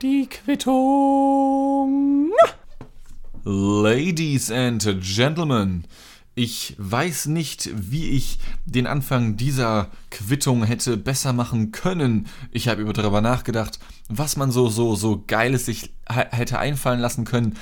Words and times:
Die 0.00 0.28
Quittung. 0.28 2.30
Ladies 3.42 4.52
and 4.52 5.00
Gentlemen, 5.00 5.84
ich 6.36 6.76
weiß 6.78 7.26
nicht, 7.26 7.70
wie 7.74 8.10
ich 8.10 8.38
den 8.66 8.86
Anfang 8.86 9.36
dieser 9.36 9.90
Quittung 10.10 10.62
hätte 10.62 10.96
besser 10.96 11.32
machen 11.32 11.72
können. 11.72 12.28
Ich 12.52 12.68
habe 12.68 12.82
über 12.82 12.92
darüber 12.92 13.20
nachgedacht, 13.20 13.80
was 14.08 14.36
man 14.36 14.52
so 14.52 14.68
so 14.68 14.94
so 14.94 15.24
geiles 15.26 15.66
sich 15.66 15.92
hätte 16.06 16.60
einfallen 16.60 17.00
lassen 17.00 17.24
können, 17.24 17.58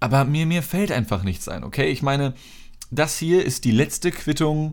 aber 0.00 0.24
mir 0.24 0.46
mir 0.46 0.62
fällt 0.62 0.90
einfach 0.90 1.22
nichts 1.22 1.48
ein, 1.48 1.64
okay? 1.64 1.90
Ich 1.90 2.00
meine, 2.00 2.32
das 2.90 3.18
hier 3.18 3.44
ist 3.44 3.66
die 3.66 3.72
letzte 3.72 4.10
Quittung 4.10 4.72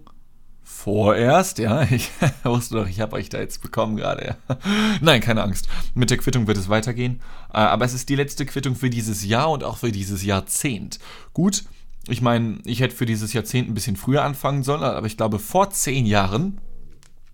vorerst, 0.70 1.60
ja. 1.60 1.82
Ich 1.92 2.10
wusste 2.44 2.76
doch, 2.76 2.88
ich 2.88 3.02
habe 3.02 3.16
euch 3.16 3.30
da 3.30 3.40
jetzt 3.40 3.62
bekommen 3.62 3.98
gerade, 3.98 4.38
ja. 4.50 4.58
Nein, 5.02 5.20
keine 5.20 5.44
Angst. 5.44 5.68
Mit 5.94 6.10
der 6.10 6.18
Quittung 6.18 6.48
wird 6.48 6.58
es 6.58 6.70
weitergehen, 6.70 7.22
äh, 7.54 7.58
aber 7.58 7.86
es 7.86 7.94
ist 7.94 8.08
die 8.10 8.16
letzte 8.16 8.46
Quittung 8.46 8.76
für 8.76 8.90
dieses 8.90 9.26
Jahr 9.26 9.50
und 9.50 9.64
auch 9.64 9.78
für 9.78 9.92
dieses 9.92 10.24
Jahrzehnt. 10.24 11.00
Gut, 11.34 11.66
ich 12.08 12.22
meine, 12.22 12.60
ich 12.66 12.80
hätte 12.80 12.96
für 12.96 13.06
dieses 13.06 13.34
Jahrzehnt 13.34 13.68
ein 13.68 13.74
bisschen 13.74 13.98
früher 13.98 14.24
anfangen 14.24 14.64
sollen, 14.64 14.84
aber 14.84 15.08
ich 15.08 15.18
glaube, 15.18 15.40
vor 15.40 15.70
zehn 15.72 16.06
Jahren 16.06 16.60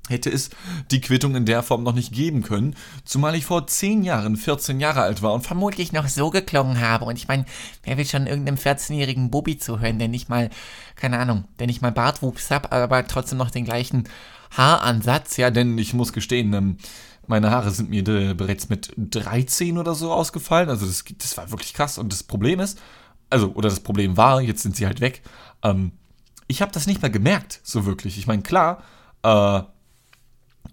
hätte 0.10 0.30
es 0.30 0.50
die 0.92 1.02
Quittung 1.02 1.36
in 1.36 1.46
der 1.46 1.64
Form 1.64 1.84
noch 1.84 1.94
nicht 1.94 2.14
geben 2.14 2.44
können, 2.44 2.76
zumal 3.04 3.36
ich 3.36 3.46
vor 3.46 3.68
zehn 3.68 4.04
Jahren 4.04 4.38
14 4.38 4.80
Jahre 4.80 5.02
alt 5.02 5.22
war 5.22 5.34
und 5.34 5.42
vermutlich 5.42 5.92
noch 5.92 6.08
so 6.08 6.30
geklungen 6.30 6.80
habe. 6.80 7.06
Und 7.06 7.18
ich 7.18 7.28
meine, 7.28 7.46
wer 7.84 7.98
will 7.98 8.06
schon 8.06 8.28
irgendeinem 8.28 8.58
14-jährigen 8.58 9.32
Bubi 9.32 9.58
zuhören, 9.58 10.00
der 10.00 10.08
nicht 10.08 10.30
mal, 10.30 10.50
keine 10.96 11.20
Ahnung, 11.20 11.46
der 11.60 11.68
nicht 11.68 11.82
mal 11.82 11.92
Bartwuchs 11.92 12.52
hat, 12.52 12.72
aber 12.72 13.08
trotzdem 13.08 13.38
noch 13.38 13.52
den 13.52 13.66
gleichen 13.66 14.08
Haaransatz, 14.52 15.38
ja, 15.38 15.50
denn 15.52 15.78
ich 15.78 15.94
muss 15.94 16.14
gestehen, 16.14 16.54
ähm, 16.54 16.78
meine 17.28 17.50
Haare 17.50 17.72
sind 17.72 17.90
mir 17.90 18.04
bereits 18.36 18.70
mit 18.70 18.94
13 18.98 19.78
oder 19.78 19.96
so 19.96 20.14
ausgefallen, 20.14 20.70
also 20.70 20.86
das, 20.86 21.04
das 21.18 21.36
war 21.38 21.50
wirklich 21.50 21.74
krass 21.74 21.98
und 21.98 22.14
das 22.14 22.24
Problem 22.24 22.60
ist, 22.60 22.80
also, 23.30 23.52
oder 23.54 23.70
das 23.70 23.80
Problem 23.80 24.18
war, 24.18 24.42
jetzt 24.42 24.62
sind 24.62 24.76
sie 24.76 24.86
halt 24.86 25.02
weg. 25.02 25.22
Ähm, 25.64 25.94
ich 26.48 26.62
habe 26.62 26.72
das 26.72 26.88
nicht 26.88 27.02
mehr 27.02 27.10
gemerkt, 27.10 27.60
so 27.64 27.86
wirklich. 27.86 28.18
Ich 28.18 28.28
meine, 28.28 28.44
klar, 28.44 28.84
äh, 29.24 29.62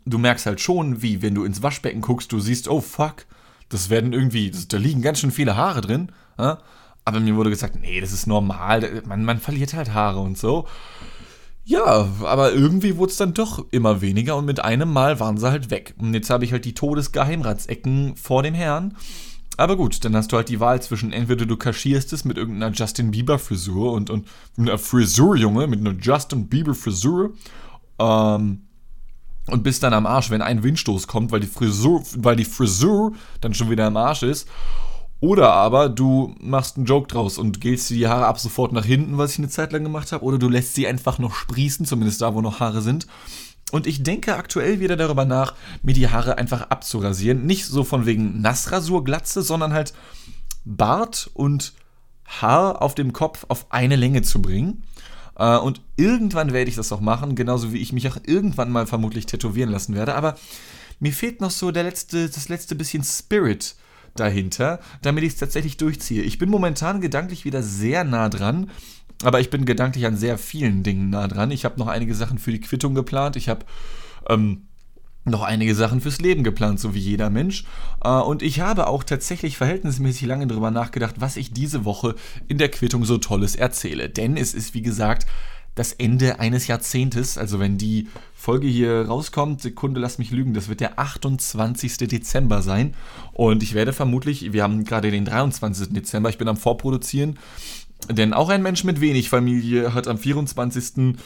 du 0.05 0.19
merkst 0.19 0.47
halt 0.47 0.61
schon, 0.61 1.03
wie, 1.03 1.23
wenn 1.23 1.35
du 1.35 1.45
ins 1.45 1.63
Waschbecken 1.63 2.01
guckst, 2.01 2.33
du 2.33 2.41
siehst, 2.41 2.69
oh 2.69 2.81
fuck, 2.81 3.27
das 3.69 3.91
werden 3.91 4.13
irgendwie, 4.13 4.51
das, 4.51 4.69
da 4.69 4.77
liegen 4.77 5.03
ganz 5.03 5.21
schön 5.21 5.31
viele 5.31 5.57
Haare 5.57 5.81
drin. 5.81 6.13
Äh? 6.39 6.57
Aber 7.05 7.21
mir 7.21 7.37
wurde 7.37 7.51
gesagt, 7.51 7.77
nee, 7.81 8.01
das 8.01 8.13
ist 8.13 8.27
normal, 8.27 9.03
man, 9.07 9.25
man 9.25 9.39
verliert 9.39 9.75
halt 9.75 9.93
Haare 9.93 10.21
und 10.21 10.39
so. 10.39 10.67
Ja, 11.65 12.09
aber 12.23 12.53
irgendwie 12.53 12.97
wurde 12.97 13.13
es 13.13 13.17
dann 13.17 13.35
doch 13.35 13.65
immer 13.71 14.01
weniger 14.01 14.37
und 14.37 14.47
mit 14.47 14.65
einem 14.65 14.93
Mal 14.93 15.21
waren 15.21 15.39
sie 15.39 15.51
halt 15.51 15.71
weg. 15.71 15.95
Und 15.99 16.13
jetzt 16.13 16.29
habe 16.29 16.45
ich 16.45 16.53
halt 16.53 16.65
die 16.65 16.75
Todesgeheimratsecken 16.75 18.17
vor 18.17 18.43
dem 18.43 18.55
Herrn. 18.55 18.97
Aber 19.59 19.77
gut, 19.77 20.05
dann 20.05 20.17
hast 20.17 20.33
du 20.33 20.37
halt 20.37 20.49
die 20.49 20.61
Wahl 20.61 20.83
zwischen 20.83 21.13
entweder 21.13 21.47
du 21.47 21.57
kaschierst 21.57 22.13
es 22.13 22.25
mit 22.25 22.37
irgendeiner 22.37 22.75
Justin 22.75 23.13
Bieber 23.13 23.39
Frisur 23.39 23.93
und, 23.93 24.11
und 24.11 24.27
einer 24.57 24.79
Frisur, 24.79 25.37
Junge, 25.37 25.67
mit 25.67 25.81
einer 25.81 25.95
Justin 26.01 26.49
Bieber 26.49 26.75
Frisur, 26.75 27.35
ähm, 27.99 28.63
und 29.47 29.63
bist 29.63 29.83
dann 29.83 29.95
am 29.95 30.07
Arsch, 30.07 30.31
wenn 30.31 30.43
ein 30.43 30.63
Windstoß 30.63 31.07
kommt, 31.07 31.33
weil 31.33 31.41
die 31.41 31.47
Frisur, 31.47 32.03
weil 32.17 32.37
die 32.37 32.45
Frisur 32.45 33.13
dann 33.41 33.55
schon 33.55 33.71
wieder 33.71 33.87
am 33.87 33.97
Arsch 33.97 34.23
ist. 34.23 34.49
Oder 35.21 35.53
aber 35.53 35.89
du 35.89 36.35
machst 36.41 36.77
einen 36.77 36.87
Joke 36.87 37.07
draus 37.07 37.39
und 37.39 37.61
gehst 37.61 37.91
die 37.91 38.09
Haare 38.09 38.27
ab 38.27 38.41
sofort 38.41 38.73
nach 38.73 38.85
hinten, 38.85 39.19
was 39.19 39.33
ich 39.33 39.39
eine 39.39 39.49
Zeit 39.49 39.73
lang 39.73 39.85
gemacht 39.85 40.11
habe. 40.11 40.25
Oder 40.25 40.39
du 40.39 40.49
lässt 40.49 40.75
sie 40.75 40.87
einfach 40.87 41.21
noch 41.21 41.35
sprießen, 41.35 41.87
zumindest 41.87 42.21
da, 42.23 42.35
wo 42.35 42.41
noch 42.41 42.59
Haare 42.59 42.83
sind. 42.83 43.07
Und 43.71 43.87
ich 43.87 44.03
denke 44.03 44.37
aktuell 44.37 44.81
wieder 44.81 44.97
darüber 44.97 45.25
nach, 45.25 45.55
mir 45.83 45.95
die 45.95 46.09
Haare 46.09 46.39
einfach 46.39 46.63
abzurasieren. 46.71 47.47
Nicht 47.47 47.67
so 47.67 47.85
von 47.85 48.05
wegen 48.05 48.41
Nassrasurglatze, 48.43 49.43
sondern 49.43 49.73
halt 49.73 49.95
Bart 50.65 51.31
und 51.35 51.73
Haar 52.27 52.83
auf 52.83 52.95
dem 52.95 53.13
Kopf 53.13 53.47
auf 53.49 53.67
eine 53.71 53.97
Länge 53.97 54.23
zu 54.23 54.43
bringen. 54.43 54.83
Äh, 55.37 55.59
und 55.59 55.81
irgendwann 55.97 56.53
werde 56.53 56.71
ich 56.71 56.77
das 56.77 56.93
auch 56.93 57.01
machen, 57.01 57.35
genauso 57.35 57.73
wie 57.73 57.79
ich 57.79 57.93
mich 57.93 58.09
auch 58.09 58.17
irgendwann 58.25 58.71
mal 58.71 58.87
vermutlich 58.87 59.27
tätowieren 59.27 59.71
lassen 59.71 59.95
werde. 59.95 60.15
Aber 60.15 60.37
mir 61.01 61.13
fehlt 61.13 61.41
noch 61.41 61.51
so 61.51 61.71
der 61.71 61.85
letzte, 61.85 62.29
das 62.29 62.49
letzte 62.49 62.75
bisschen 62.75 63.05
Spirit 63.05 63.75
dahinter, 64.15 64.81
damit 65.01 65.25
ich 65.25 65.33
es 65.33 65.39
tatsächlich 65.39 65.79
durchziehe. 65.79 66.23
Ich 66.23 66.39
bin 66.39 66.51
momentan 66.51 67.01
gedanklich 67.01 67.45
wieder 67.45 67.63
sehr 67.63 68.05
nah 68.05 68.29
dran 68.29 68.71
aber 69.23 69.41
ich 69.41 69.51
bin 69.51 69.65
gedanklich 69.65 70.07
an 70.07 70.17
sehr 70.17 70.39
vielen 70.39 70.83
Dingen 70.83 71.11
nah 71.11 71.29
dran. 71.29 71.51
Ich 71.51 71.65
habe 71.65 71.79
noch 71.79 71.87
einige 71.87 72.15
Sachen 72.15 72.39
für 72.39 72.51
die 72.51 72.61
Quittung 72.61 72.95
geplant. 72.95 73.37
Ich 73.37 73.49
habe 73.49 73.65
ähm, 74.29 74.67
noch 75.25 75.43
einige 75.43 75.75
Sachen 75.75 76.01
fürs 76.01 76.21
Leben 76.21 76.43
geplant, 76.43 76.81
so 76.81 76.95
wie 76.95 76.99
jeder 76.99 77.31
Mensch. 77.31 77.65
Äh, 78.03 78.09
und 78.09 78.43
ich 78.43 78.61
habe 78.61 78.89
auch 78.89 79.05
tatsächlich 79.05 79.57
verhältnismäßig 79.57 80.27
lange 80.27 80.47
darüber 80.47 80.71
nachgedacht, 80.71 81.17
was 81.19 81.37
ich 81.37 81.53
diese 81.53 81.85
Woche 81.85 82.15
in 82.49 82.59
der 82.59 82.71
Quittung 82.71 83.05
so 83.05 83.19
Tolles 83.19 83.55
erzähle. 83.55 84.09
Denn 84.09 84.37
es 84.37 84.55
ist, 84.55 84.75
wie 84.75 84.83
gesagt, 84.83 85.27
das 85.75 85.93
Ende 85.93 86.39
eines 86.39 86.67
Jahrzehntes. 86.67 87.39
Also 87.39 87.59
wenn 87.59 87.79
die 87.79 88.09
Folge 88.35 88.67
hier 88.67 89.07
rauskommt, 89.07 89.63
Sekunde, 89.63 90.01
lass 90.01 90.19
mich 90.19 90.31
lügen, 90.31 90.55
das 90.55 90.69
wird 90.69 90.81
der 90.81 90.99
28. 90.99 91.97
Dezember 92.09 92.63
sein. 92.63 92.95
Und 93.33 93.63
ich 93.63 93.75
werde 93.75 93.93
vermutlich, 93.93 94.53
wir 94.53 94.63
haben 94.63 94.85
gerade 94.85 95.11
den 95.11 95.25
23. 95.25 95.91
Dezember, 95.91 96.29
ich 96.29 96.39
bin 96.39 96.49
am 96.49 96.57
Vorproduzieren. 96.57 97.39
Denn 98.11 98.35
auch 98.35 98.49
ein 98.49 98.63
Mensch 98.63 98.83
mit 98.85 99.01
wenig 99.01 99.29
Familie 99.29 99.95
hat 99.95 100.09
am 100.09 100.19
24. 100.19 101.17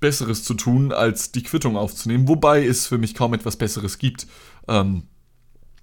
Besseres 0.00 0.44
zu 0.44 0.54
tun, 0.54 0.92
als 0.92 1.32
die 1.32 1.42
Quittung 1.42 1.76
aufzunehmen. 1.76 2.28
Wobei 2.28 2.64
es 2.64 2.86
für 2.86 2.98
mich 2.98 3.14
kaum 3.14 3.34
etwas 3.34 3.56
Besseres 3.56 3.98
gibt. 3.98 4.26
Ähm, 4.68 5.04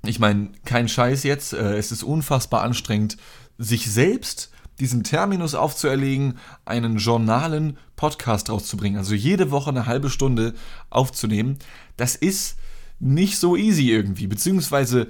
ich 0.04 0.20
meine, 0.20 0.52
kein 0.66 0.88
Scheiß 0.88 1.24
jetzt. 1.24 1.54
Äh, 1.54 1.78
es 1.78 1.92
ist 1.92 2.04
unfassbar 2.04 2.62
anstrengend, 2.64 3.18
sich 3.58 3.90
selbst 3.90 4.52
diesen 4.80 5.04
Terminus 5.04 5.56
aufzuerlegen, 5.56 6.38
einen 6.66 6.98
journalen 6.98 7.78
Podcast 7.96 8.50
rauszubringen. 8.50 8.98
Also 8.98 9.16
jede 9.16 9.52
Woche 9.52 9.70
eine 9.70 9.86
halbe 9.86 10.10
Stunde 10.10 10.54
aufzunehmen. 10.90 11.58
Das 11.96 12.16
ist 12.16 12.58
nicht 13.00 13.38
so 13.38 13.56
easy 13.56 13.90
irgendwie. 13.90 14.28
Beziehungsweise 14.28 15.08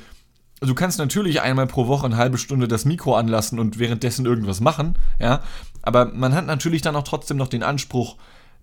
du 0.60 0.74
kannst 0.76 1.00
natürlich 1.00 1.42
einmal 1.42 1.68
pro 1.68 1.88
Woche 1.88 2.06
eine 2.06 2.18
halbe 2.18 2.38
Stunde 2.38 2.68
das 2.68 2.86
Mikro 2.86 3.16
anlassen 3.16 3.60
und 3.60 3.80
währenddessen 3.80 4.26
irgendwas 4.26 4.62
machen, 4.62 4.98
ja, 5.20 5.42
aber 5.82 6.06
man 6.06 6.34
hat 6.34 6.46
natürlich 6.46 6.82
dann 6.82 6.96
auch 6.96 7.04
trotzdem 7.04 7.38
noch 7.38 7.48
den 7.48 7.64
Anspruch, 7.64 8.18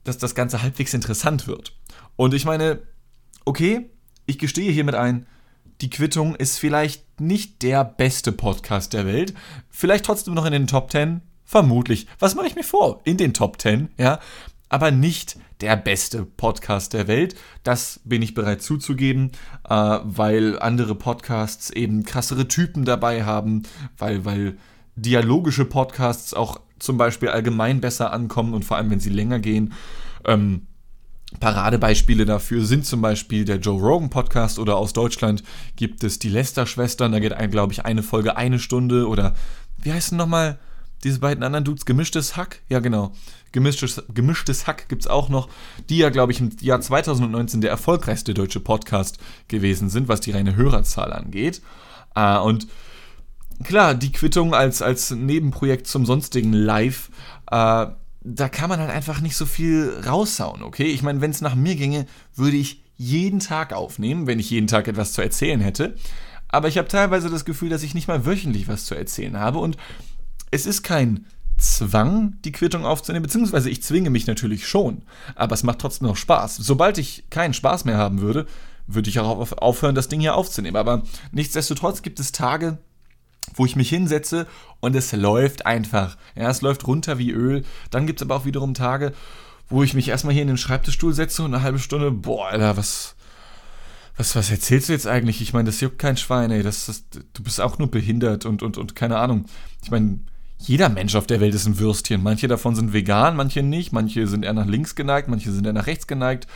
dass 0.04 0.18
das 0.18 0.34
Ganze 0.34 0.62
halbwegs 0.62 0.94
interessant 0.94 1.46
wird. 1.46 1.76
Und 2.16 2.34
ich 2.34 2.44
meine, 2.44 2.80
okay, 3.44 3.90
ich 4.26 4.38
gestehe 4.38 4.72
hiermit 4.72 4.94
ein, 4.94 5.26
die 5.80 5.90
Quittung 5.90 6.36
ist 6.36 6.58
vielleicht 6.58 7.20
nicht 7.20 7.62
der 7.62 7.84
beste 7.84 8.32
Podcast 8.32 8.92
der 8.92 9.06
Welt, 9.06 9.34
vielleicht 9.68 10.04
trotzdem 10.04 10.34
noch 10.34 10.44
in 10.44 10.52
den 10.52 10.66
Top 10.66 10.92
10, 10.92 11.22
vermutlich. 11.44 12.06
Was 12.18 12.34
mache 12.34 12.46
ich 12.46 12.54
mir 12.54 12.64
vor? 12.64 13.00
In 13.04 13.16
den 13.16 13.34
Top 13.34 13.60
10, 13.60 13.88
ja, 13.98 14.20
aber 14.68 14.90
nicht 14.90 15.36
der 15.60 15.76
beste 15.76 16.24
Podcast 16.24 16.92
der 16.92 17.06
Welt. 17.08 17.36
Das 17.62 18.00
bin 18.04 18.22
ich 18.22 18.34
bereit 18.34 18.62
zuzugeben, 18.62 19.32
äh, 19.68 19.98
weil 20.02 20.58
andere 20.58 20.94
Podcasts 20.94 21.70
eben 21.70 22.04
krassere 22.04 22.48
Typen 22.48 22.84
dabei 22.84 23.24
haben, 23.24 23.62
weil, 23.96 24.24
weil 24.24 24.58
dialogische 24.96 25.64
Podcasts 25.64 26.34
auch 26.34 26.60
zum 26.82 26.98
Beispiel 26.98 27.28
allgemein 27.28 27.80
besser 27.80 28.12
ankommen 28.12 28.54
und 28.54 28.64
vor 28.64 28.76
allem, 28.76 28.90
wenn 28.90 29.00
sie 29.00 29.10
länger 29.10 29.38
gehen. 29.38 29.72
Ähm, 30.24 30.66
Paradebeispiele 31.40 32.26
dafür 32.26 32.64
sind 32.64 32.84
zum 32.84 33.00
Beispiel 33.00 33.44
der 33.44 33.56
Joe 33.56 33.80
Rogan 33.80 34.10
Podcast 34.10 34.58
oder 34.58 34.76
aus 34.76 34.92
Deutschland 34.92 35.42
gibt 35.76 36.04
es 36.04 36.18
die 36.18 36.28
Lester-Schwestern. 36.28 37.12
Da 37.12 37.20
geht, 37.20 37.34
glaube 37.50 37.72
ich, 37.72 37.84
eine 37.84 38.02
Folge 38.02 38.36
eine 38.36 38.58
Stunde 38.58 39.08
oder 39.08 39.34
wie 39.78 39.92
heißt 39.92 40.10
denn 40.10 40.18
nochmal 40.18 40.58
diese 41.04 41.20
beiden 41.20 41.42
anderen 41.42 41.64
Dudes? 41.64 41.86
Gemischtes 41.86 42.36
Hack? 42.36 42.60
Ja, 42.68 42.80
genau. 42.80 43.12
Gemischtes, 43.52 44.02
Gemischtes 44.12 44.66
Hack 44.66 44.88
gibt 44.88 45.02
es 45.02 45.08
auch 45.08 45.28
noch, 45.28 45.48
die 45.88 45.98
ja, 45.98 46.10
glaube 46.10 46.32
ich, 46.32 46.40
im 46.40 46.50
Jahr 46.60 46.80
2019 46.80 47.60
der 47.60 47.70
erfolgreichste 47.70 48.34
deutsche 48.34 48.60
Podcast 48.60 49.18
gewesen 49.48 49.88
sind, 49.88 50.08
was 50.08 50.20
die 50.20 50.32
reine 50.32 50.56
Hörerzahl 50.56 51.12
angeht. 51.12 51.62
Äh, 52.14 52.38
und 52.38 52.66
klar, 53.62 53.94
die 53.94 54.12
Quittung 54.12 54.54
als, 54.54 54.82
als 54.82 55.10
Nebenprojekt 55.10 55.86
zum 55.86 56.06
sonstigen 56.06 56.52
Live, 56.52 57.10
äh, 57.50 57.86
da 58.24 58.48
kann 58.48 58.68
man 58.68 58.80
halt 58.80 58.90
einfach 58.90 59.20
nicht 59.20 59.36
so 59.36 59.46
viel 59.46 60.00
raushauen, 60.06 60.62
okay? 60.62 60.86
Ich 60.86 61.02
meine, 61.02 61.20
wenn 61.20 61.30
es 61.30 61.40
nach 61.40 61.54
mir 61.54 61.74
ginge, 61.74 62.06
würde 62.34 62.56
ich 62.56 62.82
jeden 62.96 63.40
Tag 63.40 63.72
aufnehmen, 63.72 64.26
wenn 64.26 64.38
ich 64.38 64.50
jeden 64.50 64.68
Tag 64.68 64.86
etwas 64.86 65.12
zu 65.12 65.22
erzählen 65.22 65.60
hätte. 65.60 65.96
Aber 66.48 66.68
ich 66.68 66.78
habe 66.78 66.88
teilweise 66.88 67.30
das 67.30 67.44
Gefühl, 67.44 67.70
dass 67.70 67.82
ich 67.82 67.94
nicht 67.94 68.08
mal 68.08 68.26
wöchentlich 68.26 68.68
was 68.68 68.84
zu 68.84 68.94
erzählen 68.94 69.38
habe 69.38 69.58
und 69.58 69.76
es 70.50 70.66
ist 70.66 70.82
kein 70.82 71.26
Zwang, 71.56 72.36
die 72.44 72.52
Quittung 72.52 72.84
aufzunehmen, 72.84 73.22
beziehungsweise 73.22 73.70
ich 73.70 73.82
zwinge 73.82 74.10
mich 74.10 74.26
natürlich 74.26 74.66
schon, 74.66 75.02
aber 75.34 75.54
es 75.54 75.62
macht 75.62 75.78
trotzdem 75.78 76.08
noch 76.08 76.16
Spaß. 76.16 76.56
Sobald 76.56 76.98
ich 76.98 77.24
keinen 77.30 77.54
Spaß 77.54 77.84
mehr 77.84 77.96
haben 77.96 78.20
würde, 78.20 78.46
würde 78.86 79.10
ich 79.10 79.18
auch 79.20 79.52
aufhören, 79.52 79.94
das 79.94 80.08
Ding 80.08 80.20
hier 80.20 80.34
aufzunehmen. 80.34 80.76
Aber 80.76 81.02
nichtsdestotrotz 81.30 82.02
gibt 82.02 82.20
es 82.20 82.32
Tage, 82.32 82.78
wo 83.54 83.66
ich 83.66 83.76
mich 83.76 83.88
hinsetze 83.88 84.46
und 84.80 84.96
es 84.96 85.12
läuft 85.12 85.66
einfach. 85.66 86.16
Ja, 86.34 86.50
es 86.50 86.62
läuft 86.62 86.86
runter 86.86 87.18
wie 87.18 87.30
Öl. 87.30 87.64
Dann 87.90 88.06
gibt 88.06 88.20
es 88.20 88.26
aber 88.26 88.36
auch 88.36 88.44
wiederum 88.44 88.74
Tage, 88.74 89.12
wo 89.68 89.82
ich 89.82 89.94
mich 89.94 90.08
erstmal 90.08 90.34
hier 90.34 90.42
in 90.42 90.48
den 90.48 90.58
Schreibtischstuhl 90.58 91.12
setze 91.12 91.42
und 91.42 91.54
eine 91.54 91.62
halbe 91.62 91.78
Stunde, 91.78 92.10
boah, 92.10 92.48
Alter, 92.48 92.76
was, 92.76 93.14
was, 94.16 94.36
was 94.36 94.50
erzählst 94.50 94.88
du 94.88 94.92
jetzt 94.92 95.06
eigentlich? 95.06 95.40
Ich 95.40 95.52
meine, 95.52 95.66
das 95.66 95.80
juckt 95.80 95.98
kein 95.98 96.16
Schwein, 96.16 96.50
ey. 96.50 96.62
Das, 96.62 96.86
das, 96.86 97.04
du 97.10 97.42
bist 97.42 97.60
auch 97.60 97.78
nur 97.78 97.90
behindert 97.90 98.44
und, 98.46 98.62
und, 98.62 98.78
und 98.78 98.94
keine 98.94 99.18
Ahnung. 99.18 99.46
Ich 99.82 99.90
meine, 99.90 100.20
jeder 100.58 100.88
Mensch 100.88 101.14
auf 101.14 101.26
der 101.26 101.40
Welt 101.40 101.54
ist 101.54 101.66
ein 101.66 101.78
Würstchen. 101.78 102.22
Manche 102.22 102.48
davon 102.48 102.74
sind 102.74 102.92
vegan, 102.92 103.36
manche 103.36 103.62
nicht. 103.62 103.92
Manche 103.92 104.26
sind 104.26 104.44
eher 104.44 104.52
nach 104.52 104.66
links 104.66 104.94
geneigt, 104.94 105.28
manche 105.28 105.50
sind 105.50 105.66
eher 105.66 105.72
nach 105.72 105.86
rechts 105.86 106.06
geneigt. 106.06 106.46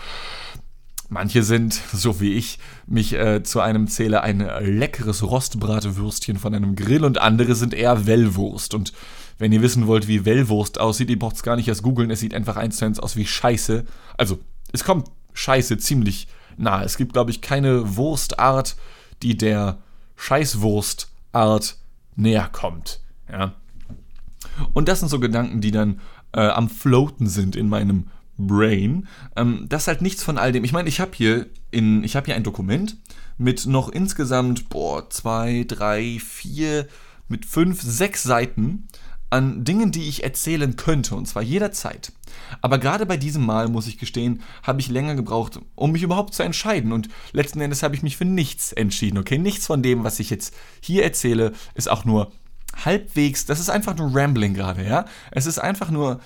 Manche 1.09 1.43
sind, 1.43 1.75
so 1.93 2.21
wie 2.21 2.35
ich 2.35 2.59
mich 2.87 3.13
äh, 3.13 3.43
zu 3.43 3.61
einem 3.61 3.89
zähle, 3.89 4.23
ein 4.23 4.41
leckeres 4.61 5.23
Rostbratewürstchen 5.23 6.39
von 6.39 6.55
einem 6.55 6.75
Grill 6.75 7.05
und 7.05 7.19
andere 7.19 7.55
sind 7.55 7.75
eher 7.75 8.07
Wellwurst. 8.07 8.75
Und 8.75 8.93
wenn 9.39 9.53
ihr 9.53 9.63
wissen 9.63 9.87
wollt, 9.87 10.09
wie 10.09 10.25
Wellwurst 10.25 10.81
aussieht, 10.81 11.11
ihr 11.11 11.19
braucht 11.19 11.37
es 11.37 11.43
gar 11.43 11.57
nicht 11.57 11.69
erst 11.69 11.83
googeln, 11.83 12.11
es 12.11 12.21
sieht 12.21 12.35
einfach 12.35 12.57
eins 12.57 12.79
zu 12.79 12.85
eins 12.85 12.99
aus 12.99 13.17
wie 13.17 13.27
Scheiße. 13.27 13.85
Also, 14.17 14.39
es 14.73 14.85
kommt 14.85 15.09
Scheiße 15.35 15.79
ziemlich 15.79 16.27
nah. 16.57 16.83
Es 16.83 16.97
gibt, 16.97 17.13
glaube 17.13 17.31
ich, 17.31 17.41
keine 17.41 17.97
Wurstart, 17.97 18.77
die 19.23 19.37
der 19.37 19.79
Scheißwurstart 20.17 21.77
näher 22.17 22.49
kommt. 22.51 23.01
Ja. 23.31 23.53
Und 24.73 24.89
das 24.89 25.01
sind 25.01 25.09
so 25.09 25.21
Gedanken, 25.21 25.61
die 25.61 25.71
dann 25.71 26.01
äh, 26.33 26.41
am 26.41 26.69
Floaten 26.69 27.29
sind 27.29 27.57
in 27.57 27.69
meinem 27.69 28.09
Brain. 28.39 29.07
Ähm, 29.37 29.67
das 29.69 29.83
ist 29.83 29.89
halt 29.89 30.03
nichts 30.03 30.23
von 30.23 30.39
all 30.39 30.53
dem. 30.53 30.65
Ich 30.65 30.73
meine, 30.73 30.89
ich 30.89 31.01
habe 31.01 31.13
hier 31.15 31.47
in, 31.71 32.05
ich 32.05 32.17
habe 32.17 32.27
hier 32.27 32.35
ein 32.35 32.45
Dokument 32.45 32.97
mit 33.39 33.67
noch 33.67 33.89
insgesamt, 33.89 34.69
boah, 34.69 35.09
zwei, 35.11 35.65
drei, 35.67 36.19
vier, 36.21 36.87
mit 37.29 37.45
fünf, 37.45 37.83
sechs 37.83 38.23
Seiten 38.23 38.89
an 39.31 39.65
Dingen, 39.65 39.91
die 39.91 40.09
ich 40.09 40.23
erzählen 40.23 40.77
könnte, 40.77 41.17
und 41.17 41.27
zwar 41.27 41.43
jederzeit. 41.43 42.13
Aber 42.61 42.79
gerade 42.79 43.07
bei 43.07 43.17
diesem 43.17 43.45
Mal, 43.45 43.69
muss 43.69 43.89
ich 43.89 43.99
gestehen, 43.99 44.43
habe 44.63 44.81
ich 44.81 44.89
länger 44.89 45.17
gebraucht, 45.17 45.59
um 45.75 45.93
mich 45.93 46.03
überhaupt 46.03 46.35
zu 46.35 46.45
entscheiden. 46.45 46.93
Und 46.93 47.09
letzten 47.33 47.61
Endes 47.61 47.83
habe 47.83 47.97
ich 47.97 48.03
mich 48.03 48.17
für 48.17 48.25
nichts 48.25 48.73
entschieden, 48.73 49.19
okay? 49.19 49.39
Nichts 49.39 49.67
von 49.67 49.83
dem, 49.83 50.05
was 50.05 50.21
ich 50.21 50.31
jetzt 50.31 50.55
hier 50.81 51.03
erzähle, 51.03 51.53
ist 51.75 51.91
auch 51.91 52.05
nur 52.05 52.33
halbwegs, 52.85 53.47
das 53.47 53.59
ist 53.59 53.71
einfach 53.71 53.97
nur 53.97 54.15
Rambling 54.15 54.55
gerade, 54.55 54.87
ja? 54.87 55.07
Es 55.33 55.47
ist 55.47 55.59
einfach 55.59 55.91
nur 55.91 56.21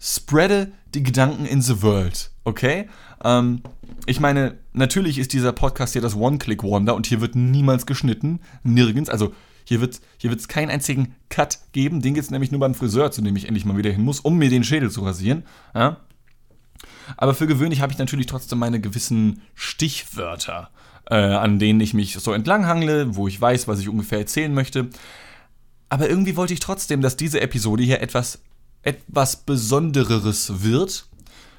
spreade 0.00 0.70
die 0.94 1.02
Gedanken 1.02 1.46
in 1.46 1.60
the 1.60 1.82
world, 1.82 2.30
okay? 2.44 2.88
Ähm, 3.22 3.62
ich 4.06 4.20
meine, 4.20 4.58
natürlich 4.72 5.18
ist 5.18 5.32
dieser 5.32 5.52
Podcast 5.52 5.92
hier 5.92 6.02
das 6.02 6.16
One-Click-Wonder 6.16 6.94
und 6.94 7.06
hier 7.06 7.20
wird 7.20 7.34
niemals 7.34 7.86
geschnitten, 7.86 8.40
nirgends. 8.62 9.10
Also 9.10 9.32
hier 9.64 9.80
wird 9.80 10.00
hier 10.18 10.30
es 10.30 10.48
keinen 10.48 10.70
einzigen 10.70 11.14
Cut 11.30 11.58
geben. 11.72 12.02
Den 12.02 12.14
gibt 12.14 12.24
es 12.24 12.30
nämlich 12.30 12.50
nur 12.50 12.60
beim 12.60 12.74
Friseur, 12.74 13.10
zu 13.10 13.22
dem 13.22 13.34
ich 13.36 13.46
endlich 13.46 13.64
mal 13.64 13.76
wieder 13.76 13.90
hin 13.90 14.02
muss, 14.02 14.20
um 14.20 14.36
mir 14.36 14.50
den 14.50 14.64
Schädel 14.64 14.90
zu 14.90 15.02
rasieren. 15.02 15.44
Ja? 15.74 15.98
Aber 17.16 17.34
für 17.34 17.46
gewöhnlich 17.46 17.80
habe 17.80 17.92
ich 17.92 17.98
natürlich 17.98 18.26
trotzdem 18.26 18.58
meine 18.58 18.80
gewissen 18.80 19.42
Stichwörter, 19.54 20.70
äh, 21.10 21.16
an 21.16 21.58
denen 21.58 21.80
ich 21.80 21.94
mich 21.94 22.14
so 22.14 22.32
entlanghangle, 22.32 23.16
wo 23.16 23.26
ich 23.26 23.40
weiß, 23.40 23.68
was 23.68 23.80
ich 23.80 23.88
ungefähr 23.88 24.18
erzählen 24.18 24.52
möchte. 24.52 24.90
Aber 25.88 26.08
irgendwie 26.08 26.36
wollte 26.36 26.52
ich 26.52 26.60
trotzdem, 26.60 27.00
dass 27.00 27.16
diese 27.16 27.40
Episode 27.40 27.82
hier 27.82 28.02
etwas, 28.02 28.40
etwas 28.84 29.36
Besondereres 29.36 30.62
wird 30.62 31.06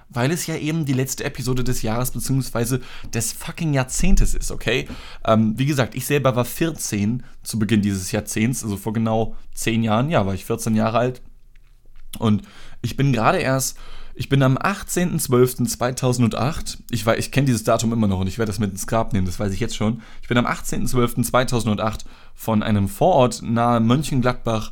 weil 0.09 0.31
es 0.31 0.47
ja 0.47 0.55
eben 0.55 0.85
die 0.85 0.93
letzte 0.93 1.23
Episode 1.23 1.63
des 1.63 1.81
Jahres 1.81 2.11
bzw. 2.11 2.79
des 3.13 3.33
fucking 3.33 3.73
Jahrzehntes 3.73 4.35
ist, 4.35 4.51
okay? 4.51 4.87
Ähm, 5.25 5.57
wie 5.57 5.65
gesagt, 5.65 5.95
ich 5.95 6.05
selber 6.05 6.35
war 6.35 6.45
14 6.45 7.23
zu 7.43 7.59
Beginn 7.59 7.81
dieses 7.81 8.11
Jahrzehnts, 8.11 8.63
also 8.63 8.77
vor 8.77 8.93
genau 8.93 9.35
10 9.53 9.83
Jahren, 9.83 10.09
ja, 10.09 10.25
war 10.25 10.33
ich 10.33 10.45
14 10.45 10.75
Jahre 10.75 10.99
alt. 10.99 11.21
Und 12.17 12.43
ich 12.81 12.95
bin 12.95 13.11
gerade 13.11 13.39
erst, 13.39 13.77
ich 14.17 14.29
bin 14.29 14.41
am 14.43 14.57
18.12.2008, 14.57 16.77
ich, 16.91 17.05
ich 17.05 17.31
kenne 17.31 17.47
dieses 17.47 17.65
Datum 17.65 17.91
immer 17.91 18.07
noch 18.07 18.21
und 18.21 18.27
ich 18.27 18.37
werde 18.37 18.49
das 18.49 18.59
mit 18.59 18.71
ins 18.71 18.87
Grab 18.87 19.11
nehmen, 19.11 19.25
das 19.25 19.39
weiß 19.39 19.51
ich 19.51 19.59
jetzt 19.59 19.75
schon. 19.75 20.01
Ich 20.21 20.29
bin 20.29 20.37
am 20.37 20.45
18.12.2008 20.45 22.05
von 22.33 22.63
einem 22.63 22.87
Vorort 22.87 23.41
nahe 23.41 23.81
Mönchengladbach 23.81 24.71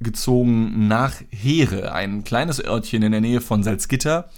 gezogen 0.00 0.88
nach 0.88 1.14
Heere, 1.30 1.92
ein 1.92 2.24
kleines 2.24 2.62
Örtchen 2.62 3.02
in 3.02 3.12
der 3.12 3.20
Nähe 3.20 3.40
von 3.40 3.62
Salzgitter. 3.62 4.28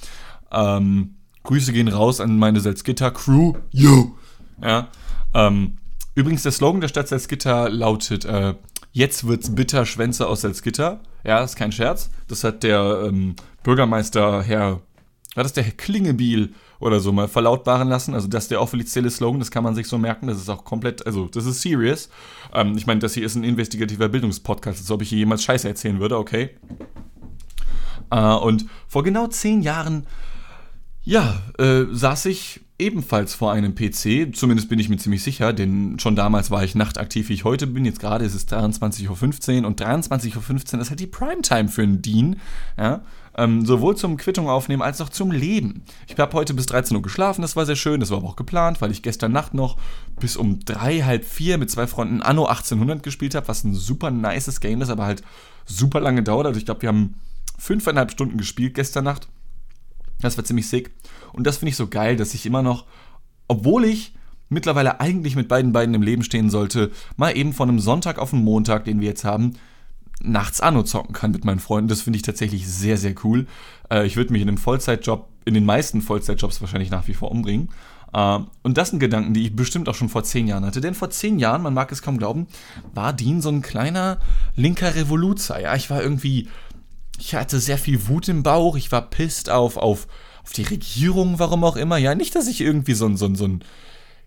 Ähm, 0.52 1.16
Grüße 1.42 1.72
gehen 1.72 1.88
raus 1.88 2.20
an 2.20 2.38
meine 2.38 2.60
Salzgitter-Crew. 2.60 3.54
Yo! 3.70 4.14
Ja. 4.62 4.88
Ähm, 5.34 5.78
übrigens, 6.14 6.42
der 6.42 6.52
Slogan 6.52 6.80
der 6.80 6.88
Stadt 6.88 7.08
Salzgitter 7.08 7.68
lautet: 7.68 8.24
äh, 8.24 8.54
Jetzt 8.92 9.26
wird's 9.26 9.54
bitter, 9.54 9.86
Schwänze 9.86 10.26
aus 10.26 10.42
Salzgitter. 10.42 11.00
Ja, 11.24 11.42
ist 11.42 11.56
kein 11.56 11.72
Scherz. 11.72 12.10
Das 12.26 12.44
hat 12.44 12.62
der 12.62 13.04
ähm, 13.06 13.36
Bürgermeister 13.62 14.42
Herr, 14.42 14.80
war 15.34 15.42
das 15.42 15.52
der 15.52 15.64
Herr 15.64 15.72
Klingebiel 15.72 16.54
oder 16.80 17.00
so 17.00 17.12
mal 17.12 17.28
verlautbaren 17.28 17.88
lassen. 17.88 18.14
Also 18.14 18.28
das 18.28 18.44
ist 18.44 18.50
der 18.50 18.60
offizielle 18.60 19.10
Slogan, 19.10 19.40
das 19.40 19.50
kann 19.50 19.64
man 19.64 19.74
sich 19.74 19.86
so 19.86 19.98
merken. 19.98 20.28
Das 20.28 20.38
ist 20.38 20.48
auch 20.48 20.64
komplett, 20.64 21.06
also 21.06 21.26
das 21.26 21.46
ist 21.46 21.60
serious. 21.60 22.08
Ähm, 22.54 22.76
ich 22.76 22.86
meine, 22.86 23.00
das 23.00 23.14
hier 23.14 23.24
ist 23.24 23.34
ein 23.34 23.44
investigativer 23.44 24.08
Bildungspodcast, 24.08 24.80
als 24.80 24.90
ob 24.90 25.02
ich 25.02 25.08
hier 25.08 25.18
jemals 25.18 25.42
Scheiße 25.44 25.68
erzählen 25.68 26.00
würde, 26.00 26.18
okay? 26.18 26.50
Äh, 28.10 28.34
und 28.34 28.66
vor 28.86 29.02
genau 29.02 29.26
zehn 29.26 29.62
Jahren, 29.62 30.06
ja, 31.02 31.40
äh, 31.58 31.84
saß 31.90 32.26
ich 32.26 32.60
ebenfalls 32.78 33.34
vor 33.34 33.52
einem 33.52 33.74
PC, 33.74 34.34
zumindest 34.36 34.68
bin 34.68 34.78
ich 34.78 34.88
mir 34.88 34.98
ziemlich 34.98 35.22
sicher, 35.22 35.52
denn 35.52 35.98
schon 35.98 36.14
damals 36.14 36.50
war 36.50 36.62
ich 36.62 36.76
nachtaktiv, 36.76 37.28
wie 37.28 37.34
ich 37.34 37.44
heute 37.44 37.66
bin. 37.66 37.84
Jetzt 37.84 37.98
gerade 37.98 38.24
ist 38.24 38.34
es 38.34 38.46
23.15 38.46 39.62
Uhr 39.62 39.66
und 39.66 39.80
23.15 39.80 40.74
Uhr 40.74 40.80
ist 40.80 40.90
halt 40.90 41.00
die 41.00 41.06
Primetime 41.08 41.68
für 41.68 41.82
einen 41.82 42.02
Dean. 42.02 42.36
Ja? 42.76 43.02
Ähm, 43.38 43.64
sowohl 43.64 43.96
zum 43.96 44.16
Quittung 44.16 44.48
aufnehmen 44.48 44.82
als 44.82 45.00
auch 45.00 45.10
zum 45.10 45.30
Leben. 45.30 45.84
Ich 46.08 46.18
habe 46.18 46.32
heute 46.32 46.54
bis 46.54 46.66
13 46.66 46.96
Uhr 46.96 47.02
geschlafen, 47.02 47.42
das 47.42 47.54
war 47.54 47.66
sehr 47.66 47.76
schön, 47.76 48.00
das 48.00 48.10
war 48.10 48.18
aber 48.18 48.26
auch 48.26 48.36
geplant, 48.36 48.80
weil 48.80 48.90
ich 48.90 49.00
gestern 49.00 49.30
Nacht 49.30 49.54
noch 49.54 49.76
bis 50.18 50.36
um 50.36 50.58
drei, 50.64 51.02
halb 51.02 51.24
vier 51.24 51.56
mit 51.56 51.70
zwei 51.70 51.86
Freunden 51.86 52.20
Anno 52.20 52.46
1800 52.46 53.00
gespielt 53.00 53.36
habe, 53.36 53.46
was 53.46 53.62
ein 53.62 53.74
super 53.74 54.10
nices 54.10 54.60
Game 54.60 54.82
ist, 54.82 54.90
aber 54.90 55.04
halt 55.04 55.22
super 55.66 56.00
lange 56.00 56.24
dauert. 56.24 56.48
Also 56.48 56.58
ich 56.58 56.64
glaube, 56.64 56.82
wir 56.82 56.88
haben 56.88 57.14
fünfeinhalb 57.56 58.10
Stunden 58.10 58.38
gespielt 58.38 58.74
gestern 58.74 59.04
Nacht. 59.04 59.28
Das 60.20 60.36
war 60.36 60.44
ziemlich 60.44 60.68
sick. 60.68 60.90
Und 61.32 61.46
das 61.46 61.58
finde 61.58 61.70
ich 61.70 61.76
so 61.76 61.86
geil, 61.86 62.16
dass 62.16 62.34
ich 62.34 62.44
immer 62.44 62.62
noch, 62.62 62.86
obwohl 63.46 63.84
ich 63.84 64.14
mittlerweile 64.48 65.00
eigentlich 65.00 65.36
mit 65.36 65.46
beiden 65.46 65.72
Beinen 65.72 65.94
im 65.94 66.02
Leben 66.02 66.24
stehen 66.24 66.50
sollte, 66.50 66.90
mal 67.16 67.36
eben 67.36 67.52
von 67.52 67.68
einem 67.68 67.78
Sonntag 67.78 68.18
auf 68.18 68.32
einen 68.32 68.42
Montag, 68.42 68.84
den 68.84 69.00
wir 69.00 69.06
jetzt 69.06 69.24
haben, 69.24 69.52
nachts 70.22 70.60
Anno 70.60 70.82
zocken 70.82 71.14
kann 71.14 71.30
mit 71.30 71.44
meinen 71.44 71.60
Freunden. 71.60 71.88
Das 71.88 72.02
finde 72.02 72.16
ich 72.16 72.22
tatsächlich 72.22 72.68
sehr, 72.68 72.96
sehr 72.96 73.14
cool. 73.24 73.46
Äh, 73.90 74.06
ich 74.06 74.16
würde 74.16 74.32
mich 74.32 74.42
in 74.42 74.48
einem 74.48 74.58
Vollzeitjob, 74.58 75.28
in 75.44 75.54
den 75.54 75.64
meisten 75.64 76.02
Vollzeitjobs 76.02 76.60
wahrscheinlich 76.60 76.90
nach 76.90 77.06
wie 77.08 77.14
vor 77.14 77.30
umbringen. 77.30 77.68
Äh, 78.12 78.38
und 78.62 78.78
das 78.78 78.90
sind 78.90 78.98
Gedanken, 78.98 79.34
die 79.34 79.44
ich 79.44 79.56
bestimmt 79.56 79.88
auch 79.88 79.94
schon 79.94 80.08
vor 80.08 80.24
zehn 80.24 80.48
Jahren 80.48 80.64
hatte. 80.64 80.80
Denn 80.80 80.94
vor 80.94 81.10
zehn 81.10 81.38
Jahren, 81.38 81.62
man 81.62 81.74
mag 81.74 81.92
es 81.92 82.02
kaum 82.02 82.18
glauben, 82.18 82.46
war 82.94 83.12
Dean 83.12 83.40
so 83.40 83.48
ein 83.48 83.62
kleiner 83.62 84.18
linker 84.56 84.94
Revoluzer. 84.94 85.60
Ja, 85.60 85.74
ich 85.76 85.90
war 85.90 86.02
irgendwie, 86.02 86.48
ich 87.18 87.34
hatte 87.34 87.60
sehr 87.60 87.78
viel 87.78 88.08
Wut 88.08 88.28
im 88.28 88.42
Bauch, 88.42 88.76
ich 88.76 88.90
war 88.90 89.02
pisst 89.02 89.50
auf, 89.50 89.76
auf 89.76 90.08
auf 90.48 90.54
die 90.54 90.62
Regierung, 90.62 91.38
warum 91.38 91.62
auch 91.62 91.76
immer. 91.76 91.98
Ja, 91.98 92.14
nicht, 92.14 92.34
dass 92.34 92.48
ich 92.48 92.62
irgendwie 92.62 92.94
so 92.94 93.04
ein, 93.04 93.18
so 93.18 93.26
ein, 93.26 93.34
so 93.34 93.46
ein 93.46 93.62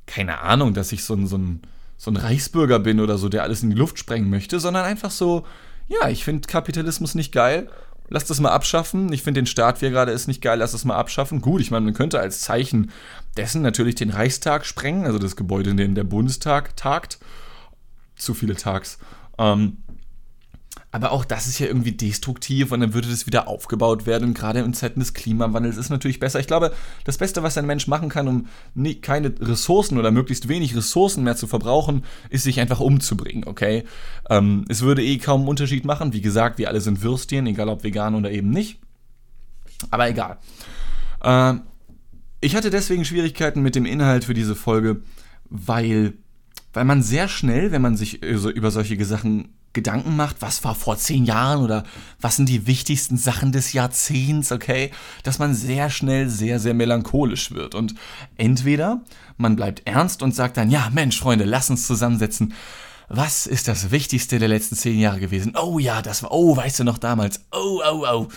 keine 0.05 0.41
Ahnung, 0.41 0.75
dass 0.75 0.91
ich 0.91 1.03
so 1.03 1.15
ein, 1.15 1.25
so 1.25 1.35
ein, 1.35 1.61
so 1.97 2.11
ein 2.11 2.15
Reichsbürger 2.15 2.77
bin 2.77 2.99
oder 2.99 3.17
so, 3.17 3.27
der 3.27 3.41
alles 3.41 3.63
in 3.63 3.71
die 3.71 3.75
Luft 3.75 3.97
sprengen 3.97 4.29
möchte, 4.29 4.59
sondern 4.59 4.85
einfach 4.85 5.09
so, 5.09 5.47
ja, 5.87 6.09
ich 6.09 6.23
finde 6.23 6.47
Kapitalismus 6.47 7.15
nicht 7.15 7.31
geil. 7.31 7.69
Lass 8.09 8.25
das 8.25 8.41
mal 8.41 8.51
abschaffen. 8.51 9.13
Ich 9.13 9.23
finde 9.23 9.41
den 9.41 9.45
Staat, 9.45 9.81
wie 9.81 9.85
er 9.85 9.91
gerade 9.91 10.11
ist, 10.11 10.27
nicht 10.27 10.41
geil. 10.41 10.59
Lass 10.59 10.73
das 10.73 10.83
mal 10.83 10.97
abschaffen. 10.97 11.39
Gut, 11.39 11.61
ich 11.61 11.71
meine, 11.71 11.85
man 11.85 11.93
könnte 11.93 12.19
als 12.19 12.41
Zeichen 12.41 12.91
dessen 13.37 13.61
natürlich 13.61 13.95
den 13.95 14.09
Reichstag 14.09 14.65
sprengen, 14.65 15.05
also 15.05 15.17
das 15.17 15.37
Gebäude, 15.37 15.69
in 15.69 15.77
dem 15.77 15.95
der 15.95 16.03
Bundestag 16.03 16.75
tagt. 16.75 17.19
Zu 18.17 18.33
viele 18.33 18.55
Tags. 18.55 18.99
Ähm, 19.37 19.77
aber 20.91 21.13
auch 21.13 21.23
das 21.23 21.47
ist 21.47 21.59
ja 21.59 21.67
irgendwie 21.67 21.93
destruktiv 21.93 22.71
und 22.71 22.81
dann 22.81 22.93
würde 22.93 23.07
das 23.07 23.25
wieder 23.25 23.47
aufgebaut 23.47 24.05
werden. 24.05 24.29
Und 24.29 24.33
gerade 24.33 24.59
in 24.59 24.73
Zeiten 24.73 24.99
des 24.99 25.13
Klimawandels 25.13 25.77
ist 25.77 25.89
natürlich 25.89 26.19
besser. 26.19 26.39
Ich 26.39 26.47
glaube, 26.47 26.73
das 27.05 27.17
Beste, 27.17 27.43
was 27.43 27.57
ein 27.57 27.65
Mensch 27.65 27.87
machen 27.87 28.09
kann, 28.09 28.27
um 28.27 28.47
nie, 28.75 28.95
keine 28.95 29.33
Ressourcen 29.39 29.97
oder 29.97 30.11
möglichst 30.11 30.49
wenig 30.49 30.75
Ressourcen 30.75 31.23
mehr 31.23 31.37
zu 31.37 31.47
verbrauchen, 31.47 32.03
ist 32.29 32.43
sich 32.43 32.59
einfach 32.59 32.81
umzubringen, 32.81 33.45
okay? 33.45 33.85
Ähm, 34.29 34.65
es 34.67 34.81
würde 34.81 35.01
eh 35.03 35.17
kaum 35.17 35.41
einen 35.41 35.49
Unterschied 35.49 35.85
machen. 35.85 36.11
Wie 36.11 36.21
gesagt, 36.21 36.57
wir 36.57 36.67
alle 36.67 36.81
sind 36.81 37.01
Würstchen, 37.01 37.47
egal 37.47 37.69
ob 37.69 37.83
vegan 37.83 38.15
oder 38.15 38.29
eben 38.29 38.49
nicht. 38.49 38.81
Aber 39.89 40.09
egal. 40.09 40.37
Äh, 41.23 41.53
ich 42.41 42.55
hatte 42.55 42.69
deswegen 42.69 43.05
Schwierigkeiten 43.05 43.61
mit 43.61 43.75
dem 43.75 43.85
Inhalt 43.85 44.25
für 44.25 44.33
diese 44.33 44.55
Folge, 44.55 45.01
weil, 45.49 46.15
weil 46.73 46.85
man 46.85 47.03
sehr 47.03 47.27
schnell, 47.27 47.71
wenn 47.71 47.81
man 47.81 47.97
sich 47.97 48.21
über 48.23 48.71
solche 48.71 49.03
Sachen 49.05 49.49
Gedanken 49.73 50.17
macht, 50.17 50.41
was 50.41 50.63
war 50.65 50.75
vor 50.75 50.97
zehn 50.97 51.23
Jahren 51.23 51.63
oder 51.63 51.83
was 52.19 52.35
sind 52.35 52.49
die 52.49 52.67
wichtigsten 52.67 53.17
Sachen 53.17 53.53
des 53.53 53.71
Jahrzehnts, 53.71 54.51
okay, 54.51 54.91
dass 55.23 55.39
man 55.39 55.53
sehr 55.53 55.89
schnell 55.89 56.27
sehr, 56.27 56.59
sehr 56.59 56.73
melancholisch 56.73 57.51
wird. 57.51 57.73
Und 57.73 57.95
entweder 58.35 59.01
man 59.37 59.55
bleibt 59.55 59.87
ernst 59.87 60.23
und 60.23 60.35
sagt 60.35 60.57
dann, 60.57 60.69
ja, 60.69 60.89
Mensch, 60.91 61.19
Freunde, 61.19 61.45
lass 61.45 61.69
uns 61.69 61.87
zusammensetzen. 61.87 62.53
Was 63.07 63.45
ist 63.47 63.67
das 63.67 63.91
Wichtigste 63.91 64.39
der 64.39 64.49
letzten 64.49 64.75
zehn 64.75 64.99
Jahre 64.99 65.19
gewesen? 65.19 65.53
Oh 65.55 65.79
ja, 65.79 66.01
das 66.01 66.23
war, 66.23 66.31
oh, 66.31 66.55
weißt 66.55 66.79
du 66.79 66.83
noch 66.83 66.97
damals? 66.97 67.41
Oh, 67.51 67.81
oh, 67.89 68.05
oh. 68.05 68.27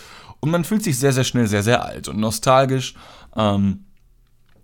Und 0.41 0.51
man 0.51 0.65
fühlt 0.65 0.85
sich 0.85 0.99
sehr, 0.99 1.13
sehr 1.13 1.25
schnell 1.25 1.47
sehr, 1.47 1.63
sehr 1.63 1.85
alt 1.85 2.09
und 2.09 2.19
nostalgisch. 2.19 2.95
Ähm, 3.37 3.84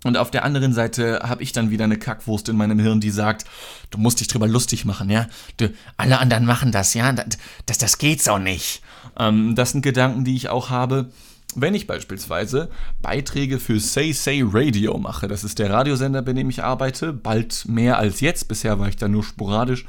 Und 0.05 0.17
auf 0.17 0.31
der 0.31 0.45
anderen 0.45 0.73
Seite 0.73 1.21
habe 1.23 1.43
ich 1.43 1.53
dann 1.53 1.71
wieder 1.71 1.85
eine 1.85 1.99
Kackwurst 1.99 2.49
in 2.49 2.57
meinem 2.57 2.79
Hirn, 2.79 3.01
die 3.01 3.11
sagt, 3.11 3.45
du 3.91 3.99
musst 3.99 4.21
dich 4.21 4.29
drüber 4.29 4.49
lustig 4.49 4.85
machen, 4.85 5.11
ja? 5.11 5.27
Du, 5.59 5.71
alle 5.99 6.19
anderen 6.19 6.47
machen 6.47 6.73
das, 6.73 6.95
ja? 6.95 7.13
Das, 7.13 7.39
das, 7.67 7.79
das 7.79 7.99
geht 7.99 8.23
so 8.23 8.39
nicht. 8.39 8.83
Ähm, 9.19 9.55
das 9.55 9.73
sind 9.73 9.83
Gedanken, 9.83 10.25
die 10.25 10.37
ich 10.37 10.49
auch 10.49 10.71
habe, 10.71 11.11
wenn 11.55 11.75
ich 11.75 11.87
beispielsweise 11.87 12.71
Beiträge 13.03 13.59
für 13.59 13.79
Say 13.79 14.13
Say 14.13 14.43
Radio 14.45 14.97
mache. 14.99 15.29
Das 15.29 15.45
ist 15.45 15.59
der 15.59 15.71
Radiosender, 15.71 16.23
bei 16.23 16.33
dem 16.33 16.49
ich 16.49 16.63
arbeite. 16.63 17.13
Bald 17.13 17.67
mehr 17.67 17.99
als 17.99 18.21
jetzt. 18.21 18.49
Bisher 18.49 18.79
war 18.79 18.89
ich 18.89 18.97
da 18.97 19.09
nur 19.09 19.25
sporadisch. 19.25 19.85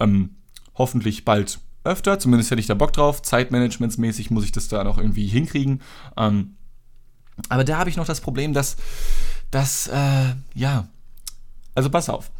Ähm, 0.00 0.36
hoffentlich 0.74 1.24
bald 1.24 1.60
öfter. 1.84 2.18
Zumindest 2.18 2.50
hätte 2.50 2.60
ich 2.60 2.66
da 2.66 2.74
Bock 2.74 2.92
drauf. 2.92 3.22
Zeitmanagementsmäßig 3.22 4.30
muss 4.30 4.44
ich 4.44 4.52
das 4.52 4.68
da 4.68 4.82
noch 4.84 4.98
irgendwie 4.98 5.26
hinkriegen. 5.26 5.82
Ähm, 6.16 6.56
aber 7.48 7.64
da 7.64 7.78
habe 7.78 7.90
ich 7.90 7.96
noch 7.96 8.06
das 8.06 8.20
Problem, 8.20 8.52
dass 8.52 8.76
das, 9.52 9.86
äh, 9.86 10.34
ja, 10.54 10.88
also 11.76 11.90
pass 11.90 12.08
auf. 12.08 12.32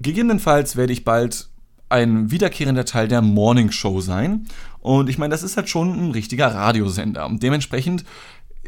Gegebenenfalls 0.00 0.76
werde 0.76 0.92
ich 0.92 1.04
bald 1.04 1.48
ein 1.88 2.30
wiederkehrender 2.30 2.84
Teil 2.84 3.08
der 3.08 3.22
Morning 3.22 3.70
Show 3.70 4.00
sein. 4.02 4.46
Und 4.80 5.08
ich 5.08 5.18
meine, 5.18 5.32
das 5.32 5.42
ist 5.42 5.56
halt 5.56 5.68
schon 5.68 6.08
ein 6.08 6.10
richtiger 6.10 6.54
Radiosender. 6.54 7.26
Und 7.26 7.42
dementsprechend 7.42 8.04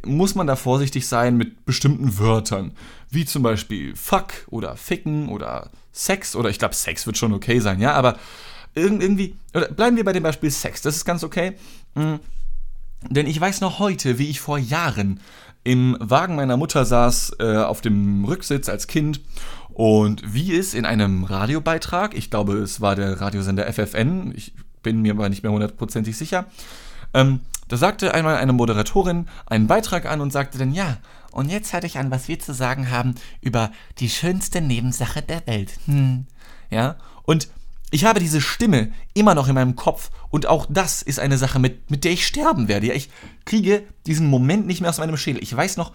muss 0.05 0.35
man 0.35 0.47
da 0.47 0.57
vorsichtig 0.57 1.07
sein 1.07 1.37
mit 1.37 1.67
bestimmten 1.67 2.19
Wörtern. 2.19 2.73
Wie 3.11 3.27
zum 3.27 3.43
Beispiel 3.43 3.95
Fuck 3.95 4.33
oder 4.49 4.77
Ficken 4.77 5.29
oder 5.29 5.71
Sex. 5.93 6.35
Oder 6.35 6.49
ich 6.49 6.59
glaube, 6.59 6.75
Sex 6.75 7.07
wird 7.07 7.19
schon 7.19 7.33
okay 7.33 7.61
sein, 7.61 7.81
ja, 7.81 7.93
aber 7.93 8.19
irgendwie. 8.75 9.35
Bleiben 9.53 9.97
wir 9.97 10.05
bei 10.05 10.13
dem 10.13 10.23
Beispiel 10.23 10.51
Sex. 10.51 10.81
Das 10.81 10.97
ist 10.97 11.05
ganz 11.05 11.23
okay. 11.25 11.53
Mhm. 11.95 12.21
Denn 13.09 13.27
ich 13.27 13.41
weiß 13.41 13.61
noch 13.61 13.79
heute, 13.79 14.19
wie 14.19 14.31
ich 14.31 14.41
vor 14.41 14.59
Jahren 14.59 15.21
im 15.65 15.97
Wagen 16.01 16.37
meiner 16.37 16.57
Mutter 16.57 16.85
saß, 16.85 17.37
äh, 17.39 17.57
auf 17.57 17.81
dem 17.81 18.25
Rücksitz 18.25 18.69
als 18.69 18.87
Kind 18.87 19.21
und 19.69 20.23
wie 20.35 20.55
es 20.57 20.75
in 20.75 20.85
einem 20.85 21.25
Radiobeitrag, 21.25 22.15
ich 22.15 22.31
glaube, 22.31 22.55
es 22.55 22.81
war 22.81 22.97
der 22.97 23.21
Radiosender 23.21 23.71
FFN, 23.73 24.33
ich 24.35 24.55
bin 24.83 25.03
mir 25.03 25.13
aber 25.13 25.29
nicht 25.29 25.43
mehr 25.43 25.53
hundertprozentig 25.53 26.17
sicher, 26.17 26.47
ähm, 27.13 27.41
da 27.69 27.77
sagte 27.77 28.15
einmal 28.15 28.37
eine 28.37 28.53
Moderatorin 28.53 29.29
einen 29.47 29.69
Beitrag 29.69 30.07
an 30.07 30.21
und 30.21 30.33
sagte 30.33 30.59
dann, 30.59 30.73
ja, 30.73 30.97
und 31.31 31.51
jetzt 31.51 31.73
hatte 31.73 31.87
ich 31.87 31.99
an, 31.99 32.11
was 32.11 32.27
wir 32.27 32.39
zu 32.41 32.53
sagen 32.53 32.91
haben 32.91 33.15
über 33.41 33.71
die 33.99 34.09
schönste 34.09 34.61
Nebensache 34.61 35.23
der 35.23 35.47
Welt. 35.47 35.73
Hm. 35.87 36.27
Ja, 36.71 36.97
und 37.23 37.49
ich 37.91 38.05
habe 38.05 38.21
diese 38.21 38.41
Stimme 38.41 38.93
immer 39.15 39.35
noch 39.35 39.49
in 39.49 39.55
meinem 39.55 39.77
Kopf 39.77 40.11
und 40.31 40.47
auch 40.47 40.67
das 40.69 41.03
ist 41.03 41.19
eine 41.19 41.39
Sache, 41.39 41.59
mit, 41.59 41.91
mit 41.91 42.05
der 42.05 42.13
ich 42.13 42.27
sterben 42.27 42.69
werde. 42.69 42.87
Ja, 42.87 42.95
ich 42.95 43.11
kriege 43.45 43.83
diesen 44.07 44.29
Moment 44.29 44.67
nicht 44.67 44.81
mehr 44.81 44.91
aus 44.91 44.99
meinem 44.99 45.17
Schädel. 45.17 45.43
Ich 45.43 45.55
weiß 45.55 45.77
noch, 45.77 45.93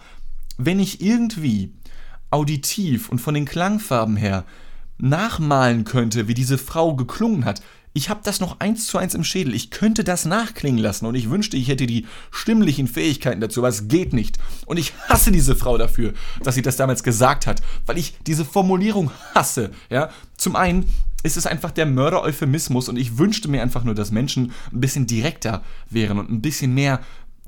wenn 0.58 0.78
ich 0.78 1.00
irgendwie 1.00 1.72
auditiv 2.30 3.08
und 3.08 3.18
von 3.18 3.34
den 3.34 3.46
Klangfarben 3.46 4.16
her 4.16 4.44
nachmalen 4.98 5.84
könnte, 5.84 6.28
wie 6.28 6.34
diese 6.34 6.58
Frau 6.58 6.94
geklungen 6.94 7.44
hat, 7.44 7.62
ich 7.96 8.10
habe 8.10 8.20
das 8.22 8.40
noch 8.40 8.60
eins 8.60 8.86
zu 8.86 8.98
eins 8.98 9.14
im 9.14 9.24
Schädel. 9.24 9.54
Ich 9.54 9.70
könnte 9.70 10.04
das 10.04 10.26
nachklingen 10.26 10.78
lassen 10.78 11.06
und 11.06 11.14
ich 11.14 11.30
wünschte, 11.30 11.56
ich 11.56 11.68
hätte 11.68 11.86
die 11.86 12.06
stimmlichen 12.30 12.88
Fähigkeiten 12.88 13.40
dazu, 13.40 13.60
aber 13.60 13.68
es 13.68 13.88
geht 13.88 14.12
nicht. 14.12 14.36
Und 14.66 14.76
ich 14.76 14.92
hasse 15.08 15.32
diese 15.32 15.56
Frau 15.56 15.78
dafür, 15.78 16.12
dass 16.42 16.56
sie 16.56 16.62
das 16.62 16.76
damals 16.76 17.02
gesagt 17.02 17.46
hat, 17.46 17.62
weil 17.86 17.96
ich 17.96 18.18
diese 18.26 18.44
Formulierung 18.44 19.10
hasse. 19.34 19.70
Ja, 19.88 20.10
zum 20.36 20.56
einen 20.56 20.90
ist 21.22 21.36
es 21.36 21.46
einfach 21.46 21.70
der 21.70 21.86
Mörder-Euphemismus 21.86 22.88
und 22.88 22.96
ich 22.96 23.18
wünschte 23.18 23.48
mir 23.48 23.62
einfach 23.62 23.84
nur, 23.84 23.94
dass 23.94 24.10
Menschen 24.10 24.52
ein 24.72 24.80
bisschen 24.80 25.06
direkter 25.06 25.62
wären 25.90 26.18
und 26.18 26.30
ein 26.30 26.42
bisschen 26.42 26.74
mehr, 26.74 27.00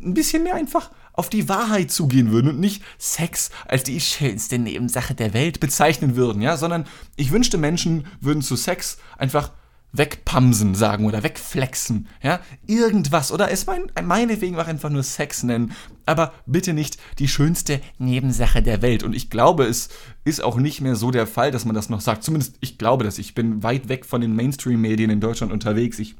ein 0.02 0.14
bisschen 0.14 0.42
mehr 0.42 0.54
einfach 0.54 0.90
auf 1.12 1.28
die 1.28 1.48
Wahrheit 1.48 1.90
zugehen 1.90 2.30
würden 2.30 2.50
und 2.50 2.60
nicht 2.60 2.82
Sex 2.96 3.50
als 3.66 3.82
die 3.82 4.00
schönste 4.00 4.58
Nebensache 4.58 5.14
der 5.14 5.34
Welt 5.34 5.58
bezeichnen 5.58 6.14
würden, 6.14 6.42
ja, 6.42 6.56
sondern 6.56 6.86
ich 7.16 7.32
wünschte 7.32 7.58
Menschen 7.58 8.06
würden 8.20 8.42
zu 8.42 8.54
Sex 8.54 8.98
einfach 9.16 9.50
wegpamsen 9.92 10.74
sagen 10.74 11.06
oder 11.06 11.22
wegflexen, 11.22 12.08
ja, 12.22 12.40
irgendwas. 12.66 13.32
Oder 13.32 13.50
es 13.50 13.66
mein, 13.66 13.90
meinetwegen 14.02 14.56
auch 14.56 14.66
einfach 14.66 14.90
nur 14.90 15.02
Sex 15.02 15.42
nennen, 15.42 15.72
aber 16.04 16.32
bitte 16.46 16.72
nicht 16.72 16.98
die 17.18 17.28
schönste 17.28 17.80
Nebensache 17.98 18.62
der 18.62 18.82
Welt. 18.82 19.02
Und 19.02 19.14
ich 19.14 19.30
glaube, 19.30 19.64
es 19.64 19.88
ist 20.24 20.42
auch 20.42 20.56
nicht 20.56 20.80
mehr 20.80 20.94
so 20.94 21.10
der 21.10 21.26
Fall, 21.26 21.50
dass 21.50 21.64
man 21.64 21.74
das 21.74 21.88
noch 21.88 22.00
sagt, 22.00 22.22
zumindest 22.22 22.56
ich 22.60 22.78
glaube 22.78 23.04
das, 23.04 23.18
ich 23.18 23.34
bin 23.34 23.62
weit 23.62 23.88
weg 23.88 24.04
von 24.04 24.20
den 24.20 24.36
Mainstream-Medien 24.36 25.10
in 25.10 25.20
Deutschland 25.20 25.52
unterwegs, 25.52 25.98
ich 25.98 26.16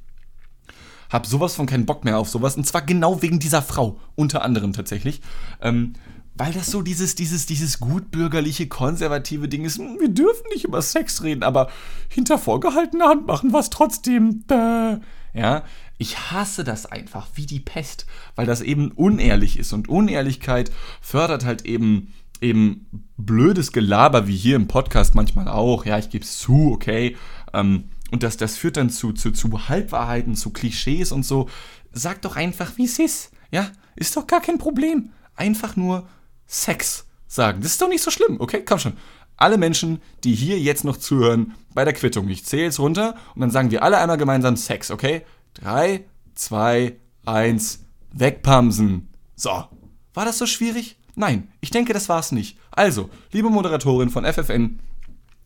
habe 1.11 1.27
sowas 1.27 1.55
von 1.55 1.67
keinen 1.67 1.87
Bock 1.87 2.05
mehr 2.05 2.19
auf 2.19 2.29
sowas. 2.29 2.57
Und 2.57 2.67
zwar 2.67 2.83
genau 2.83 3.23
wegen 3.23 3.39
dieser 3.39 3.63
Frau, 3.63 3.99
unter 4.15 4.43
anderem 4.43 4.73
tatsächlich, 4.73 5.23
ähm, 5.61 5.95
weil 6.39 6.53
das 6.53 6.69
so 6.69 6.83
dieses, 6.83 7.17
dieses, 7.17 7.47
dieses 7.47 7.81
gutbürgerliche, 7.81 8.69
konservative 8.69 9.49
Ding 9.49 9.65
ist. 9.65 9.79
Hm, 9.79 9.99
wir 9.99 10.09
dürfen 10.09 10.45
nicht 10.53 10.65
über 10.65 10.81
Sex 10.81 11.23
reden, 11.23 11.43
aber 11.43 11.69
hinter 12.09 12.39
vorgehaltener 12.39 13.09
Hand 13.09 13.27
machen 13.27 13.55
es 13.55 13.71
trotzdem. 13.71 14.45
Bäh. 14.47 14.99
Ja, 15.35 15.65
ich 15.99 16.31
hasse 16.31 16.63
das 16.63 16.87
einfach 16.87 17.27
wie 17.35 17.47
die 17.47 17.61
Pest, 17.61 18.07
weil 18.37 18.47
das 18.47 18.61
eben 18.61 18.93
unehrlich 18.93 19.59
ist 19.59 19.73
und 19.73 19.89
Unehrlichkeit 19.89 20.71
fördert 21.01 21.45
halt 21.45 21.67
eben 21.67 22.15
eben 22.41 22.87
blödes 23.17 23.73
Gelaber 23.73 24.29
wie 24.29 24.37
hier 24.37 24.55
im 24.55 24.69
Podcast 24.69 25.17
manchmal 25.17 25.49
auch. 25.49 25.85
Ja, 25.85 25.99
ich 25.99 26.09
gebe 26.09 26.25
es 26.25 26.39
zu, 26.39 26.71
okay. 26.73 27.17
Ähm, 27.53 27.91
und 28.13 28.23
das, 28.23 28.37
das 28.37 28.57
führt 28.57 28.77
dann 28.77 28.91
zu, 28.91 29.13
zu, 29.13 29.33
zu 29.33 29.69
Halbwahrheiten, 29.69 30.37
zu 30.37 30.51
Klischees 30.51 31.11
und 31.11 31.25
so. 31.25 31.49
Sag 31.93 32.23
doch 32.23 32.37
einfach, 32.37 32.77
wie 32.77 32.85
es 32.85 33.01
ist. 33.01 33.33
Ja, 33.51 33.73
ist 33.97 34.17
doch 34.17 34.29
gar 34.29 34.41
kein 34.41 34.59
Problem. 34.59 35.11
Einfach 35.35 35.75
nur 35.75 36.09
Sex 36.49 37.07
sagen. 37.29 37.61
Das 37.61 37.73
ist 37.73 37.81
doch 37.81 37.89
nicht 37.89 38.03
so 38.03 38.11
schlimm, 38.11 38.41
okay? 38.41 38.65
Komm 38.65 38.81
schon. 38.81 38.97
Alle 39.37 39.57
Menschen, 39.57 40.03
die 40.25 40.35
hier 40.35 40.59
jetzt 40.59 40.83
noch 40.83 40.97
zuhören, 40.97 41.55
bei 41.73 41.85
der 41.85 41.95
Quittung. 41.95 42.29
Ich 42.29 42.45
zähle 42.45 42.65
jetzt 42.65 42.81
runter 42.81 43.15
und 43.37 43.41
dann 43.41 43.53
sagen 43.53 43.71
wir 43.71 43.85
alle 43.85 43.99
einmal 43.99 44.17
gemeinsam 44.17 44.57
Sex, 44.57 44.91
okay? 44.91 45.23
Drei, 45.55 46.05
zwei, 46.35 46.97
eins, 47.25 47.85
wegpamsen. 48.13 49.09
So. 49.37 49.51
War 50.15 50.25
das 50.25 50.39
so 50.39 50.47
schwierig? 50.47 50.97
Nein, 51.15 51.53
ich 51.61 51.71
denke, 51.71 51.93
das 51.93 52.09
war 52.09 52.19
es 52.19 52.33
nicht. 52.33 52.59
Also, 52.73 53.11
liebe 53.31 53.51
Moderatorin 53.51 54.11
von 54.11 54.25
FFN, 54.25 54.81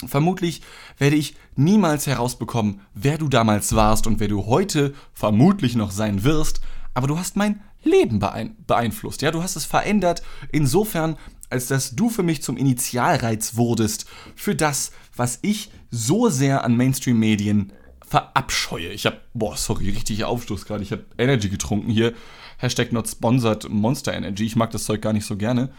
vermutlich 0.06 0.62
werde 0.98 1.16
ich 1.16 1.34
niemals 1.56 2.06
herausbekommen, 2.06 2.80
wer 2.94 3.18
du 3.18 3.28
damals 3.28 3.74
warst 3.74 4.06
und 4.06 4.20
wer 4.20 4.28
du 4.28 4.46
heute 4.46 4.94
vermutlich 5.12 5.74
noch 5.76 5.90
sein 5.90 6.24
wirst, 6.24 6.60
aber 6.94 7.06
du 7.06 7.18
hast 7.18 7.36
mein 7.36 7.60
Leben 7.82 8.18
beeinflusst. 8.18 9.22
Ja, 9.22 9.30
du 9.30 9.42
hast 9.42 9.56
es 9.56 9.64
verändert 9.64 10.22
insofern, 10.50 11.16
als 11.50 11.66
dass 11.66 11.94
du 11.94 12.08
für 12.08 12.22
mich 12.22 12.42
zum 12.42 12.56
Initialreiz 12.56 13.56
wurdest 13.56 14.06
für 14.34 14.54
das, 14.54 14.92
was 15.14 15.38
ich 15.42 15.70
so 15.90 16.28
sehr 16.28 16.64
an 16.64 16.76
Mainstream-Medien 16.76 17.72
verabscheue. 18.06 18.88
Ich 18.88 19.06
habe, 19.06 19.20
boah, 19.34 19.56
sorry, 19.56 19.90
richtiger 19.90 20.28
Aufstoß 20.28 20.64
gerade. 20.64 20.82
Ich 20.82 20.92
habe 20.92 21.04
Energy 21.18 21.48
getrunken 21.48 21.90
hier. 21.90 22.14
Hashtag 22.58 22.92
not 22.92 23.08
sponsored 23.08 23.68
Monster 23.68 24.14
Energy. 24.14 24.44
Ich 24.44 24.56
mag 24.56 24.70
das 24.70 24.84
Zeug 24.84 25.02
gar 25.02 25.12
nicht 25.12 25.26
so 25.26 25.36
gerne. 25.36 25.70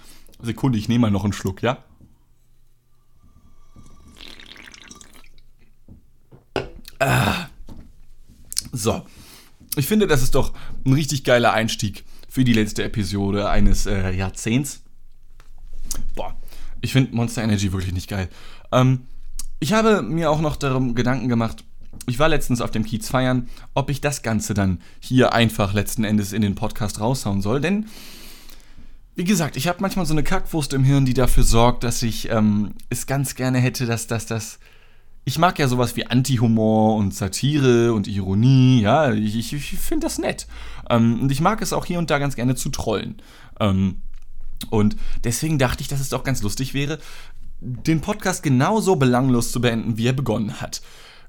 Sekunde, 0.42 0.78
ich 0.78 0.90
nehme 0.90 1.04
mal 1.04 1.12
noch 1.12 1.24
einen 1.24 1.34
Schluck, 1.34 1.62
ja? 1.62 1.84
Ah. 7.00 7.48
So, 8.72 9.04
ich 9.76 9.88
finde, 9.88 10.08
das 10.08 10.22
ist 10.22 10.36
doch 10.36 10.54
ein 10.86 10.94
richtig 10.94 11.24
geiler 11.24 11.54
Einstieg 11.54 12.04
für 12.30 12.44
die 12.44 12.54
letzte 12.54 12.84
Episode 12.84 13.50
eines 13.50 13.86
äh, 13.86 14.12
Jahrzehnts. 14.12 14.82
Boah, 16.16 16.36
ich 16.82 16.92
finde 16.92 17.16
Monster 17.16 17.44
Energy 17.44 17.72
wirklich 17.72 17.94
nicht 17.94 18.10
geil. 18.10 18.30
Ähm, 18.72 19.08
ich 19.60 19.74
habe 19.74 20.02
mir 20.02 20.30
auch 20.30 20.42
noch 20.42 20.56
darum 20.56 20.96
Gedanken 20.96 21.30
gemacht, 21.30 21.64
ich 22.06 22.20
war 22.20 22.28
letztens 22.28 22.60
auf 22.60 22.72
dem 22.72 22.84
Kiez 22.84 23.08
feiern, 23.08 23.50
ob 23.74 23.90
ich 23.90 24.02
das 24.02 24.24
Ganze 24.24 24.54
dann 24.54 24.82
hier 25.00 25.34
einfach 25.34 25.74
letzten 25.74 26.04
Endes 26.04 26.34
in 26.34 26.42
den 26.42 26.56
Podcast 26.56 27.00
raushauen 27.00 27.42
soll, 27.42 27.62
denn 27.62 27.86
wie 29.16 29.24
gesagt, 29.24 29.58
ich 29.58 29.68
habe 29.68 29.78
manchmal 29.82 30.06
so 30.06 30.14
eine 30.14 30.24
Kackwurst 30.24 30.74
im 30.74 30.84
Hirn, 30.84 31.06
die 31.06 31.14
dafür 31.14 31.44
sorgt, 31.44 31.84
dass 31.84 32.02
ich 32.02 32.30
ähm, 32.32 32.74
es 32.90 33.06
ganz 33.06 33.36
gerne 33.36 33.60
hätte, 33.60 33.86
dass 33.86 34.08
das 34.08 34.26
das 34.26 34.60
ich 35.26 35.38
mag 35.38 35.58
ja 35.58 35.68
sowas 35.68 35.96
wie 35.96 36.06
Anti-Humor 36.06 36.96
und 36.96 37.14
Satire 37.14 37.94
und 37.94 38.08
Ironie, 38.08 38.82
ja, 38.82 39.14
ich, 39.14 39.54
ich, 39.54 39.80
finde 39.80 40.06
das 40.06 40.18
nett. 40.18 40.48
Ähm, 40.90 41.22
und 41.22 41.32
ich 41.32 41.40
mag 41.40 41.62
es 41.62 41.72
auch 41.72 41.86
hier 41.86 42.00
und 42.00 42.10
da 42.10 42.20
ganz 42.20 42.36
gerne 42.36 42.56
zu 42.56 42.70
trollen. 42.70 43.22
Ähm, 43.60 44.02
und 44.70 44.98
deswegen 45.24 45.58
dachte 45.58 45.82
ich, 45.82 45.88
dass 45.88 46.02
es 46.02 46.10
doch 46.10 46.24
ganz 46.24 46.42
lustig 46.42 46.74
wäre, 46.74 47.00
den 47.62 48.02
Podcast 48.02 48.44
genauso 48.44 48.98
belanglos 48.98 49.52
zu 49.52 49.62
beenden, 49.62 49.98
wie 49.98 50.08
er 50.08 50.14
begonnen 50.14 50.60
hat. 50.60 50.82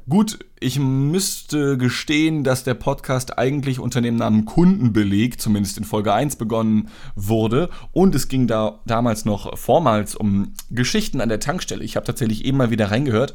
Gut, 0.06 0.40
ich 0.60 0.78
müsste 0.78 1.78
gestehen, 1.78 2.44
dass 2.44 2.62
der 2.62 2.74
Podcast 2.74 3.38
eigentlich 3.38 3.78
unter 3.78 4.02
dem 4.02 4.16
Namen 4.16 4.44
Kundenbeleg, 4.44 5.40
zumindest 5.40 5.78
in 5.78 5.84
Folge 5.84 6.12
1 6.12 6.36
begonnen 6.36 6.88
wurde. 7.14 7.70
Und 7.92 8.14
es 8.14 8.28
ging 8.28 8.46
da 8.46 8.80
damals 8.84 9.24
noch 9.24 9.56
vormals 9.56 10.14
um 10.14 10.52
Geschichten 10.68 11.22
an 11.22 11.30
der 11.30 11.40
Tankstelle. 11.40 11.84
Ich 11.84 11.96
habe 11.96 12.04
tatsächlich 12.04 12.44
eben 12.44 12.58
mal 12.58 12.70
wieder 12.70 12.90
reingehört 12.90 13.34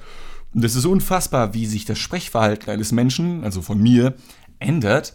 und 0.54 0.64
es 0.64 0.76
ist 0.76 0.86
unfassbar, 0.86 1.54
wie 1.54 1.66
sich 1.66 1.86
das 1.86 2.00
Sprechverhalten 2.00 2.72
eines 2.72 2.92
Menschen, 2.92 3.44
also 3.44 3.62
von 3.62 3.80
mir, 3.82 4.16
ändert, 4.60 5.14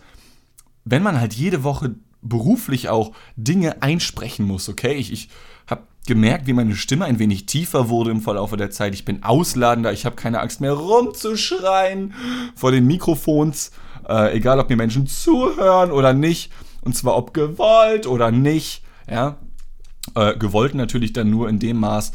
wenn 0.84 1.02
man 1.02 1.20
halt 1.20 1.34
jede 1.34 1.64
Woche 1.64 1.96
beruflich 2.22 2.88
auch 2.88 3.12
Dinge 3.36 3.82
einsprechen 3.82 4.46
muss, 4.46 4.68
okay? 4.68 4.94
Ich, 4.94 5.12
ich 5.12 5.28
habe 5.66 5.82
gemerkt, 6.06 6.46
wie 6.46 6.52
meine 6.52 6.76
Stimme 6.76 7.04
ein 7.04 7.18
wenig 7.18 7.46
tiefer 7.46 7.88
wurde 7.88 8.10
im 8.10 8.20
Verlauf 8.20 8.54
der 8.56 8.70
Zeit. 8.70 8.94
Ich 8.94 9.04
bin 9.04 9.22
ausladender, 9.22 9.92
ich 9.92 10.06
habe 10.06 10.16
keine 10.16 10.40
Angst 10.40 10.60
mehr 10.60 10.72
rumzuschreien 10.72 12.14
vor 12.54 12.72
den 12.72 12.86
Mikrofons, 12.86 13.72
äh, 14.08 14.36
egal 14.36 14.58
ob 14.58 14.68
mir 14.68 14.76
Menschen 14.76 15.06
zuhören 15.06 15.90
oder 15.90 16.12
nicht. 16.12 16.52
Und 16.82 16.94
zwar 16.94 17.16
ob 17.16 17.32
gewollt 17.32 18.06
oder 18.06 18.30
nicht. 18.30 18.82
Ja, 19.10 19.38
äh, 20.14 20.36
gewollt 20.36 20.74
natürlich 20.74 21.12
dann 21.12 21.30
nur 21.30 21.48
in 21.48 21.58
dem 21.58 21.78
Maß, 21.78 22.12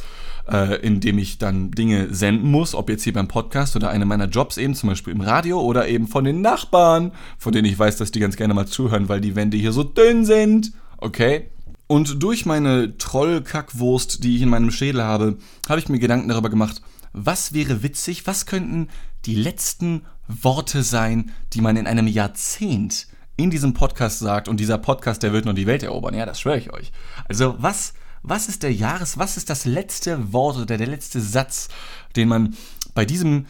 äh, 0.49 0.75
in 0.81 0.99
dem 0.99 1.17
ich 1.17 1.37
dann 1.37 1.71
Dinge 1.71 2.13
senden 2.13 2.49
muss, 2.49 2.73
ob 2.73 2.89
jetzt 2.89 3.03
hier 3.03 3.13
beim 3.13 3.27
Podcast 3.27 3.75
oder 3.75 3.89
einem 3.89 4.07
meiner 4.07 4.27
Jobs 4.27 4.57
eben, 4.57 4.75
zum 4.75 4.89
Beispiel 4.89 5.13
im 5.13 5.21
Radio 5.21 5.61
oder 5.61 5.87
eben 5.87 6.07
von 6.07 6.23
den 6.23 6.41
Nachbarn, 6.41 7.11
von 7.37 7.53
denen 7.53 7.65
ich 7.65 7.77
weiß, 7.77 7.97
dass 7.97 8.11
die 8.11 8.19
ganz 8.19 8.35
gerne 8.35 8.53
mal 8.53 8.67
zuhören, 8.67 9.09
weil 9.09 9.21
die 9.21 9.35
Wände 9.35 9.57
hier 9.57 9.71
so 9.71 9.83
dünn 9.83 10.25
sind. 10.25 10.71
Okay? 10.97 11.49
Und 11.87 12.21
durch 12.21 12.45
meine 12.45 12.97
Trollkackwurst, 12.97 14.23
die 14.23 14.35
ich 14.35 14.41
in 14.41 14.49
meinem 14.49 14.71
Schädel 14.71 15.03
habe, 15.03 15.37
habe 15.67 15.79
ich 15.79 15.89
mir 15.89 15.99
Gedanken 15.99 16.29
darüber 16.29 16.49
gemacht, 16.49 16.81
was 17.13 17.53
wäre 17.53 17.81
witzig, 17.81 18.27
was 18.27 18.45
könnten 18.45 18.89
die 19.25 19.35
letzten 19.35 20.03
Worte 20.27 20.83
sein, 20.83 21.31
die 21.53 21.61
man 21.61 21.77
in 21.77 21.87
einem 21.87 22.07
Jahrzehnt 22.07 23.07
in 23.37 23.49
diesem 23.49 23.73
Podcast 23.73 24.19
sagt. 24.19 24.47
Und 24.47 24.59
dieser 24.59 24.77
Podcast, 24.77 25.23
der 25.23 25.33
wird 25.33 25.45
nur 25.45 25.53
die 25.53 25.65
Welt 25.65 25.81
erobern. 25.81 26.13
Ja, 26.13 26.25
das 26.25 26.39
schwöre 26.39 26.57
ich 26.57 26.71
euch. 26.71 26.91
Also, 27.27 27.55
was, 27.57 27.93
was 28.23 28.47
ist 28.49 28.63
der 28.63 28.73
Jahres, 28.73 29.17
was 29.17 29.37
ist 29.37 29.49
das 29.49 29.65
letzte 29.65 30.33
Wort 30.33 30.57
oder 30.57 30.77
der 30.77 30.87
letzte 30.87 31.21
Satz, 31.21 31.69
den 32.15 32.27
man 32.27 32.55
bei 32.93 33.05
diesem 33.05 33.45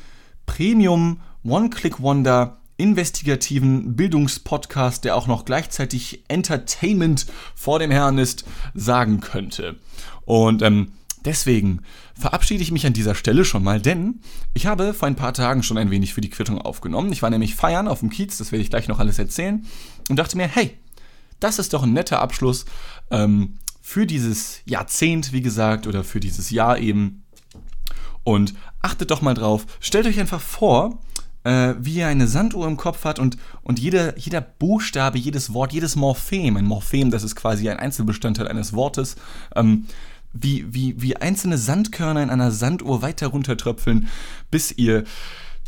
Premium 0.45 1.21
One-Click-Wonder 1.43 2.57
investigativen 2.77 3.95
Bildungspodcast, 3.95 5.03
der 5.03 5.15
auch 5.15 5.27
noch 5.27 5.43
gleichzeitig 5.43 6.23
Entertainment 6.29 7.25
vor 7.53 7.79
dem 7.79 7.91
Herrn 7.91 8.17
ist, 8.17 8.45
sagen 8.73 9.19
könnte. 9.19 9.77
Und 10.25 10.61
ähm, 10.61 10.93
Deswegen 11.25 11.81
verabschiede 12.13 12.63
ich 12.63 12.71
mich 12.71 12.85
an 12.85 12.93
dieser 12.93 13.13
Stelle 13.13 13.43
schon 13.43 13.63
mal, 13.63 13.81
denn 13.81 14.21
ich 14.53 14.67
habe 14.67 14.93
vor 14.93 15.07
ein 15.07 15.17
paar 15.17 15.33
Tagen 15.33 15.63
schon 15.63 15.77
ein 15.77 15.91
wenig 15.91 16.13
für 16.13 16.21
die 16.21 16.29
Quittung 16.29 16.61
aufgenommen. 16.61 17.11
Ich 17.11 17.21
war 17.21 17.29
nämlich 17.29 17.55
feiern 17.55 17.87
auf 17.87 17.99
dem 17.99 18.09
Kiez, 18.09 18.37
das 18.37 18.51
werde 18.51 18.63
ich 18.63 18.69
gleich 18.69 18.87
noch 18.87 18.99
alles 18.99 19.19
erzählen, 19.19 19.65
und 20.09 20.15
dachte 20.15 20.37
mir, 20.37 20.47
hey, 20.47 20.77
das 21.39 21.59
ist 21.59 21.73
doch 21.73 21.83
ein 21.83 21.93
netter 21.93 22.21
Abschluss 22.21 22.65
ähm, 23.11 23.57
für 23.89 24.05
dieses 24.05 24.61
Jahrzehnt, 24.65 25.33
wie 25.33 25.41
gesagt, 25.41 25.87
oder 25.87 26.03
für 26.03 26.19
dieses 26.19 26.51
Jahr 26.51 26.77
eben. 26.77 27.23
Und 28.23 28.53
achtet 28.83 29.09
doch 29.09 29.23
mal 29.23 29.33
drauf, 29.33 29.65
stellt 29.79 30.05
euch 30.05 30.19
einfach 30.19 30.41
vor, 30.41 30.99
äh, 31.43 31.73
wie 31.79 31.95
ihr 31.95 32.07
eine 32.07 32.27
Sanduhr 32.27 32.67
im 32.67 32.77
Kopf 32.77 33.03
hat 33.03 33.17
und, 33.17 33.37
und 33.63 33.79
jeder, 33.79 34.15
jeder 34.19 34.41
Buchstabe, 34.41 35.17
jedes 35.17 35.55
Wort, 35.55 35.73
jedes 35.73 35.95
Morphem, 35.95 36.55
ein 36.55 36.65
Morphem, 36.65 37.09
das 37.09 37.23
ist 37.23 37.35
quasi 37.35 37.67
ein 37.67 37.79
Einzelbestandteil 37.79 38.47
eines 38.47 38.73
Wortes, 38.73 39.15
ähm, 39.55 39.87
wie, 40.33 40.71
wie, 40.71 41.01
wie 41.01 41.15
einzelne 41.15 41.57
Sandkörner 41.57 42.21
in 42.21 42.29
einer 42.29 42.51
Sanduhr 42.51 43.01
weiter 43.01 43.29
runtertröpfeln, 43.29 44.07
bis 44.51 44.71
ihr 44.71 45.03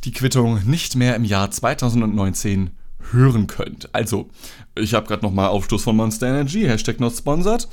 die 0.04 0.12
Quittung 0.12 0.60
nicht 0.66 0.96
mehr 0.96 1.16
im 1.16 1.24
Jahr 1.24 1.50
2019 1.50 2.70
hören 3.12 3.48
könnt. 3.48 3.90
Also, 3.96 4.30
ich 4.75 4.94
habe 4.94 5.08
gerade 5.08 5.25
nochmal 5.25 5.50
Aufstoß 5.50 5.84
von 5.84 5.96
Monster 5.96 6.28
Energy, 6.28 6.62
Hashtag 6.62 7.00
not 7.00 7.16
sponsored. 7.16 7.68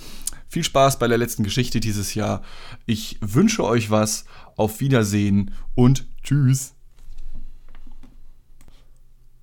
Viel 0.49 0.64
Spaß 0.64 0.99
bei 0.99 1.09
der 1.09 1.19
letzten 1.19 1.45
Geschichte 1.45 1.78
dieses 1.78 2.14
Jahr. 2.14 2.43
Ich 2.87 3.19
wünsche 3.21 3.64
euch 3.64 3.90
was. 3.90 4.25
Auf 4.57 4.81
Wiedersehen 4.81 5.52
und 5.75 6.07
tschüss. 6.25 6.75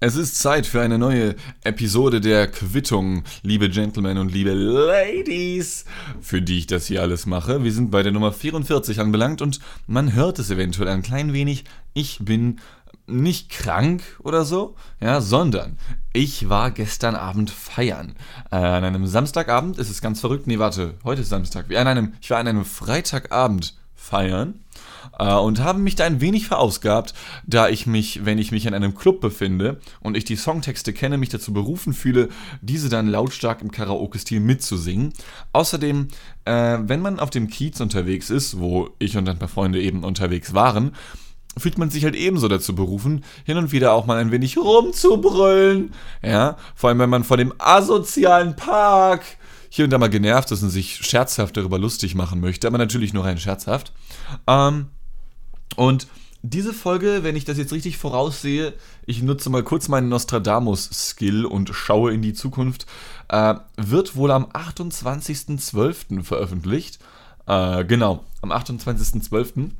Es 0.01 0.17
ist 0.17 0.37
Zeit 0.37 0.67
für 0.67 0.81
eine 0.81 0.99
neue 0.99 1.35
Episode 1.63 2.19
der 2.21 2.47
Quittung, 2.47 3.23
liebe 3.43 3.69
Gentlemen 3.69 4.17
und 4.17 4.31
liebe 4.31 4.53
Ladies, 4.53 5.85
für 6.21 6.41
die 6.41 6.57
ich 6.59 6.67
das 6.67 6.87
hier 6.87 7.01
alles 7.01 7.25
mache. 7.25 7.63
Wir 7.63 7.71
sind 7.71 7.91
bei 7.91 8.03
der 8.03 8.11
Nummer 8.11 8.33
44 8.33 8.99
anbelangt 8.99 9.41
und 9.41 9.61
man 9.87 10.13
hört 10.13 10.37
es 10.37 10.49
eventuell 10.49 10.89
ein 10.89 11.01
klein 11.01 11.33
wenig. 11.33 11.63
Ich 11.93 12.19
bin 12.21 12.59
nicht 13.07 13.49
krank 13.49 14.01
oder 14.23 14.45
so, 14.45 14.75
ja, 14.99 15.21
sondern 15.21 15.77
ich 16.13 16.49
war 16.49 16.71
gestern 16.71 17.15
Abend 17.15 17.51
feiern. 17.51 18.15
Äh, 18.51 18.55
an 18.55 18.83
einem 18.83 19.05
Samstagabend, 19.05 19.77
ist 19.77 19.89
es 19.89 20.01
ganz 20.01 20.19
verrückt, 20.19 20.47
nee, 20.47 20.59
warte, 20.59 20.95
heute 21.03 21.21
ist 21.21 21.29
Samstag. 21.29 21.73
An 21.75 21.87
einem, 21.87 22.13
ich 22.21 22.29
war 22.29 22.39
an 22.39 22.47
einem 22.47 22.65
Freitagabend 22.65 23.75
feiern 23.95 24.59
äh, 25.19 25.33
und 25.33 25.59
habe 25.59 25.79
mich 25.79 25.95
da 25.95 26.05
ein 26.05 26.21
wenig 26.21 26.47
verausgabt, 26.47 27.13
da 27.45 27.69
ich 27.69 27.87
mich, 27.87 28.25
wenn 28.25 28.37
ich 28.37 28.51
mich 28.51 28.65
in 28.65 28.73
einem 28.73 28.95
Club 28.95 29.21
befinde 29.21 29.79
und 29.99 30.15
ich 30.15 30.25
die 30.25 30.35
Songtexte 30.35 30.93
kenne, 30.93 31.17
mich 31.17 31.29
dazu 31.29 31.53
berufen 31.53 31.93
fühle, 31.93 32.29
diese 32.61 32.89
dann 32.89 33.07
lautstark 33.07 33.61
im 33.61 33.71
Karaoke-Stil 33.71 34.39
mitzusingen. 34.39 35.13
Außerdem, 35.53 36.07
äh, 36.45 36.77
wenn 36.81 37.01
man 37.01 37.19
auf 37.19 37.29
dem 37.29 37.49
Kiez 37.49 37.79
unterwegs 37.79 38.29
ist, 38.29 38.59
wo 38.59 38.89
ich 38.99 39.17
und 39.17 39.27
ein 39.27 39.39
paar 39.39 39.49
Freunde 39.49 39.81
eben 39.81 40.03
unterwegs 40.03 40.53
waren, 40.53 40.93
fühlt 41.57 41.77
man 41.77 41.89
sich 41.89 42.03
halt 42.03 42.15
ebenso 42.15 42.47
dazu 42.47 42.75
berufen, 42.75 43.23
hin 43.45 43.57
und 43.57 43.71
wieder 43.71 43.93
auch 43.93 44.05
mal 44.05 44.17
ein 44.17 44.31
wenig 44.31 44.57
rumzubrüllen. 44.57 45.93
Ja, 46.21 46.57
vor 46.75 46.89
allem 46.89 46.99
wenn 46.99 47.09
man 47.09 47.23
vor 47.23 47.37
dem 47.37 47.53
asozialen 47.57 48.55
Park 48.55 49.23
hier 49.69 49.85
und 49.85 49.91
da 49.91 49.97
mal 49.97 50.09
genervt 50.09 50.51
ist 50.51 50.63
und 50.63 50.69
sich 50.69 50.97
scherzhaft 50.97 51.57
darüber 51.57 51.77
lustig 51.77 52.15
machen 52.15 52.39
möchte, 52.39 52.67
aber 52.67 52.77
natürlich 52.77 53.13
nur 53.13 53.25
rein 53.25 53.37
scherzhaft. 53.37 53.91
Ähm, 54.47 54.87
und 55.75 56.07
diese 56.41 56.73
Folge, 56.73 57.23
wenn 57.23 57.35
ich 57.35 57.45
das 57.45 57.57
jetzt 57.57 57.73
richtig 57.73 57.97
voraussehe, 57.97 58.73
ich 59.05 59.21
nutze 59.21 59.49
mal 59.49 59.63
kurz 59.63 59.87
meinen 59.87 60.09
Nostradamus-Skill 60.09 61.45
und 61.45 61.71
schaue 61.73 62.13
in 62.13 62.21
die 62.21 62.33
Zukunft, 62.33 62.85
äh, 63.29 63.55
wird 63.77 64.15
wohl 64.15 64.31
am 64.31 64.45
28.12. 64.45 66.23
veröffentlicht. 66.23 66.99
Äh, 67.47 67.83
genau, 67.85 68.23
am 68.41 68.51
28.12. 68.51 69.71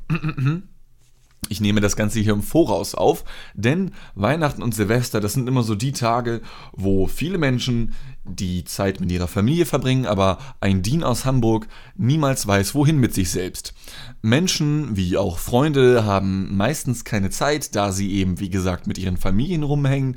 Ich 1.48 1.60
nehme 1.60 1.80
das 1.80 1.96
Ganze 1.96 2.20
hier 2.20 2.32
im 2.32 2.42
Voraus 2.42 2.94
auf, 2.94 3.24
denn 3.54 3.92
Weihnachten 4.14 4.62
und 4.62 4.74
Silvester, 4.74 5.20
das 5.20 5.32
sind 5.32 5.48
immer 5.48 5.62
so 5.62 5.74
die 5.74 5.92
Tage, 5.92 6.40
wo 6.72 7.06
viele 7.06 7.38
Menschen 7.38 7.92
die 8.24 8.64
Zeit 8.64 9.00
mit 9.00 9.10
ihrer 9.12 9.28
Familie 9.28 9.66
verbringen, 9.66 10.06
aber 10.06 10.38
ein 10.60 10.82
Dean 10.82 11.04
aus 11.04 11.24
Hamburg 11.24 11.68
niemals 11.96 12.46
weiß, 12.46 12.74
wohin 12.74 12.98
mit 12.98 13.14
sich 13.14 13.30
selbst. 13.30 13.74
Menschen 14.22 14.96
wie 14.96 15.16
auch 15.16 15.38
Freunde 15.38 16.04
haben 16.04 16.56
meistens 16.56 17.04
keine 17.04 17.30
Zeit, 17.30 17.76
da 17.76 17.92
sie 17.92 18.12
eben, 18.12 18.40
wie 18.40 18.50
gesagt, 18.50 18.86
mit 18.86 18.98
ihren 18.98 19.16
Familien 19.16 19.62
rumhängen 19.62 20.16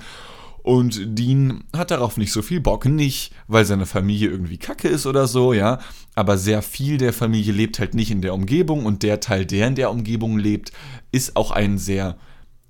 und 0.63 1.17
Dean 1.17 1.63
hat 1.75 1.91
darauf 1.91 2.17
nicht 2.17 2.31
so 2.31 2.41
viel 2.41 2.59
Bock. 2.59 2.85
Nicht, 2.85 3.33
weil 3.47 3.65
seine 3.65 3.85
Familie 3.85 4.29
irgendwie 4.29 4.57
kacke 4.57 4.87
ist 4.87 5.05
oder 5.05 5.27
so, 5.27 5.53
ja. 5.53 5.79
Aber 6.15 6.37
sehr 6.37 6.61
viel 6.61 6.97
der 6.97 7.13
Familie 7.13 7.53
lebt 7.53 7.79
halt 7.79 7.93
nicht 7.93 8.11
in 8.11 8.21
der 8.21 8.33
Umgebung 8.33 8.85
und 8.85 9.03
der 9.03 9.19
Teil, 9.19 9.45
der 9.45 9.67
in 9.67 9.75
der 9.75 9.91
Umgebung 9.91 10.37
lebt, 10.37 10.71
ist 11.11 11.35
auch 11.35 11.51
ein 11.51 11.77
sehr 11.77 12.17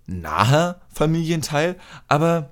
naher 0.05 0.81
Familienteil. 0.93 1.75
Aber 2.07 2.51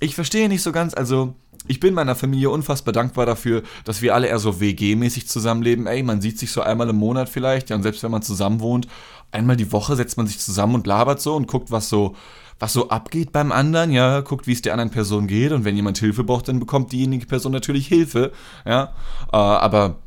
ich 0.00 0.14
verstehe 0.14 0.48
nicht 0.48 0.62
so 0.62 0.72
ganz, 0.72 0.94
also 0.94 1.34
ich 1.68 1.78
bin 1.78 1.94
meiner 1.94 2.16
Familie 2.16 2.50
unfassbar 2.50 2.92
dankbar 2.92 3.26
dafür, 3.26 3.62
dass 3.84 4.02
wir 4.02 4.14
alle 4.14 4.26
eher 4.26 4.38
so 4.38 4.60
WG-mäßig 4.60 5.28
zusammenleben. 5.28 5.86
Ey, 5.86 6.02
man 6.02 6.20
sieht 6.20 6.38
sich 6.38 6.50
so 6.50 6.60
einmal 6.60 6.88
im 6.88 6.96
Monat 6.96 7.28
vielleicht, 7.28 7.70
ja, 7.70 7.76
und 7.76 7.82
selbst 7.82 8.02
wenn 8.02 8.10
man 8.10 8.22
zusammen 8.22 8.60
wohnt, 8.60 8.88
einmal 9.30 9.56
die 9.56 9.70
Woche 9.70 9.96
setzt 9.96 10.16
man 10.16 10.26
sich 10.26 10.38
zusammen 10.38 10.74
und 10.74 10.86
labert 10.86 11.20
so 11.20 11.36
und 11.36 11.46
guckt, 11.46 11.70
was 11.70 11.88
so 11.88 12.16
was 12.62 12.72
so 12.72 12.90
abgeht 12.90 13.32
beim 13.32 13.50
anderen, 13.50 13.90
ja, 13.90 14.20
guckt, 14.20 14.46
wie 14.46 14.52
es 14.52 14.62
der 14.62 14.72
anderen 14.72 14.92
Person 14.92 15.26
geht. 15.26 15.50
Und 15.50 15.64
wenn 15.64 15.74
jemand 15.74 15.98
Hilfe 15.98 16.22
braucht, 16.22 16.46
dann 16.46 16.60
bekommt 16.60 16.92
diejenige 16.92 17.26
Person 17.26 17.50
natürlich 17.50 17.88
Hilfe, 17.88 18.30
ja, 18.64 18.94
äh, 19.32 19.36
aber 19.36 19.98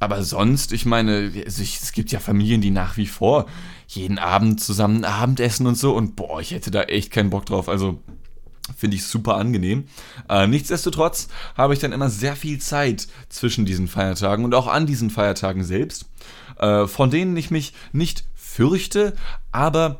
aber 0.00 0.22
sonst, 0.22 0.72
ich 0.72 0.86
meine, 0.86 1.32
es 1.44 1.92
gibt 1.92 2.12
ja 2.12 2.20
Familien, 2.20 2.60
die 2.60 2.70
nach 2.70 2.96
wie 2.96 3.08
vor 3.08 3.46
jeden 3.88 4.18
Abend 4.18 4.60
zusammen 4.60 5.04
Abendessen 5.04 5.66
und 5.66 5.74
so. 5.74 5.92
Und 5.92 6.14
boah, 6.14 6.40
ich 6.40 6.52
hätte 6.52 6.70
da 6.70 6.82
echt 6.82 7.10
keinen 7.10 7.30
Bock 7.30 7.46
drauf, 7.46 7.68
also 7.68 7.98
Finde 8.76 8.96
ich 8.96 9.06
super 9.06 9.36
angenehm. 9.36 9.84
Äh, 10.28 10.46
nichtsdestotrotz 10.46 11.28
habe 11.56 11.72
ich 11.72 11.80
dann 11.80 11.92
immer 11.92 12.10
sehr 12.10 12.36
viel 12.36 12.58
Zeit 12.58 13.08
zwischen 13.30 13.64
diesen 13.64 13.88
Feiertagen 13.88 14.44
und 14.44 14.54
auch 14.54 14.66
an 14.66 14.84
diesen 14.84 15.08
Feiertagen 15.08 15.64
selbst, 15.64 16.04
äh, 16.58 16.86
von 16.86 17.10
denen 17.10 17.34
ich 17.38 17.50
mich 17.50 17.72
nicht 17.92 18.24
fürchte, 18.34 19.14
aber 19.52 19.96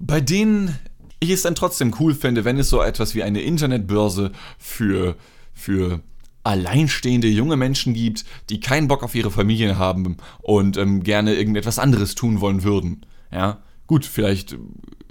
bei 0.00 0.20
denen 0.20 0.76
ich 1.20 1.30
es 1.30 1.42
dann 1.42 1.54
trotzdem 1.54 1.94
cool 2.00 2.14
fände, 2.14 2.44
wenn 2.44 2.58
es 2.58 2.68
so 2.68 2.82
etwas 2.82 3.14
wie 3.14 3.22
eine 3.22 3.40
Internetbörse 3.40 4.32
für, 4.58 5.16
für 5.52 6.00
alleinstehende 6.42 7.28
junge 7.28 7.56
Menschen 7.56 7.94
gibt, 7.94 8.24
die 8.50 8.60
keinen 8.60 8.88
Bock 8.88 9.02
auf 9.02 9.14
ihre 9.14 9.30
Familie 9.30 9.78
haben 9.78 10.18
und 10.42 10.76
ähm, 10.76 11.02
gerne 11.02 11.34
irgendetwas 11.34 11.78
anderes 11.78 12.14
tun 12.14 12.40
wollen 12.40 12.62
würden. 12.62 13.06
Ja, 13.32 13.62
gut, 13.86 14.04
vielleicht 14.04 14.56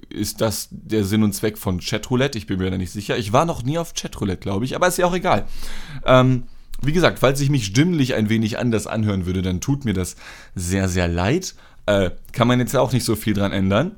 ist 0.10 0.42
das 0.42 0.68
der 0.72 1.04
Sinn 1.04 1.24
und 1.24 1.34
Zweck 1.34 1.58
von 1.58 1.80
Chatroulette, 1.80 2.38
ich 2.38 2.46
bin 2.46 2.60
mir 2.60 2.70
da 2.70 2.78
nicht 2.78 2.92
sicher. 2.92 3.18
Ich 3.18 3.34
war 3.34 3.46
noch 3.46 3.64
nie 3.64 3.80
auf 3.80 3.94
Chatroulette, 3.96 4.42
glaube 4.42 4.66
ich, 4.66 4.76
aber 4.76 4.88
ist 4.88 4.98
ja 4.98 5.08
auch 5.08 5.16
egal. 5.16 5.48
Ähm, 6.06 6.44
wie 6.82 6.94
gesagt, 6.94 7.20
falls 7.20 7.42
ich 7.42 7.50
mich 7.50 7.66
stimmlich 7.66 8.14
ein 8.14 8.30
wenig 8.30 8.60
anders 8.60 8.86
anhören 8.88 9.26
würde, 9.26 9.42
dann 9.42 9.62
tut 9.62 9.86
mir 9.86 9.94
das 9.94 10.16
sehr, 10.54 10.88
sehr 10.88 11.08
leid. 11.08 11.56
Äh, 11.86 12.12
kann 12.32 12.48
man 12.48 12.60
jetzt 12.60 12.74
ja 12.74 12.82
auch 12.82 12.94
nicht 12.94 13.06
so 13.06 13.16
viel 13.16 13.34
dran 13.34 13.52
ändern. 13.52 13.96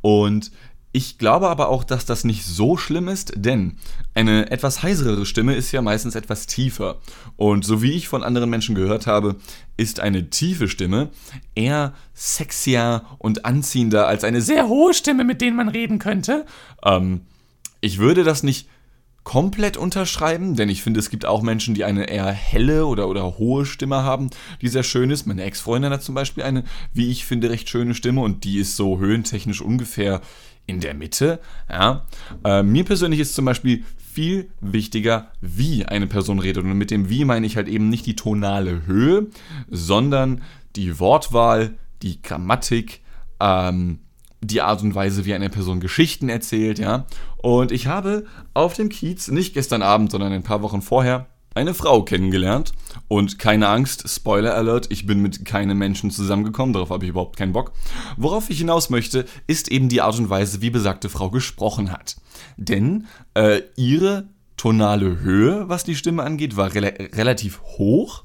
Und 0.00 0.50
Ich 0.94 1.16
glaube 1.16 1.48
aber 1.48 1.70
auch, 1.70 1.84
dass 1.84 2.04
das 2.04 2.22
nicht 2.22 2.44
so 2.44 2.76
schlimm 2.76 3.08
ist, 3.08 3.32
denn 3.34 3.78
eine 4.12 4.50
etwas 4.50 4.82
heiserere 4.82 5.24
Stimme 5.24 5.54
ist 5.54 5.72
ja 5.72 5.80
meistens 5.80 6.14
etwas 6.14 6.46
tiefer. 6.46 6.98
Und 7.36 7.64
so 7.64 7.80
wie 7.80 7.92
ich 7.92 8.08
von 8.08 8.22
anderen 8.22 8.50
Menschen 8.50 8.74
gehört 8.74 9.06
habe, 9.06 9.36
ist 9.78 10.00
eine 10.00 10.28
tiefe 10.28 10.68
Stimme 10.68 11.08
eher 11.54 11.94
sexier 12.12 13.04
und 13.16 13.46
anziehender 13.46 14.06
als 14.06 14.22
eine 14.22 14.42
sehr 14.42 14.68
hohe 14.68 14.92
Stimme, 14.92 15.24
mit 15.24 15.40
der 15.40 15.52
man 15.52 15.70
reden 15.70 15.98
könnte. 15.98 16.44
Ähm, 16.84 17.22
ich 17.80 17.98
würde 17.98 18.22
das 18.22 18.42
nicht 18.42 18.68
komplett 19.24 19.76
unterschreiben, 19.76 20.56
denn 20.56 20.68
ich 20.68 20.82
finde, 20.82 21.00
es 21.00 21.10
gibt 21.10 21.26
auch 21.26 21.42
Menschen, 21.42 21.74
die 21.74 21.84
eine 21.84 22.08
eher 22.08 22.30
helle 22.30 22.86
oder, 22.86 23.08
oder 23.08 23.38
hohe 23.38 23.64
Stimme 23.66 24.02
haben, 24.02 24.30
die 24.60 24.68
sehr 24.68 24.82
schön 24.82 25.10
ist. 25.10 25.26
Meine 25.26 25.44
Ex-Freundin 25.44 25.92
hat 25.92 26.02
zum 26.02 26.14
Beispiel 26.14 26.42
eine, 26.42 26.64
wie 26.92 27.10
ich 27.10 27.24
finde, 27.24 27.50
recht 27.50 27.68
schöne 27.68 27.94
Stimme 27.94 28.20
und 28.20 28.44
die 28.44 28.58
ist 28.58 28.76
so 28.76 28.98
höhentechnisch 28.98 29.60
ungefähr 29.60 30.20
in 30.66 30.80
der 30.80 30.94
Mitte. 30.94 31.40
Ja. 31.70 32.06
Äh, 32.44 32.62
mir 32.62 32.84
persönlich 32.84 33.20
ist 33.20 33.34
zum 33.34 33.44
Beispiel 33.44 33.84
viel 34.12 34.50
wichtiger, 34.60 35.30
wie 35.40 35.86
eine 35.86 36.06
Person 36.06 36.38
redet. 36.38 36.64
Und 36.64 36.76
mit 36.76 36.90
dem 36.90 37.08
wie 37.08 37.24
meine 37.24 37.46
ich 37.46 37.56
halt 37.56 37.68
eben 37.68 37.88
nicht 37.88 38.06
die 38.06 38.16
tonale 38.16 38.86
Höhe, 38.86 39.28
sondern 39.68 40.42
die 40.76 40.98
Wortwahl, 41.00 41.74
die 42.02 42.20
Grammatik, 42.20 43.00
ähm, 43.40 44.00
die 44.42 44.60
Art 44.60 44.82
und 44.82 44.94
Weise, 44.94 45.24
wie 45.24 45.34
eine 45.34 45.48
Person 45.48 45.80
Geschichten 45.80 46.28
erzählt, 46.28 46.78
ja. 46.78 47.06
Und 47.38 47.72
ich 47.72 47.86
habe 47.86 48.24
auf 48.54 48.74
dem 48.74 48.88
Kiez, 48.88 49.28
nicht 49.28 49.54
gestern 49.54 49.82
Abend, 49.82 50.10
sondern 50.10 50.32
ein 50.32 50.42
paar 50.42 50.62
Wochen 50.62 50.82
vorher, 50.82 51.26
eine 51.54 51.74
Frau 51.74 52.02
kennengelernt. 52.02 52.72
Und 53.08 53.38
keine 53.38 53.68
Angst, 53.68 54.08
Spoiler 54.08 54.54
Alert, 54.54 54.90
ich 54.90 55.06
bin 55.06 55.20
mit 55.20 55.44
keinem 55.44 55.78
Menschen 55.78 56.10
zusammengekommen, 56.10 56.72
darauf 56.72 56.90
habe 56.90 57.04
ich 57.04 57.10
überhaupt 57.10 57.36
keinen 57.36 57.52
Bock. 57.52 57.72
Worauf 58.16 58.50
ich 58.50 58.58
hinaus 58.58 58.90
möchte, 58.90 59.26
ist 59.46 59.70
eben 59.70 59.88
die 59.88 60.00
Art 60.00 60.18
und 60.18 60.30
Weise, 60.30 60.60
wie 60.60 60.70
besagte 60.70 61.08
Frau 61.08 61.30
gesprochen 61.30 61.92
hat. 61.92 62.16
Denn 62.56 63.06
äh, 63.34 63.62
ihre 63.76 64.28
tonale 64.56 65.20
Höhe, 65.20 65.68
was 65.68 65.84
die 65.84 65.96
Stimme 65.96 66.22
angeht, 66.22 66.56
war 66.56 66.74
rela 66.74 66.88
relativ 67.14 67.60
hoch. 67.62 68.24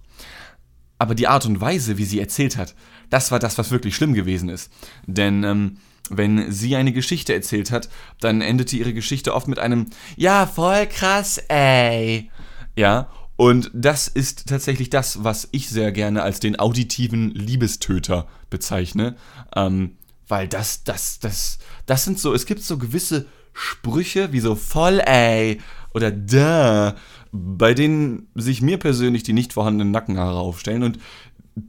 Aber 1.00 1.14
die 1.14 1.28
Art 1.28 1.46
und 1.46 1.62
Weise, 1.62 1.98
wie 1.98 2.06
sie 2.06 2.20
erzählt 2.20 2.58
hat, 2.58 2.76
das 3.10 3.32
war 3.32 3.40
das, 3.40 3.58
was 3.58 3.72
wirklich 3.72 3.96
schlimm 3.96 4.14
gewesen 4.14 4.50
ist. 4.50 4.72
Denn 5.06 5.44
ähm, 5.44 5.78
wenn 6.16 6.52
sie 6.52 6.76
eine 6.76 6.94
Geschichte 6.94 7.34
erzählt 7.34 7.72
hat, 7.72 7.90
dann 8.20 8.42
endete 8.42 8.78
ihre 8.78 8.94
Geschichte 8.94 9.34
oft 9.34 9.48
mit 9.48 9.60
einem 9.60 9.88
Ja, 10.16 10.46
voll 10.46 10.88
krass, 10.88 11.38
ey. 11.50 12.30
Ja, 12.76 13.10
und 13.36 13.70
das 13.74 14.08
ist 14.08 14.48
tatsächlich 14.48 14.90
das, 14.90 15.24
was 15.24 15.48
ich 15.52 15.70
sehr 15.70 15.92
gerne 15.92 16.24
als 16.24 16.40
den 16.40 16.60
auditiven 16.60 17.32
Liebestöter 17.32 18.28
bezeichne. 18.50 19.16
Ähm, 19.56 19.98
weil 20.28 20.48
das, 20.48 20.84
das, 20.84 21.20
das, 21.20 21.60
das 21.86 22.04
sind 22.04 22.20
so, 22.20 22.34
es 22.34 22.46
gibt 22.46 22.62
so 22.62 22.78
gewisse 22.78 23.28
Sprüche 23.54 24.34
wie 24.34 24.40
so 24.40 24.56
voll 24.56 25.00
ey 25.00 25.62
oder 25.94 26.12
da, 26.12 26.96
bei 27.32 27.74
denen 27.74 28.28
sich 28.36 28.62
mir 28.62 28.78
persönlich 28.78 29.24
die 29.24 29.34
nicht 29.34 29.54
vorhandenen 29.54 29.92
Nackenhaare 29.92 30.38
aufstellen 30.38 30.84
und 30.84 31.00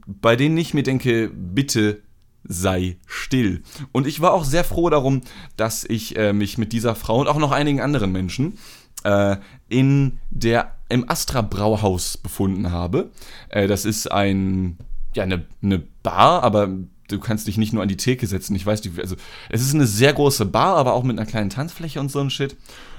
bei 0.05 0.35
denen 0.35 0.57
ich 0.57 0.73
mir 0.73 0.83
denke, 0.83 1.29
bitte 1.33 2.03
sei 2.43 2.97
still. 3.05 3.63
Und 3.91 4.07
ich 4.07 4.21
war 4.21 4.33
auch 4.33 4.43
sehr 4.43 4.63
froh 4.63 4.89
darum, 4.89 5.21
dass 5.57 5.83
ich 5.83 6.17
äh, 6.17 6.33
mich 6.33 6.57
mit 6.57 6.73
dieser 6.73 6.95
Frau 6.95 7.19
und 7.19 7.27
auch 7.27 7.37
noch 7.37 7.51
einigen 7.51 7.81
anderen 7.81 8.11
Menschen 8.11 8.57
äh, 9.03 9.37
in 9.67 10.19
der, 10.29 10.75
im 10.89 11.09
Astra 11.09 11.41
Brauhaus 11.41 12.17
befunden 12.17 12.71
habe. 12.71 13.11
Äh, 13.49 13.67
das 13.67 13.85
ist 13.85 14.11
ein, 14.11 14.77
ja, 15.13 15.23
eine, 15.23 15.45
eine 15.61 15.79
Bar, 16.03 16.43
aber 16.43 16.69
du 17.07 17.19
kannst 17.19 17.47
dich 17.47 17.57
nicht 17.57 17.73
nur 17.73 17.83
an 17.83 17.89
die 17.89 17.97
Theke 17.97 18.27
setzen. 18.27 18.55
Ich 18.55 18.65
weiß 18.65 18.83
nicht, 18.83 18.99
also 18.99 19.15
es 19.49 19.61
ist 19.61 19.73
eine 19.73 19.87
sehr 19.87 20.13
große 20.13 20.45
Bar, 20.45 20.75
aber 20.75 20.93
auch 20.93 21.03
mit 21.03 21.17
einer 21.17 21.29
kleinen 21.29 21.49
Tanzfläche 21.49 21.99
und 21.99 22.11
so 22.11 22.19
ein 22.19 22.29
Shit. 22.29 22.55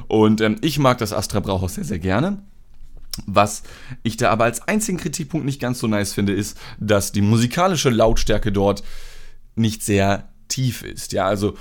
Und 0.09 0.41
ähm, 0.41 0.57
ich 0.63 0.79
mag 0.79 0.99
das 0.99 1.13
Astra 1.13 1.41
Brauhaus 1.41 1.75
sehr, 1.75 1.85
sehr 1.85 1.99
gerne. 1.99 2.43
Was 3.27 3.63
ich 4.03 4.17
da 4.17 4.31
aber 4.31 4.45
als 4.45 4.67
einzigen 4.67 4.99
Kritikpunkt 4.99 5.45
nicht 5.45 5.61
ganz 5.61 5.81
so 5.81 5.87
nice 5.87 6.13
finde, 6.13 6.33
ist, 6.33 6.57
dass 6.79 7.13
die 7.13 7.23
musikalische 7.23 7.91
Lautstärke 7.91 8.53
dort 8.53 8.83
nicht 9.55 9.83
sehr 9.83 10.31
tief 10.49 10.83
ist. 10.83 11.13
Ja, 11.13 11.27
also 11.27 11.57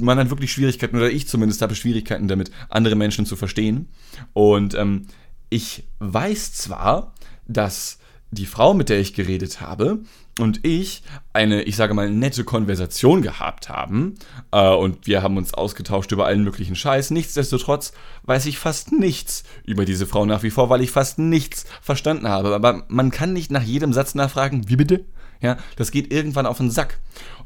man 0.00 0.18
hat 0.18 0.30
wirklich 0.30 0.52
Schwierigkeiten, 0.52 0.96
oder 0.96 1.10
ich 1.10 1.28
zumindest 1.28 1.62
habe 1.62 1.74
Schwierigkeiten 1.74 2.28
damit, 2.28 2.50
andere 2.68 2.94
Menschen 2.94 3.26
zu 3.26 3.36
verstehen. 3.36 3.88
Und 4.32 4.74
ähm, 4.74 5.06
ich 5.50 5.84
weiß 5.98 6.52
zwar, 6.52 7.14
dass 7.46 7.98
die 8.30 8.46
Frau, 8.46 8.74
mit 8.74 8.88
der 8.88 9.00
ich 9.00 9.14
geredet 9.14 9.60
habe, 9.60 10.02
und 10.38 10.64
ich 10.64 11.02
eine, 11.32 11.62
ich 11.62 11.76
sage 11.76 11.94
mal, 11.94 12.10
nette 12.10 12.44
Konversation 12.44 13.22
gehabt 13.22 13.68
haben. 13.68 14.14
Äh, 14.52 14.68
und 14.68 15.06
wir 15.06 15.22
haben 15.22 15.36
uns 15.36 15.52
ausgetauscht 15.52 16.12
über 16.12 16.26
allen 16.26 16.44
möglichen 16.44 16.76
Scheiß. 16.76 17.10
Nichtsdestotrotz 17.10 17.92
weiß 18.22 18.46
ich 18.46 18.58
fast 18.58 18.92
nichts 18.92 19.42
über 19.64 19.84
diese 19.84 20.06
Frau 20.06 20.26
nach 20.26 20.42
wie 20.42 20.50
vor, 20.50 20.70
weil 20.70 20.80
ich 20.80 20.90
fast 20.90 21.18
nichts 21.18 21.66
verstanden 21.82 22.28
habe. 22.28 22.54
Aber 22.54 22.84
man 22.88 23.10
kann 23.10 23.32
nicht 23.32 23.50
nach 23.50 23.62
jedem 23.62 23.92
Satz 23.92 24.14
nachfragen, 24.14 24.68
wie 24.68 24.76
bitte? 24.76 25.04
Ja, 25.40 25.58
das 25.76 25.90
geht 25.90 26.12
irgendwann 26.12 26.46
auf 26.46 26.58
den 26.58 26.70
Sack. 26.70 26.98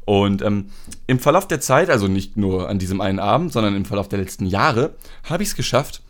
Und 0.05 0.41
ähm, 0.41 0.67
im 1.07 1.19
Verlauf 1.19 1.47
der 1.47 1.61
Zeit, 1.61 1.89
also 1.89 2.07
nicht 2.07 2.35
nur 2.35 2.69
an 2.69 2.79
diesem 2.79 3.01
einen 3.01 3.19
Abend, 3.19 3.53
sondern 3.53 3.75
im 3.75 3.85
Verlauf 3.85 4.09
der 4.09 4.19
letzten 4.19 4.45
Jahre, 4.45 4.95
habe 5.23 5.43
ich 5.43 5.49
es 5.49 5.55
geschafft, 5.55 6.01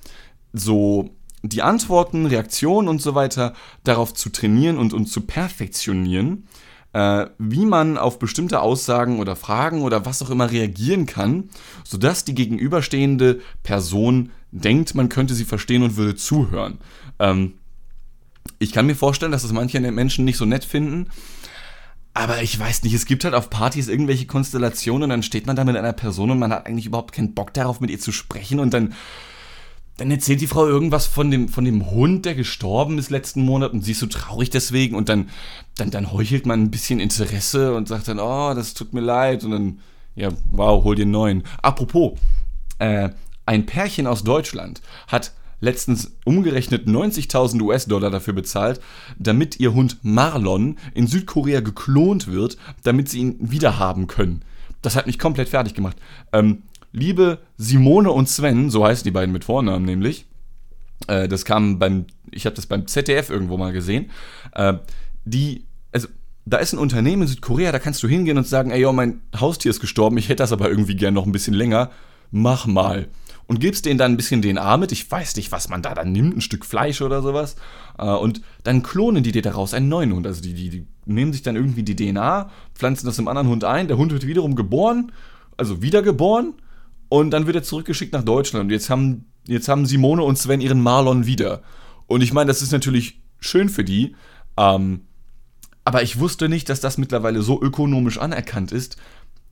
so 0.51 1.11
die 1.43 1.61
Antworten, 1.61 2.25
Reaktionen 2.25 2.87
und 2.87 3.01
so 3.01 3.15
weiter 3.15 3.53
darauf 3.83 4.13
zu 4.13 4.29
trainieren 4.29 4.77
und, 4.77 4.93
und 4.93 5.07
zu 5.07 5.21
perfektionieren, 5.21 6.47
äh, 6.93 7.25
wie 7.37 7.65
man 7.65 7.97
auf 7.97 8.17
bestimmte 8.17 8.61
Aussagen 8.61 9.19
oder 9.19 9.35
Fragen 9.35 9.81
oder 9.81 10.05
was 10.05 10.21
auch 10.21 10.29
immer 10.29 10.49
reagieren 10.49 11.05
kann, 11.05 11.49
sodass 11.83 12.23
die 12.23 12.35
gegenüberstehende 12.35 13.41
Person 13.61 14.31
denkt, 14.51 14.95
man 14.95 15.09
könnte 15.09 15.33
sie 15.33 15.45
verstehen 15.45 15.83
und 15.83 15.97
würde 15.97 16.15
zuhören. 16.15 16.77
Ähm, 17.19 17.55
ich 18.59 18.71
kann 18.71 18.85
mir 18.85 18.95
vorstellen, 18.95 19.31
dass 19.31 19.41
das 19.41 19.51
manche 19.51 19.79
Menschen 19.79 20.25
nicht 20.25 20.37
so 20.37 20.45
nett 20.45 20.63
finden, 20.63 21.07
aber 22.13 22.41
ich 22.41 22.59
weiß 22.59 22.83
nicht, 22.83 22.93
es 22.93 23.05
gibt 23.05 23.23
halt 23.23 23.33
auf 23.33 23.49
Partys 23.49 23.87
irgendwelche 23.87 24.27
Konstellationen 24.27 25.03
und 25.03 25.09
dann 25.09 25.23
steht 25.23 25.47
man 25.47 25.55
da 25.55 25.63
mit 25.63 25.75
einer 25.75 25.93
Person 25.93 26.29
und 26.31 26.39
man 26.39 26.53
hat 26.53 26.67
eigentlich 26.67 26.85
überhaupt 26.85 27.13
keinen 27.13 27.33
Bock 27.33 27.53
darauf, 27.53 27.79
mit 27.79 27.89
ihr 27.89 27.99
zu 27.99 28.11
sprechen 28.11 28.59
und 28.59 28.73
dann, 28.73 28.93
dann 29.97 30.11
erzählt 30.11 30.41
die 30.41 30.47
Frau 30.47 30.67
irgendwas 30.67 31.07
von 31.07 31.31
dem, 31.31 31.49
von 31.49 31.65
dem 31.65 31.89
Hund, 31.89 32.25
der 32.25 32.35
gestorben 32.35 32.99
ist 32.99 33.09
letzten 33.09 33.43
Monat 33.43 33.73
und 33.73 33.83
sie 33.83 33.93
ist 33.93 33.99
so 33.99 34.05
traurig 34.05 34.51
deswegen 34.51 34.95
und 34.95 35.09
dann, 35.09 35.29
dann, 35.75 35.89
dann 35.89 36.11
heuchelt 36.11 36.45
man 36.45 36.61
ein 36.61 36.71
bisschen 36.71 36.99
Interesse 36.99 37.73
und 37.73 37.87
sagt 37.87 38.07
dann, 38.07 38.19
oh, 38.19 38.53
das 38.53 38.75
tut 38.75 38.93
mir 38.93 39.01
leid 39.01 39.43
und 39.43 39.51
dann, 39.51 39.79
ja, 40.15 40.29
wow, 40.51 40.83
hol 40.83 40.95
dir 40.95 41.03
einen 41.03 41.11
neuen. 41.11 41.43
Apropos, 41.63 42.19
äh, 42.77 43.09
ein 43.45 43.65
Pärchen 43.65 44.05
aus 44.05 44.23
Deutschland 44.23 44.81
hat 45.07 45.33
letztens 45.63 46.11
umgerechnet 46.25 46.87
90.000 46.87 47.61
US-Dollar 47.61 48.11
dafür 48.11 48.33
bezahlt, 48.33 48.81
damit 49.17 49.61
ihr 49.61 49.73
Hund 49.73 49.97
Marlon 50.01 50.77
in 50.93 51.07
Südkorea 51.07 51.61
geklont 51.61 52.27
wird, 52.27 52.57
damit 52.83 53.07
sie 53.07 53.19
ihn 53.19 53.37
wiederhaben 53.39 54.07
können. 54.07 54.43
Das 54.81 54.97
hat 54.97 55.07
mich 55.07 55.17
komplett 55.17 55.47
fertig 55.47 55.73
gemacht. 55.73 55.95
Ähm, 56.33 56.63
liebe 56.91 57.39
Simone 57.57 58.11
und 58.11 58.27
Sven, 58.27 58.69
so 58.69 58.85
heißen 58.85 59.05
die 59.05 59.11
beiden 59.11 59.31
mit 59.31 59.45
Vornamen 59.45 59.85
nämlich, 59.85 60.25
äh, 61.07 61.29
das 61.29 61.45
kam 61.45 61.79
beim, 61.79 62.07
ich 62.29 62.45
habe 62.45 62.57
das 62.57 62.65
beim 62.65 62.85
ZDF 62.85 63.29
irgendwo 63.29 63.55
mal 63.55 63.71
gesehen, 63.71 64.11
äh, 64.51 64.73
die, 65.23 65.63
also 65.93 66.09
da 66.45 66.57
ist 66.57 66.73
ein 66.73 66.79
Unternehmen 66.79 67.21
in 67.21 67.27
Südkorea, 67.29 67.71
da 67.71 67.79
kannst 67.79 68.03
du 68.03 68.09
hingehen 68.09 68.37
und 68.37 68.45
sagen, 68.45 68.71
ey, 68.71 68.81
yo, 68.81 68.91
mein 68.91 69.21
Haustier 69.39 69.69
ist 69.69 69.79
gestorben, 69.79 70.17
ich 70.17 70.27
hätte 70.27 70.43
das 70.43 70.51
aber 70.51 70.69
irgendwie 70.69 70.97
gern 70.97 71.13
noch 71.13 71.25
ein 71.25 71.31
bisschen 71.31 71.53
länger, 71.53 71.89
mach 72.31 72.65
mal 72.65 73.07
und 73.47 73.59
gibst 73.59 73.85
denen 73.85 73.97
dann 73.97 74.13
ein 74.13 74.17
bisschen 74.17 74.41
DNA 74.41 74.77
mit. 74.77 74.91
Ich 74.91 75.09
weiß 75.09 75.35
nicht, 75.35 75.51
was 75.51 75.69
man 75.69 75.81
da 75.81 75.93
dann 75.93 76.11
nimmt, 76.11 76.37
ein 76.37 76.41
Stück 76.41 76.65
Fleisch 76.65 77.01
oder 77.01 77.21
sowas. 77.21 77.55
Äh, 77.97 78.05
und 78.05 78.41
dann 78.63 78.83
klonen 78.83 79.23
die 79.23 79.31
dir 79.31 79.41
daraus 79.41 79.73
einen 79.73 79.89
neuen 79.89 80.13
Hund. 80.13 80.25
Also 80.25 80.41
die, 80.41 80.53
die, 80.53 80.69
die 80.69 80.87
nehmen 81.05 81.33
sich 81.33 81.41
dann 81.41 81.55
irgendwie 81.55 81.83
die 81.83 81.95
DNA, 81.95 82.49
pflanzen 82.73 83.05
das 83.05 83.19
im 83.19 83.27
anderen 83.27 83.49
Hund 83.49 83.63
ein. 83.63 83.87
Der 83.87 83.97
Hund 83.97 84.11
wird 84.11 84.25
wiederum 84.25 84.55
geboren, 84.55 85.11
also 85.57 85.81
wiedergeboren. 85.81 86.53
Und 87.09 87.31
dann 87.31 87.45
wird 87.45 87.55
er 87.55 87.63
zurückgeschickt 87.63 88.13
nach 88.13 88.23
Deutschland. 88.23 88.65
Und 88.65 88.71
jetzt 88.71 88.89
haben, 88.89 89.25
jetzt 89.45 89.67
haben 89.67 89.85
Simone 89.85 90.23
und 90.23 90.37
Sven 90.37 90.61
ihren 90.61 90.81
Marlon 90.81 91.25
wieder. 91.25 91.61
Und 92.07 92.21
ich 92.21 92.33
meine, 92.33 92.47
das 92.47 92.61
ist 92.61 92.71
natürlich 92.71 93.21
schön 93.39 93.69
für 93.69 93.83
die. 93.83 94.15
Ähm, 94.57 95.01
aber 95.85 96.01
ich 96.01 96.19
wusste 96.19 96.47
nicht, 96.47 96.69
dass 96.69 96.79
das 96.79 96.97
mittlerweile 96.97 97.41
so 97.41 97.61
ökonomisch 97.61 98.17
anerkannt 98.17 98.71
ist, 98.71 98.97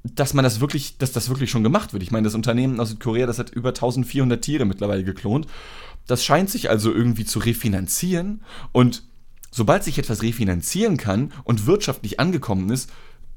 dass 0.03 0.33
man 0.33 0.43
das 0.43 0.59
wirklich, 0.59 0.97
dass 0.97 1.11
das 1.11 1.29
wirklich 1.29 1.51
schon 1.51 1.63
gemacht 1.63 1.93
wird. 1.93 2.03
Ich 2.03 2.11
meine, 2.11 2.25
das 2.25 2.35
Unternehmen 2.35 2.79
aus 2.79 2.89
Südkorea, 2.89 3.27
das 3.27 3.39
hat 3.39 3.51
über 3.51 3.69
1400 3.69 4.41
Tiere 4.41 4.65
mittlerweile 4.65 5.03
geklont. 5.03 5.47
Das 6.07 6.25
scheint 6.25 6.49
sich 6.49 6.69
also 6.69 6.91
irgendwie 6.91 7.25
zu 7.25 7.39
refinanzieren 7.39 8.41
und 8.71 9.03
sobald 9.51 9.83
sich 9.83 9.99
etwas 9.99 10.23
refinanzieren 10.23 10.97
kann 10.97 11.31
und 11.43 11.67
wirtschaftlich 11.67 12.19
angekommen 12.19 12.69
ist, 12.71 12.89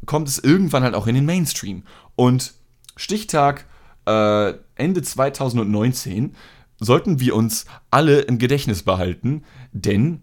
kommt 0.06 0.28
es 0.28 0.38
irgendwann 0.38 0.82
halt 0.82 0.94
auch 0.94 1.06
in 1.06 1.14
den 1.14 1.26
Mainstream. 1.26 1.82
Und 2.16 2.54
Stichtag 2.96 3.66
äh, 4.06 4.54
Ende 4.76 5.02
2019 5.02 6.34
sollten 6.80 7.20
wir 7.20 7.34
uns 7.34 7.66
alle 7.90 8.20
im 8.20 8.38
Gedächtnis 8.38 8.82
behalten, 8.82 9.44
denn 9.72 10.22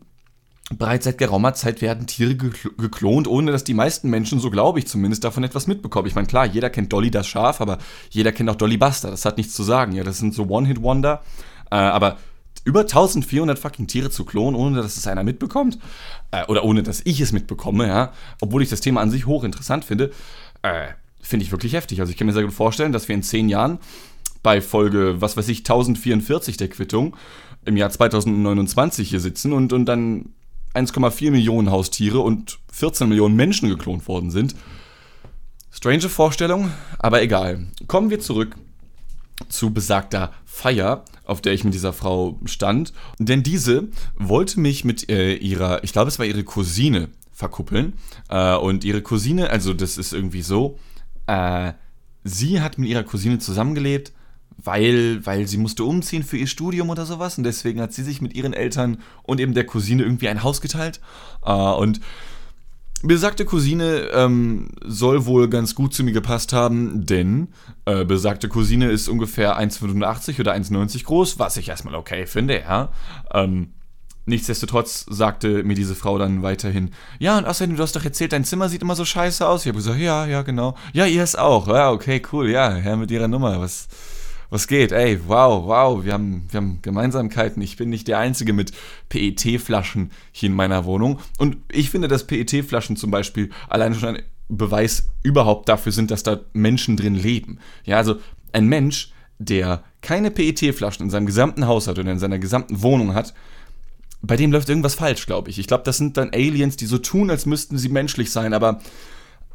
bereits 0.77 1.05
seit 1.05 1.17
geraumer 1.17 1.53
Zeit 1.53 1.81
werden 1.81 2.07
Tiere 2.07 2.35
geklont, 2.35 3.27
ohne 3.27 3.51
dass 3.51 3.63
die 3.63 3.73
meisten 3.73 4.09
Menschen, 4.09 4.39
so 4.39 4.49
glaube 4.49 4.79
ich 4.79 4.87
zumindest, 4.87 5.23
davon 5.23 5.43
etwas 5.43 5.67
mitbekommen. 5.67 6.07
Ich 6.07 6.15
meine, 6.15 6.27
klar, 6.27 6.45
jeder 6.45 6.69
kennt 6.69 6.91
Dolly 6.93 7.11
das 7.11 7.27
Schaf, 7.27 7.61
aber 7.61 7.77
jeder 8.09 8.31
kennt 8.31 8.49
auch 8.49 8.55
Dolly 8.55 8.77
Buster. 8.77 9.11
Das 9.11 9.25
hat 9.25 9.37
nichts 9.37 9.53
zu 9.53 9.63
sagen. 9.63 9.93
Ja, 9.93 10.03
das 10.03 10.19
sind 10.19 10.33
so 10.33 10.47
One-Hit-Wonder. 10.47 11.21
Äh, 11.71 11.75
aber 11.75 12.17
über 12.63 12.81
1400 12.81 13.57
fucking 13.57 13.87
Tiere 13.87 14.09
zu 14.09 14.23
klonen, 14.23 14.55
ohne 14.55 14.81
dass 14.81 14.97
es 14.97 15.07
einer 15.07 15.23
mitbekommt, 15.23 15.79
äh, 16.31 16.45
oder 16.45 16.63
ohne 16.63 16.83
dass 16.83 17.01
ich 17.05 17.19
es 17.21 17.31
mitbekomme, 17.31 17.87
ja, 17.87 18.13
obwohl 18.39 18.61
ich 18.61 18.69
das 18.69 18.81
Thema 18.81 19.01
an 19.01 19.09
sich 19.09 19.25
hochinteressant 19.25 19.83
finde, 19.83 20.11
äh, 20.61 20.87
finde 21.21 21.45
ich 21.45 21.51
wirklich 21.51 21.73
heftig. 21.73 21.99
Also 22.01 22.11
ich 22.11 22.17
kann 22.17 22.27
mir 22.27 22.33
sehr 22.33 22.43
gut 22.43 22.53
vorstellen, 22.53 22.91
dass 22.91 23.07
wir 23.07 23.15
in 23.15 23.23
zehn 23.23 23.49
Jahren 23.49 23.79
bei 24.43 24.61
Folge, 24.61 25.21
was 25.21 25.37
weiß 25.37 25.47
ich, 25.49 25.59
1044 25.59 26.57
der 26.57 26.67
Quittung 26.67 27.15
im 27.65 27.77
Jahr 27.77 27.89
2029 27.89 29.09
hier 29.09 29.19
sitzen 29.19 29.53
und, 29.53 29.71
und 29.73 29.85
dann 29.85 30.33
1,4 30.73 31.31
Millionen 31.31 31.71
Haustiere 31.71 32.19
und 32.19 32.59
14 32.71 33.09
Millionen 33.09 33.35
Menschen 33.35 33.69
geklont 33.69 34.07
worden 34.07 34.31
sind. 34.31 34.55
Strange 35.71 36.09
Vorstellung, 36.09 36.71
aber 36.99 37.21
egal. 37.21 37.67
Kommen 37.87 38.09
wir 38.09 38.19
zurück 38.19 38.55
zu 39.49 39.71
besagter 39.71 40.31
Feier, 40.45 41.05
auf 41.23 41.41
der 41.41 41.53
ich 41.53 41.63
mit 41.63 41.73
dieser 41.73 41.93
Frau 41.93 42.39
stand. 42.45 42.93
Denn 43.19 43.43
diese 43.43 43.89
wollte 44.15 44.59
mich 44.59 44.85
mit 44.85 45.09
äh, 45.09 45.33
ihrer, 45.35 45.83
ich 45.83 45.93
glaube, 45.93 46.09
es 46.09 46.19
war 46.19 46.25
ihre 46.25 46.43
Cousine, 46.43 47.09
verkuppeln. 47.31 47.93
Äh, 48.29 48.55
und 48.55 48.83
ihre 48.83 49.01
Cousine, 49.01 49.49
also 49.49 49.73
das 49.73 49.97
ist 49.97 50.13
irgendwie 50.13 50.43
so, 50.43 50.77
äh, 51.27 51.73
sie 52.23 52.61
hat 52.61 52.77
mit 52.77 52.89
ihrer 52.89 53.03
Cousine 53.03 53.39
zusammengelebt, 53.39 54.13
weil, 54.63 55.25
weil 55.25 55.47
sie 55.47 55.57
musste 55.57 55.83
umziehen 55.83 56.23
für 56.23 56.37
ihr 56.37 56.47
Studium 56.47 56.89
oder 56.89 57.05
sowas. 57.05 57.37
Und 57.37 57.43
deswegen 57.43 57.81
hat 57.81 57.93
sie 57.93 58.03
sich 58.03 58.21
mit 58.21 58.33
ihren 58.33 58.53
Eltern 58.53 58.97
und 59.23 59.39
eben 59.39 59.53
der 59.53 59.65
Cousine 59.65 60.03
irgendwie 60.03 60.29
ein 60.29 60.43
Haus 60.43 60.61
geteilt. 60.61 60.99
Äh, 61.45 61.51
und 61.51 62.01
Besagte 63.03 63.45
Cousine 63.45 64.09
ähm, 64.13 64.69
soll 64.85 65.25
wohl 65.25 65.49
ganz 65.49 65.73
gut 65.73 65.91
zu 65.91 66.03
mir 66.03 66.11
gepasst 66.11 66.53
haben, 66.53 67.03
denn 67.03 67.47
äh, 67.85 68.05
besagte 68.05 68.47
Cousine 68.47 68.91
ist 68.91 69.07
ungefähr 69.07 69.59
1,85 69.59 70.39
oder 70.39 70.53
1,90 70.53 71.05
groß, 71.05 71.39
was 71.39 71.57
ich 71.57 71.69
erstmal 71.69 71.95
okay 71.95 72.27
finde, 72.27 72.59
ja. 72.59 72.89
Ähm, 73.33 73.73
nichtsdestotrotz 74.27 75.07
sagte 75.09 75.63
mir 75.63 75.73
diese 75.73 75.95
Frau 75.95 76.19
dann 76.19 76.43
weiterhin, 76.43 76.91
ja, 77.17 77.39
und 77.39 77.45
außerdem, 77.45 77.75
du 77.75 77.81
hast 77.81 77.95
doch 77.95 78.05
erzählt, 78.05 78.33
dein 78.33 78.45
Zimmer 78.45 78.69
sieht 78.69 78.83
immer 78.83 78.95
so 78.95 79.03
scheiße 79.03 79.47
aus. 79.47 79.61
Ich 79.61 79.69
habe 79.69 79.77
gesagt, 79.77 79.99
ja, 79.99 80.27
ja, 80.27 80.43
genau. 80.43 80.75
Ja, 80.93 81.07
ihr 81.07 81.23
ist 81.23 81.39
auch. 81.39 81.67
Ja, 81.67 81.89
okay, 81.89 82.21
cool, 82.31 82.51
ja, 82.51 82.71
Herr 82.71 82.97
mit 82.97 83.09
ihrer 83.09 83.27
Nummer, 83.27 83.59
was 83.59 83.87
was 84.51 84.67
geht? 84.67 84.91
Ey, 84.91 85.17
wow, 85.27 85.65
wow, 85.65 86.03
wir 86.03 86.13
haben, 86.13 86.45
wir 86.49 86.57
haben 86.57 86.79
Gemeinsamkeiten. 86.81 87.61
Ich 87.61 87.77
bin 87.77 87.89
nicht 87.89 88.07
der 88.07 88.19
Einzige 88.19 88.51
mit 88.53 88.73
PET-Flaschen 89.09 90.11
hier 90.31 90.49
in 90.49 90.55
meiner 90.55 90.85
Wohnung. 90.85 91.19
Und 91.39 91.57
ich 91.71 91.89
finde, 91.89 92.09
dass 92.09 92.27
PET-Flaschen 92.27 92.97
zum 92.97 93.09
Beispiel 93.09 93.49
alleine 93.69 93.95
schon 93.95 94.17
ein 94.17 94.23
Beweis 94.49 95.07
überhaupt 95.23 95.69
dafür 95.69 95.93
sind, 95.93 96.11
dass 96.11 96.23
da 96.23 96.41
Menschen 96.51 96.97
drin 96.97 97.15
leben. 97.15 97.59
Ja, 97.85 97.95
also 97.95 98.17
ein 98.51 98.67
Mensch, 98.67 99.13
der 99.39 99.85
keine 100.01 100.31
PET-Flaschen 100.31 101.05
in 101.05 101.09
seinem 101.09 101.27
gesamten 101.27 101.65
Haus 101.65 101.87
hat 101.87 101.97
oder 101.97 102.11
in 102.11 102.19
seiner 102.19 102.37
gesamten 102.37 102.81
Wohnung 102.81 103.13
hat, 103.13 103.33
bei 104.21 104.35
dem 104.35 104.51
läuft 104.51 104.67
irgendwas 104.67 104.95
falsch, 104.95 105.27
glaube 105.27 105.49
ich. 105.49 105.59
Ich 105.59 105.67
glaube, 105.67 105.85
das 105.85 105.97
sind 105.97 106.17
dann 106.17 106.31
Aliens, 106.33 106.75
die 106.75 106.85
so 106.85 106.97
tun, 106.97 107.29
als 107.29 107.45
müssten 107.45 107.77
sie 107.77 107.89
menschlich 107.89 108.31
sein, 108.31 108.53
aber 108.53 108.81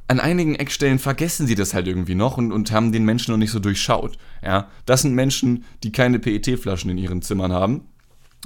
an 0.09 0.21
einigen 0.21 0.55
Eckstellen 0.55 0.99
vergessen 0.99 1.47
sie 1.47 1.55
das 1.55 1.75
halt 1.75 1.89
irgendwie 1.89 2.15
noch 2.15 2.37
und, 2.37 2.53
und 2.53 2.71
haben 2.71 2.93
den 2.93 3.05
Menschen 3.05 3.33
noch 3.33 3.39
nicht 3.39 3.51
so 3.51 3.59
durchschaut. 3.59 4.17
Ja, 4.43 4.69
das 4.85 5.03
sind 5.03 5.15
Menschen, 5.15 5.65
die 5.83 5.93
keine 5.93 6.19
PET-Flaschen 6.19 6.91
in 6.91 6.99
ihren 6.99 7.23
Zimmern 7.23 7.53
haben. 7.53 7.89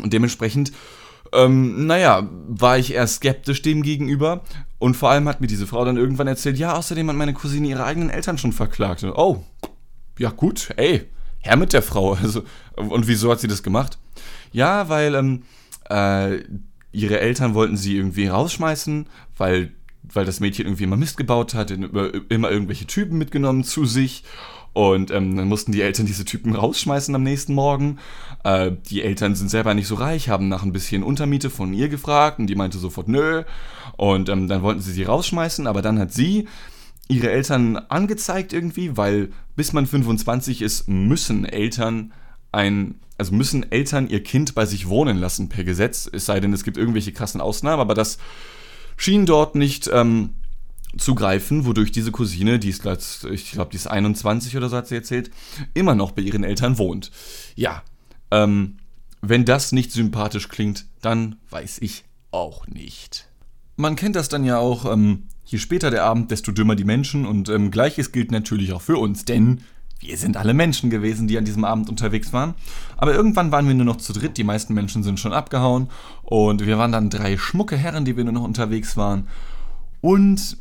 Und 0.00 0.12
dementsprechend, 0.12 0.72
ähm, 1.32 1.86
naja, 1.86 2.28
war 2.48 2.78
ich 2.78 2.94
eher 2.94 3.06
skeptisch 3.06 3.60
dem 3.62 3.82
gegenüber. 3.82 4.42
Und 4.78 4.96
vor 4.96 5.10
allem 5.10 5.28
hat 5.28 5.42
mir 5.42 5.46
diese 5.46 5.66
Frau 5.66 5.84
dann 5.84 5.98
irgendwann 5.98 6.26
erzählt, 6.26 6.56
ja, 6.56 6.74
außerdem 6.74 7.08
hat 7.08 7.16
meine 7.16 7.34
Cousine 7.34 7.68
ihre 7.68 7.84
eigenen 7.84 8.08
Eltern 8.08 8.38
schon 8.38 8.52
verklagt. 8.52 9.04
Und, 9.04 9.12
oh, 9.12 9.44
ja 10.18 10.30
gut, 10.30 10.70
ey, 10.76 11.06
her 11.40 11.56
mit 11.56 11.72
der 11.72 11.82
Frau. 11.82 12.16
Also, 12.22 12.42
und 12.76 13.06
wieso 13.06 13.30
hat 13.30 13.40
sie 13.40 13.48
das 13.48 13.62
gemacht? 13.62 13.98
Ja, 14.52 14.88
weil 14.88 15.14
ähm, 15.14 15.42
äh, 15.90 16.38
ihre 16.92 17.20
Eltern 17.20 17.54
wollten 17.54 17.76
sie 17.76 17.96
irgendwie 17.96 18.28
rausschmeißen, 18.28 19.06
weil 19.36 19.72
weil 20.02 20.24
das 20.24 20.40
Mädchen 20.40 20.66
irgendwie 20.66 20.84
immer 20.84 20.96
Mist 20.96 21.16
gebaut 21.16 21.54
hat, 21.54 21.70
immer 21.70 22.50
irgendwelche 22.50 22.86
Typen 22.86 23.18
mitgenommen 23.18 23.64
zu 23.64 23.84
sich. 23.84 24.24
Und 24.72 25.10
ähm, 25.10 25.36
dann 25.36 25.48
mussten 25.48 25.72
die 25.72 25.82
Eltern 25.82 26.06
diese 26.06 26.24
Typen 26.24 26.54
rausschmeißen 26.54 27.14
am 27.14 27.24
nächsten 27.24 27.54
Morgen. 27.54 27.98
Äh, 28.44 28.72
die 28.88 29.02
Eltern 29.02 29.34
sind 29.34 29.48
selber 29.48 29.74
nicht 29.74 29.88
so 29.88 29.96
reich, 29.96 30.28
haben 30.28 30.48
nach 30.48 30.62
ein 30.62 30.72
bisschen 30.72 31.02
Untermiete 31.02 31.50
von 31.50 31.74
ihr 31.74 31.88
gefragt 31.88 32.38
und 32.38 32.46
die 32.46 32.54
meinte 32.54 32.78
sofort 32.78 33.08
nö. 33.08 33.42
Und 33.96 34.28
ähm, 34.28 34.46
dann 34.46 34.62
wollten 34.62 34.80
sie 34.80 34.92
sie 34.92 35.02
rausschmeißen, 35.02 35.66
aber 35.66 35.82
dann 35.82 35.98
hat 35.98 36.12
sie 36.12 36.46
ihre 37.08 37.30
Eltern 37.30 37.76
angezeigt 37.76 38.52
irgendwie, 38.52 38.96
weil 38.96 39.30
bis 39.56 39.72
man 39.72 39.86
25 39.86 40.62
ist, 40.62 40.88
müssen 40.88 41.44
Eltern 41.44 42.12
ein, 42.52 43.00
also 43.18 43.34
müssen 43.34 43.70
Eltern 43.70 44.08
ihr 44.08 44.22
Kind 44.22 44.54
bei 44.54 44.64
sich 44.64 44.88
wohnen 44.88 45.18
lassen 45.18 45.48
per 45.48 45.64
Gesetz, 45.64 46.08
es 46.10 46.26
sei 46.26 46.38
denn, 46.38 46.52
es 46.52 46.62
gibt 46.62 46.76
irgendwelche 46.76 47.12
krassen 47.12 47.40
Ausnahmen, 47.40 47.80
aber 47.80 47.94
das 47.94 48.18
schien 49.00 49.24
dort 49.24 49.54
nicht 49.54 49.88
ähm, 49.92 50.34
zu 50.96 51.14
greifen, 51.14 51.64
wodurch 51.64 51.90
diese 51.90 52.12
Cousine, 52.12 52.58
die 52.58 52.68
ist, 52.68 52.84
ich 53.30 53.52
glaube, 53.52 53.70
die 53.70 53.76
ist 53.76 53.86
21 53.86 54.56
oder 54.56 54.68
so 54.68 54.76
hat 54.76 54.88
sie 54.88 54.94
erzählt, 54.94 55.30
immer 55.72 55.94
noch 55.94 56.10
bei 56.12 56.22
ihren 56.22 56.44
Eltern 56.44 56.76
wohnt. 56.76 57.10
Ja, 57.54 57.82
ähm, 58.30 58.76
wenn 59.22 59.46
das 59.46 59.72
nicht 59.72 59.92
sympathisch 59.92 60.48
klingt, 60.48 60.84
dann 61.00 61.36
weiß 61.48 61.78
ich 61.80 62.04
auch 62.30 62.66
nicht. 62.66 63.26
Man 63.76 63.96
kennt 63.96 64.16
das 64.16 64.28
dann 64.28 64.44
ja 64.44 64.58
auch, 64.58 64.90
ähm, 64.90 65.28
je 65.46 65.58
später 65.58 65.90
der 65.90 66.04
Abend, 66.04 66.30
desto 66.30 66.52
dümmer 66.52 66.76
die 66.76 66.84
Menschen 66.84 67.24
und 67.24 67.48
ähm, 67.48 67.70
gleiches 67.70 68.12
gilt 68.12 68.30
natürlich 68.30 68.74
auch 68.74 68.82
für 68.82 68.98
uns, 68.98 69.24
denn 69.24 69.62
wir 70.00 70.16
sind 70.16 70.38
alle 70.38 70.54
Menschen 70.54 70.88
gewesen, 70.88 71.28
die 71.28 71.36
an 71.36 71.44
diesem 71.44 71.64
Abend 71.64 71.90
unterwegs 71.90 72.32
waren. 72.32 72.54
Aber 72.96 73.14
irgendwann 73.14 73.52
waren 73.52 73.68
wir 73.68 73.74
nur 73.74 73.84
noch 73.84 73.98
zu 73.98 74.14
dritt, 74.14 74.38
die 74.38 74.44
meisten 74.44 74.72
Menschen 74.72 75.02
sind 75.02 75.20
schon 75.20 75.34
abgehauen. 75.34 75.88
Und 76.22 76.64
wir 76.64 76.78
waren 76.78 76.92
dann 76.92 77.10
drei 77.10 77.36
schmucke 77.36 77.76
Herren, 77.76 78.06
die 78.06 78.16
wir 78.16 78.24
nur 78.24 78.32
noch 78.32 78.44
unterwegs 78.44 78.96
waren. 78.96 79.28
Und 80.00 80.56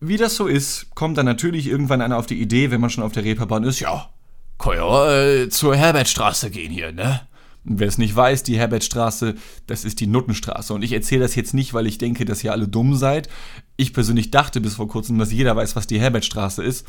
wie 0.00 0.18
das 0.18 0.36
so 0.36 0.46
ist, 0.46 0.94
kommt 0.94 1.16
dann 1.16 1.24
natürlich 1.24 1.66
irgendwann 1.66 2.02
einer 2.02 2.18
auf 2.18 2.26
die 2.26 2.40
Idee, 2.40 2.70
wenn 2.70 2.82
man 2.82 2.90
schon 2.90 3.02
auf 3.02 3.12
der 3.12 3.24
Reeperbahn 3.24 3.64
ist, 3.64 3.80
ja, 3.80 4.10
kann 4.58 4.76
ja 4.76 5.22
äh, 5.22 5.48
zur 5.48 5.74
Herbertstraße 5.74 6.50
gehen 6.50 6.70
hier, 6.70 6.92
ne? 6.92 7.22
Wer 7.66 7.88
es 7.88 7.96
nicht 7.96 8.14
weiß, 8.14 8.42
die 8.42 8.58
Herbertstraße, 8.58 9.36
das 9.66 9.86
ist 9.86 10.00
die 10.00 10.06
Nuttenstraße. 10.06 10.74
Und 10.74 10.82
ich 10.82 10.92
erzähle 10.92 11.22
das 11.22 11.34
jetzt 11.34 11.54
nicht, 11.54 11.72
weil 11.72 11.86
ich 11.86 11.96
denke, 11.96 12.26
dass 12.26 12.44
ihr 12.44 12.52
alle 12.52 12.68
dumm 12.68 12.94
seid. 12.94 13.30
Ich 13.78 13.94
persönlich 13.94 14.30
dachte 14.30 14.60
bis 14.60 14.74
vor 14.74 14.86
kurzem, 14.86 15.18
dass 15.18 15.32
jeder 15.32 15.56
weiß, 15.56 15.74
was 15.74 15.86
die 15.86 15.98
Herbertstraße 15.98 16.62
ist. 16.62 16.86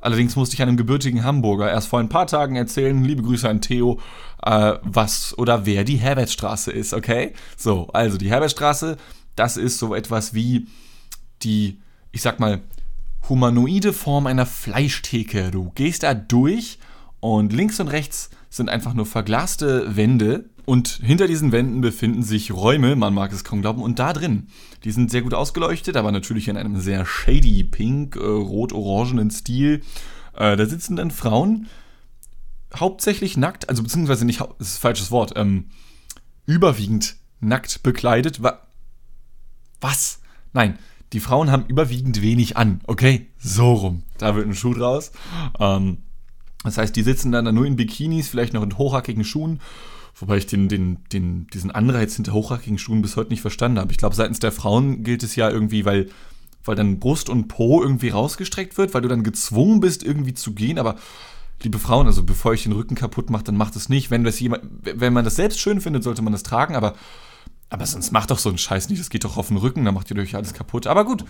Allerdings 0.00 0.36
musste 0.36 0.54
ich 0.54 0.62
einem 0.62 0.76
gebürtigen 0.76 1.24
Hamburger 1.24 1.70
erst 1.70 1.88
vor 1.88 2.00
ein 2.00 2.08
paar 2.08 2.26
Tagen 2.26 2.56
erzählen, 2.56 3.02
liebe 3.02 3.22
Grüße 3.22 3.48
an 3.48 3.60
Theo, 3.60 4.00
äh, 4.42 4.74
was 4.82 5.36
oder 5.38 5.66
wer 5.66 5.84
die 5.84 5.96
Herbertstraße 5.96 6.70
ist, 6.70 6.94
okay? 6.94 7.32
So, 7.56 7.88
also 7.92 8.18
die 8.18 8.30
Herbertstraße, 8.30 8.96
das 9.34 9.56
ist 9.56 9.78
so 9.78 9.94
etwas 9.94 10.34
wie 10.34 10.66
die, 11.42 11.80
ich 12.12 12.22
sag 12.22 12.40
mal, 12.40 12.60
humanoide 13.28 13.92
Form 13.92 14.26
einer 14.26 14.46
Fleischtheke. 14.46 15.50
Du 15.50 15.72
gehst 15.74 16.02
da 16.02 16.14
durch 16.14 16.78
und 17.20 17.52
links 17.52 17.80
und 17.80 17.88
rechts 17.88 18.30
sind 18.50 18.68
einfach 18.68 18.94
nur 18.94 19.06
verglaste 19.06 19.96
Wände 19.96 20.44
und 20.66 21.00
hinter 21.02 21.28
diesen 21.28 21.52
Wänden 21.52 21.80
befinden 21.80 22.24
sich 22.24 22.52
Räume, 22.52 22.96
man 22.96 23.14
mag 23.14 23.32
es 23.32 23.44
kaum 23.44 23.62
glauben, 23.62 23.80
und 23.80 24.00
da 24.00 24.12
drin, 24.12 24.48
die 24.82 24.90
sind 24.90 25.12
sehr 25.12 25.22
gut 25.22 25.32
ausgeleuchtet, 25.32 25.96
aber 25.96 26.10
natürlich 26.10 26.48
in 26.48 26.56
einem 26.56 26.80
sehr 26.80 27.06
shady 27.06 27.62
pink, 27.62 28.16
äh, 28.16 28.18
rot-orangenen 28.18 29.30
Stil. 29.30 29.82
Äh, 30.34 30.56
da 30.56 30.66
sitzen 30.66 30.96
dann 30.96 31.12
Frauen, 31.12 31.68
hauptsächlich 32.74 33.36
nackt, 33.36 33.68
also 33.68 33.84
beziehungsweise 33.84 34.24
nicht, 34.24 34.40
das 34.40 34.68
ist 34.68 34.78
ein 34.78 34.80
falsches 34.80 35.12
Wort, 35.12 35.34
ähm, 35.36 35.66
überwiegend 36.46 37.16
nackt 37.38 37.84
bekleidet. 37.84 38.42
Wa 38.42 38.60
was? 39.80 40.20
Nein, 40.52 40.78
die 41.12 41.20
Frauen 41.20 41.52
haben 41.52 41.66
überwiegend 41.68 42.22
wenig 42.22 42.56
an, 42.56 42.80
okay? 42.88 43.28
So 43.38 43.72
rum. 43.72 44.02
Da 44.18 44.34
wird 44.34 44.48
ein 44.48 44.54
Schuh 44.54 44.74
draus. 44.74 45.12
Ähm, 45.60 45.98
das 46.64 46.76
heißt, 46.76 46.96
die 46.96 47.02
sitzen 47.02 47.30
dann 47.30 47.54
nur 47.54 47.66
in 47.66 47.76
Bikinis, 47.76 48.28
vielleicht 48.28 48.52
noch 48.52 48.64
in 48.64 48.76
hochhackigen 48.76 49.22
Schuhen 49.22 49.60
Wobei 50.18 50.38
ich 50.38 50.46
den, 50.46 50.68
den, 50.68 50.98
den, 51.12 51.46
diesen 51.48 51.70
Anreiz 51.70 52.16
hinter 52.16 52.32
hochhackigen 52.32 52.78
Schuhen 52.78 53.02
bis 53.02 53.16
heute 53.16 53.30
nicht 53.30 53.42
verstanden 53.42 53.78
habe. 53.78 53.92
Ich 53.92 53.98
glaube, 53.98 54.14
seitens 54.14 54.38
der 54.38 54.50
Frauen 54.50 55.02
gilt 55.02 55.22
es 55.22 55.36
ja 55.36 55.50
irgendwie, 55.50 55.84
weil, 55.84 56.08
weil 56.64 56.74
dann 56.74 56.98
Brust 56.98 57.28
und 57.28 57.48
Po 57.48 57.82
irgendwie 57.82 58.08
rausgestreckt 58.08 58.78
wird, 58.78 58.94
weil 58.94 59.02
du 59.02 59.08
dann 59.08 59.22
gezwungen 59.22 59.80
bist, 59.80 60.02
irgendwie 60.02 60.32
zu 60.32 60.54
gehen. 60.54 60.78
Aber 60.78 60.96
liebe 61.62 61.78
Frauen, 61.78 62.06
also 62.06 62.22
bevor 62.22 62.54
ich 62.54 62.62
den 62.62 62.72
Rücken 62.72 62.94
kaputt 62.94 63.28
mache, 63.28 63.44
dann 63.44 63.58
macht 63.58 63.76
es 63.76 63.90
nicht. 63.90 64.10
Wenn, 64.10 64.24
das 64.24 64.40
jemand, 64.40 64.62
wenn 64.82 65.12
man 65.12 65.24
das 65.24 65.36
selbst 65.36 65.60
schön 65.60 65.82
findet, 65.82 66.02
sollte 66.02 66.22
man 66.22 66.32
das 66.32 66.42
tragen, 66.42 66.76
aber, 66.76 66.94
aber 67.68 67.84
sonst 67.84 68.10
macht 68.10 68.30
doch 68.30 68.38
so 68.38 68.48
einen 68.48 68.58
Scheiß 68.58 68.88
nicht. 68.88 69.00
Das 69.00 69.10
geht 69.10 69.24
doch 69.24 69.36
auf 69.36 69.48
den 69.48 69.58
Rücken, 69.58 69.84
dann 69.84 69.94
macht 69.94 70.10
ihr 70.10 70.16
euch 70.16 70.34
alles 70.34 70.54
kaputt. 70.54 70.86
Aber 70.86 71.04
gut, 71.04 71.26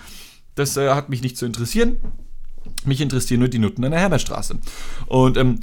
das 0.54 0.76
äh, 0.76 0.90
hat 0.90 1.08
mich 1.08 1.22
nicht 1.22 1.36
zu 1.36 1.44
interessieren. 1.44 1.96
Mich 2.84 3.00
interessieren 3.00 3.40
nur 3.40 3.48
die 3.48 3.58
Nutten 3.58 3.84
an 3.84 3.90
der 3.90 4.00
Herberstraße. 4.00 4.60
Und 5.06 5.36
ähm, 5.36 5.58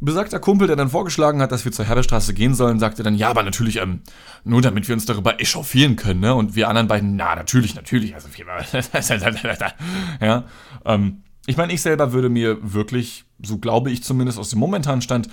besagter 0.00 0.38
Kumpel, 0.38 0.66
der 0.66 0.76
dann 0.76 0.90
vorgeschlagen 0.90 1.40
hat, 1.40 1.52
dass 1.52 1.64
wir 1.64 1.72
zur 1.72 1.86
Herberstraße 1.86 2.34
gehen 2.34 2.54
sollen, 2.54 2.78
sagte 2.78 3.02
dann, 3.02 3.14
ja, 3.14 3.30
aber 3.30 3.42
natürlich, 3.42 3.76
ähm, 3.76 4.02
nur 4.44 4.60
damit 4.60 4.88
wir 4.88 4.94
uns 4.94 5.06
darüber 5.06 5.40
echauffieren 5.40 5.96
können, 5.96 6.20
ne? 6.20 6.34
Und 6.34 6.54
wir 6.54 6.68
anderen 6.68 6.88
beiden, 6.88 7.16
na, 7.16 7.34
natürlich, 7.34 7.74
natürlich, 7.74 8.14
also 8.14 8.28
ja, 10.20 10.44
ähm, 10.84 11.22
ich 11.46 11.56
meine, 11.56 11.72
ich 11.72 11.80
selber 11.80 12.12
würde 12.12 12.28
mir 12.28 12.58
wirklich, 12.60 13.24
so 13.42 13.58
glaube 13.58 13.90
ich 13.90 14.02
zumindest 14.02 14.38
aus 14.38 14.50
dem 14.50 14.58
momentanen 14.58 15.00
Stand, 15.00 15.28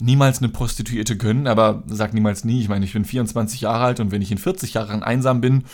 niemals 0.00 0.38
eine 0.38 0.48
Prostituierte 0.48 1.16
gönnen, 1.16 1.46
aber 1.46 1.84
sag 1.86 2.14
niemals 2.14 2.44
nie. 2.44 2.60
Ich 2.60 2.68
meine, 2.68 2.84
ich 2.84 2.92
bin 2.92 3.04
24 3.04 3.60
Jahre 3.60 3.84
alt 3.84 4.00
und 4.00 4.10
wenn 4.10 4.22
ich 4.22 4.32
in 4.32 4.38
40 4.38 4.74
Jahren 4.74 5.02
einsam 5.02 5.40
bin, 5.40 5.64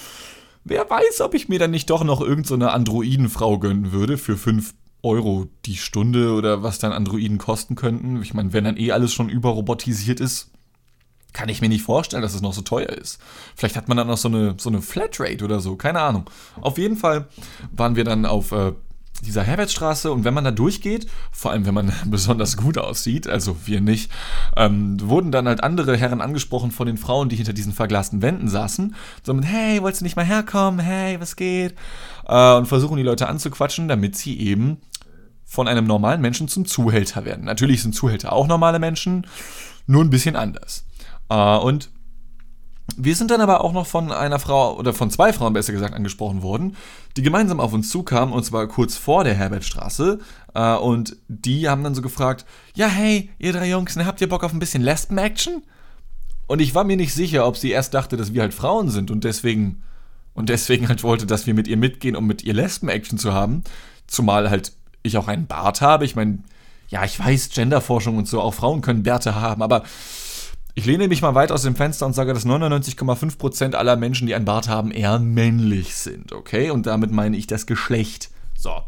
wer 0.64 0.88
weiß, 0.88 1.22
ob 1.22 1.34
ich 1.34 1.48
mir 1.48 1.58
dann 1.58 1.70
nicht 1.70 1.90
doch 1.90 2.04
noch 2.04 2.20
irgendeine 2.20 2.66
so 2.66 2.70
Androidenfrau 2.70 3.58
gönnen 3.58 3.92
würde 3.92 4.18
für 4.18 4.36
5 4.36 4.74
Euro 5.02 5.48
die 5.66 5.76
Stunde 5.76 6.32
oder 6.32 6.62
was 6.62 6.78
dann 6.78 6.92
Androiden 6.92 7.38
kosten 7.38 7.74
könnten. 7.74 8.22
Ich 8.22 8.34
meine, 8.34 8.52
wenn 8.52 8.64
dann 8.64 8.76
eh 8.76 8.92
alles 8.92 9.12
schon 9.12 9.28
überrobotisiert 9.28 10.20
ist, 10.20 10.50
kann 11.32 11.48
ich 11.48 11.60
mir 11.60 11.68
nicht 11.68 11.82
vorstellen, 11.82 12.22
dass 12.22 12.34
es 12.34 12.42
noch 12.42 12.52
so 12.52 12.62
teuer 12.62 12.88
ist. 12.88 13.20
Vielleicht 13.54 13.76
hat 13.76 13.88
man 13.88 13.96
dann 13.96 14.08
noch 14.08 14.18
so 14.18 14.28
eine, 14.28 14.54
so 14.58 14.68
eine 14.68 14.82
Flatrate 14.82 15.44
oder 15.44 15.60
so, 15.60 15.76
keine 15.76 16.00
Ahnung. 16.00 16.28
Auf 16.60 16.78
jeden 16.78 16.96
Fall 16.96 17.28
waren 17.72 17.96
wir 17.96 18.04
dann 18.04 18.26
auf 18.26 18.52
äh, 18.52 18.72
dieser 19.24 19.42
Herbertstraße 19.42 20.10
und 20.12 20.24
wenn 20.24 20.34
man 20.34 20.44
da 20.44 20.50
durchgeht, 20.50 21.06
vor 21.30 21.50
allem 21.50 21.66
wenn 21.66 21.74
man 21.74 21.92
besonders 22.06 22.56
gut 22.56 22.78
aussieht, 22.78 23.28
also 23.28 23.56
wir 23.66 23.80
nicht, 23.80 24.10
ähm, 24.56 24.96
wurden 25.00 25.30
dann 25.30 25.46
halt 25.46 25.62
andere 25.62 25.96
Herren 25.96 26.20
angesprochen 26.20 26.70
von 26.70 26.86
den 26.86 26.96
Frauen, 26.96 27.28
die 27.28 27.36
hinter 27.36 27.52
diesen 27.52 27.72
verglasten 27.72 28.22
Wänden 28.22 28.48
saßen, 28.48 28.94
so 29.22 29.34
mit, 29.34 29.44
hey, 29.44 29.82
wolltest 29.82 30.00
du 30.00 30.04
nicht 30.04 30.16
mal 30.16 30.24
herkommen? 30.24 30.80
Hey, 30.80 31.20
was 31.20 31.36
geht? 31.36 31.74
Äh, 32.26 32.54
und 32.54 32.66
versuchen 32.66 32.96
die 32.96 33.02
Leute 33.02 33.28
anzuquatschen, 33.28 33.88
damit 33.88 34.16
sie 34.16 34.38
eben 34.40 34.78
von 35.50 35.66
einem 35.66 35.84
normalen 35.84 36.20
Menschen 36.20 36.46
zum 36.46 36.64
Zuhälter 36.64 37.24
werden. 37.24 37.44
Natürlich 37.44 37.82
sind 37.82 37.92
Zuhälter 37.92 38.32
auch 38.32 38.46
normale 38.46 38.78
Menschen, 38.78 39.26
nur 39.88 40.04
ein 40.04 40.08
bisschen 40.08 40.36
anders. 40.36 40.84
Äh, 41.28 41.56
und 41.56 41.90
wir 42.96 43.16
sind 43.16 43.32
dann 43.32 43.40
aber 43.40 43.64
auch 43.64 43.72
noch 43.72 43.88
von 43.88 44.12
einer 44.12 44.38
Frau 44.38 44.78
oder 44.78 44.94
von 44.94 45.10
zwei 45.10 45.32
Frauen 45.32 45.52
besser 45.52 45.72
gesagt 45.72 45.92
angesprochen 45.92 46.42
worden, 46.42 46.76
die 47.16 47.22
gemeinsam 47.22 47.58
auf 47.58 47.72
uns 47.72 47.90
zukamen 47.90 48.32
und 48.32 48.44
zwar 48.44 48.68
kurz 48.68 48.96
vor 48.96 49.24
der 49.24 49.34
Herbertstraße. 49.34 50.20
Äh, 50.54 50.76
und 50.76 51.16
die 51.26 51.68
haben 51.68 51.82
dann 51.82 51.96
so 51.96 52.02
gefragt: 52.02 52.46
Ja, 52.76 52.86
hey, 52.86 53.30
ihr 53.40 53.52
drei 53.52 53.68
Jungs, 53.68 53.96
ne, 53.96 54.06
habt 54.06 54.20
ihr 54.20 54.28
Bock 54.28 54.44
auf 54.44 54.52
ein 54.52 54.60
bisschen 54.60 54.82
Lesben-Action? 54.84 55.64
Und 56.46 56.60
ich 56.60 56.76
war 56.76 56.84
mir 56.84 56.96
nicht 56.96 57.12
sicher, 57.12 57.44
ob 57.44 57.56
sie 57.56 57.72
erst 57.72 57.92
dachte, 57.92 58.16
dass 58.16 58.34
wir 58.34 58.42
halt 58.42 58.54
Frauen 58.54 58.88
sind 58.88 59.10
und 59.10 59.24
deswegen 59.24 59.82
und 60.32 60.48
deswegen 60.48 60.88
halt 60.88 61.02
wollte, 61.02 61.26
dass 61.26 61.48
wir 61.48 61.54
mit 61.54 61.66
ihr 61.66 61.76
mitgehen, 61.76 62.14
um 62.14 62.28
mit 62.28 62.44
ihr 62.44 62.54
Lesben-Action 62.54 63.18
zu 63.18 63.34
haben. 63.34 63.64
Zumal 64.06 64.48
halt 64.48 64.72
ich 65.02 65.16
auch 65.16 65.28
einen 65.28 65.46
Bart 65.46 65.80
habe. 65.80 66.04
Ich 66.04 66.16
meine, 66.16 66.38
ja, 66.88 67.04
ich 67.04 67.18
weiß, 67.18 67.50
Genderforschung 67.50 68.16
und 68.16 68.28
so, 68.28 68.40
auch 68.40 68.54
Frauen 68.54 68.80
können 68.80 69.02
Bärte 69.02 69.34
haben, 69.34 69.62
aber 69.62 69.84
ich 70.74 70.86
lehne 70.86 71.08
mich 71.08 71.22
mal 71.22 71.34
weit 71.34 71.52
aus 71.52 71.62
dem 71.62 71.76
Fenster 71.76 72.06
und 72.06 72.14
sage, 72.14 72.32
dass 72.32 72.46
99,5% 72.46 73.74
aller 73.74 73.96
Menschen, 73.96 74.26
die 74.26 74.34
einen 74.34 74.44
Bart 74.44 74.68
haben, 74.68 74.90
eher 74.90 75.18
männlich 75.18 75.94
sind, 75.94 76.32
okay? 76.32 76.70
Und 76.70 76.86
damit 76.86 77.10
meine 77.10 77.36
ich 77.36 77.46
das 77.46 77.66
Geschlecht. 77.66 78.30
So. 78.56 78.82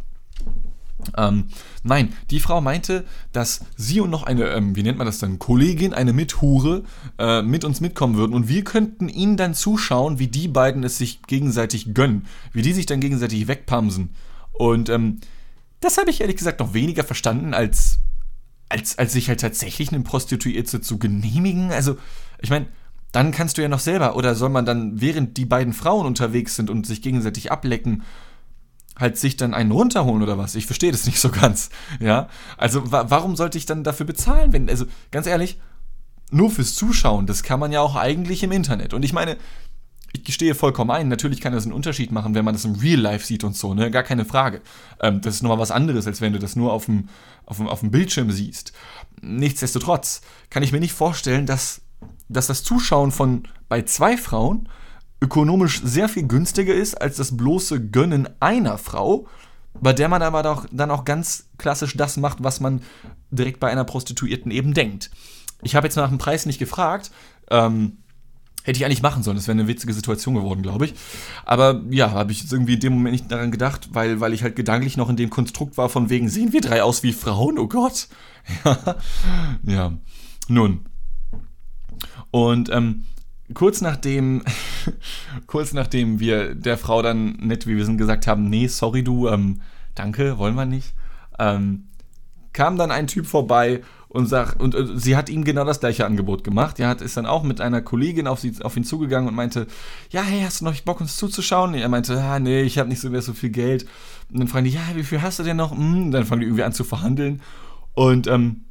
Ähm, 1.16 1.48
nein, 1.82 2.12
die 2.30 2.40
Frau 2.40 2.60
meinte, 2.60 3.04
dass 3.32 3.64
sie 3.76 4.00
und 4.00 4.10
noch 4.10 4.22
eine, 4.22 4.48
ähm, 4.50 4.76
wie 4.76 4.82
nennt 4.82 4.98
man 4.98 5.06
das 5.06 5.18
dann, 5.18 5.38
Kollegin, 5.38 5.92
eine 5.92 6.12
Mithure, 6.12 6.84
äh, 7.18 7.42
mit 7.42 7.64
uns 7.64 7.80
mitkommen 7.80 8.16
würden 8.16 8.34
und 8.34 8.48
wir 8.48 8.62
könnten 8.62 9.08
ihnen 9.08 9.36
dann 9.36 9.54
zuschauen, 9.54 10.18
wie 10.18 10.28
die 10.28 10.48
beiden 10.48 10.84
es 10.84 10.98
sich 10.98 11.22
gegenseitig 11.22 11.94
gönnen, 11.94 12.26
wie 12.52 12.62
die 12.62 12.72
sich 12.72 12.86
dann 12.86 13.00
gegenseitig 13.00 13.48
wegpamsen. 13.48 14.10
Und 14.52 14.88
ähm, 14.90 15.18
das 15.82 15.98
habe 15.98 16.10
ich 16.10 16.20
ehrlich 16.20 16.36
gesagt 16.36 16.60
noch 16.60 16.74
weniger 16.74 17.04
verstanden, 17.04 17.54
als, 17.54 17.98
als, 18.68 18.98
als 18.98 19.12
sich 19.12 19.28
halt 19.28 19.40
tatsächlich 19.40 19.92
eine 19.92 20.02
Prostituierte 20.02 20.80
zu 20.80 20.98
genehmigen. 20.98 21.70
Also, 21.72 21.98
ich 22.40 22.50
meine, 22.50 22.66
dann 23.12 23.30
kannst 23.30 23.58
du 23.58 23.62
ja 23.62 23.68
noch 23.68 23.80
selber, 23.80 24.16
oder 24.16 24.34
soll 24.34 24.48
man 24.48 24.64
dann, 24.64 25.00
während 25.00 25.36
die 25.36 25.44
beiden 25.44 25.74
Frauen 25.74 26.06
unterwegs 26.06 26.56
sind 26.56 26.70
und 26.70 26.86
sich 26.86 27.02
gegenseitig 27.02 27.52
ablecken, 27.52 28.02
halt 28.98 29.18
sich 29.18 29.36
dann 29.36 29.54
einen 29.54 29.72
runterholen 29.72 30.22
oder 30.22 30.38
was? 30.38 30.54
Ich 30.54 30.66
verstehe 30.66 30.92
das 30.92 31.06
nicht 31.06 31.18
so 31.18 31.30
ganz. 31.30 31.70
Ja, 32.00 32.28
also 32.56 32.90
wa 32.90 33.06
warum 33.08 33.36
sollte 33.36 33.58
ich 33.58 33.66
dann 33.66 33.84
dafür 33.84 34.06
bezahlen, 34.06 34.52
wenn, 34.52 34.68
also 34.68 34.86
ganz 35.10 35.26
ehrlich, 35.26 35.58
nur 36.30 36.50
fürs 36.50 36.74
Zuschauen, 36.74 37.26
das 37.26 37.42
kann 37.42 37.60
man 37.60 37.72
ja 37.72 37.80
auch 37.80 37.96
eigentlich 37.96 38.42
im 38.42 38.52
Internet. 38.52 38.94
Und 38.94 39.04
ich 39.04 39.12
meine, 39.12 39.36
ich 40.12 40.24
gestehe 40.24 40.54
vollkommen 40.54 40.90
ein, 40.90 41.08
natürlich 41.08 41.40
kann 41.40 41.52
das 41.52 41.64
einen 41.64 41.72
Unterschied 41.72 42.12
machen, 42.12 42.34
wenn 42.34 42.44
man 42.44 42.54
das 42.54 42.64
im 42.64 42.74
Real 42.74 43.00
Life 43.00 43.26
sieht 43.26 43.44
und 43.44 43.56
so, 43.56 43.74
ne? 43.74 43.90
Gar 43.90 44.02
keine 44.02 44.24
Frage. 44.24 44.60
Ähm, 45.00 45.20
das 45.20 45.36
ist 45.36 45.42
nochmal 45.42 45.58
was 45.58 45.70
anderes, 45.70 46.06
als 46.06 46.20
wenn 46.20 46.32
du 46.32 46.38
das 46.38 46.54
nur 46.54 46.72
auf 46.72 46.86
dem, 46.86 47.08
auf, 47.46 47.56
dem, 47.56 47.68
auf 47.68 47.80
dem 47.80 47.90
Bildschirm 47.90 48.30
siehst. 48.30 48.72
Nichtsdestotrotz 49.22 50.20
kann 50.50 50.62
ich 50.62 50.72
mir 50.72 50.80
nicht 50.80 50.92
vorstellen, 50.92 51.46
dass, 51.46 51.80
dass 52.28 52.46
das 52.46 52.62
Zuschauen 52.62 53.10
von 53.10 53.44
bei 53.68 53.82
zwei 53.82 54.16
Frauen 54.16 54.68
ökonomisch 55.22 55.80
sehr 55.82 56.08
viel 56.08 56.26
günstiger 56.26 56.74
ist 56.74 57.00
als 57.00 57.16
das 57.16 57.36
bloße 57.36 57.88
Gönnen 57.88 58.28
einer 58.40 58.76
Frau, 58.76 59.26
bei 59.80 59.92
der 59.92 60.08
man 60.08 60.20
aber 60.20 60.42
doch 60.42 60.66
dann 60.70 60.90
auch 60.90 61.04
ganz 61.04 61.48
klassisch 61.58 61.96
das 61.96 62.16
macht, 62.16 62.42
was 62.42 62.60
man 62.60 62.82
direkt 63.30 63.60
bei 63.60 63.70
einer 63.70 63.84
Prostituierten 63.84 64.50
eben 64.50 64.74
denkt. 64.74 65.10
Ich 65.62 65.76
habe 65.76 65.86
jetzt 65.86 65.96
nach 65.96 66.08
dem 66.08 66.18
Preis 66.18 66.44
nicht 66.44 66.58
gefragt. 66.58 67.12
Ähm, 67.50 67.98
Hätte 68.64 68.78
ich 68.78 68.84
eigentlich 68.84 69.02
machen 69.02 69.22
sollen. 69.22 69.36
Das 69.36 69.48
wäre 69.48 69.58
eine 69.58 69.68
witzige 69.68 69.92
Situation 69.92 70.34
geworden, 70.34 70.62
glaube 70.62 70.84
ich. 70.84 70.94
Aber 71.44 71.82
ja, 71.90 72.12
habe 72.12 72.32
ich 72.32 72.42
jetzt 72.42 72.52
irgendwie 72.52 72.74
in 72.74 72.80
dem 72.80 72.92
Moment 72.92 73.12
nicht 73.12 73.30
daran 73.30 73.50
gedacht, 73.50 73.88
weil, 73.92 74.20
weil 74.20 74.32
ich 74.32 74.42
halt 74.42 74.56
gedanklich 74.56 74.96
noch 74.96 75.08
in 75.08 75.16
dem 75.16 75.30
Konstrukt 75.30 75.76
war, 75.76 75.88
von 75.88 76.10
wegen, 76.10 76.28
sehen 76.28 76.52
wir 76.52 76.60
drei 76.60 76.82
aus 76.82 77.02
wie 77.02 77.12
Frauen? 77.12 77.58
Oh 77.58 77.68
Gott. 77.68 78.08
Ja. 78.64 78.94
ja. 79.64 79.92
Nun. 80.48 80.80
Und 82.32 82.70
ähm, 82.70 83.04
kurz 83.54 83.80
nachdem, 83.80 84.42
kurz 85.46 85.72
nachdem 85.72 86.20
wir 86.20 86.54
der 86.54 86.78
Frau 86.78 87.02
dann 87.02 87.32
nett, 87.34 87.66
wie 87.66 87.76
wir 87.76 87.84
sind, 87.84 87.98
gesagt 87.98 88.26
haben, 88.26 88.48
nee, 88.48 88.66
sorry 88.66 89.04
du, 89.04 89.28
ähm, 89.28 89.60
danke, 89.94 90.38
wollen 90.38 90.54
wir 90.54 90.64
nicht, 90.64 90.94
ähm, 91.38 91.88
kam 92.52 92.76
dann 92.76 92.90
ein 92.90 93.06
Typ 93.06 93.26
vorbei 93.26 93.82
und 94.12 94.26
sagt, 94.26 94.60
und, 94.60 94.74
und, 94.74 94.98
sie 94.98 95.16
hat 95.16 95.30
ihm 95.30 95.42
genau 95.42 95.64
das 95.64 95.80
gleiche 95.80 96.04
Angebot 96.04 96.44
gemacht. 96.44 96.78
Er 96.78 96.88
hat, 96.88 97.00
ist 97.00 97.16
dann 97.16 97.24
auch 97.24 97.42
mit 97.42 97.62
einer 97.62 97.80
Kollegin 97.80 98.26
auf, 98.26 98.40
sie, 98.40 98.52
auf 98.62 98.76
ihn 98.76 98.84
zugegangen 98.84 99.26
und 99.26 99.34
meinte, 99.34 99.66
ja, 100.10 100.22
hey, 100.22 100.42
hast 100.44 100.60
du 100.60 100.66
noch 100.66 100.78
Bock, 100.82 101.00
uns 101.00 101.16
zuzuschauen? 101.16 101.72
Er 101.72 101.88
meinte, 101.88 102.22
ah, 102.22 102.38
nee, 102.38 102.60
ich 102.60 102.78
habe 102.78 102.90
nicht 102.90 103.00
so 103.00 103.08
mehr 103.08 103.22
so 103.22 103.32
viel 103.32 103.48
Geld. 103.48 103.86
Und 104.30 104.38
dann 104.38 104.48
fragen 104.48 104.66
die, 104.66 104.72
ja, 104.72 104.82
wie 104.94 105.02
viel 105.02 105.22
hast 105.22 105.38
du 105.38 105.42
denn 105.44 105.56
noch? 105.56 105.72
Hm, 105.72 106.10
dann 106.10 106.26
fangen 106.26 106.42
die 106.42 106.46
irgendwie 106.46 106.62
an 106.62 106.74
zu 106.74 106.84
verhandeln. 106.84 107.40
Und 107.94 108.26
ähm, 108.26 108.66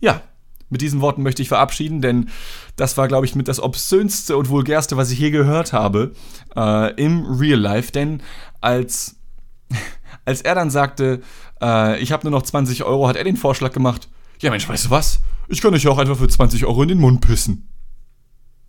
ja, 0.00 0.20
mit 0.68 0.80
diesen 0.80 1.00
Worten 1.00 1.22
möchte 1.22 1.42
ich 1.42 1.48
verabschieden, 1.48 2.02
denn 2.02 2.28
das 2.74 2.96
war, 2.96 3.06
glaube 3.06 3.24
ich, 3.24 3.36
mit 3.36 3.46
das 3.46 3.60
obszönste 3.60 4.36
und 4.36 4.48
vulgärste, 4.48 4.96
was 4.96 5.12
ich 5.12 5.20
je 5.20 5.30
gehört 5.30 5.72
habe 5.72 6.12
äh, 6.56 6.92
im 6.94 7.24
Real 7.24 7.60
Life. 7.60 7.92
Denn 7.92 8.20
als, 8.60 9.14
als 10.24 10.42
er 10.42 10.56
dann 10.56 10.70
sagte, 10.70 11.22
äh, 11.62 12.00
ich 12.00 12.10
habe 12.10 12.28
nur 12.28 12.36
noch 12.36 12.42
20 12.42 12.82
Euro, 12.82 13.06
hat 13.06 13.14
er 13.14 13.22
den 13.22 13.36
Vorschlag 13.36 13.70
gemacht, 13.70 14.08
ja 14.42 14.50
Mensch, 14.50 14.68
weißt 14.68 14.86
du 14.86 14.90
was? 14.90 15.20
Ich 15.48 15.60
kann 15.60 15.74
euch 15.74 15.86
auch 15.86 15.98
einfach 15.98 16.16
für 16.16 16.28
20 16.28 16.64
Euro 16.66 16.82
in 16.82 16.88
den 16.88 16.98
Mund 16.98 17.20
pissen. 17.20 17.68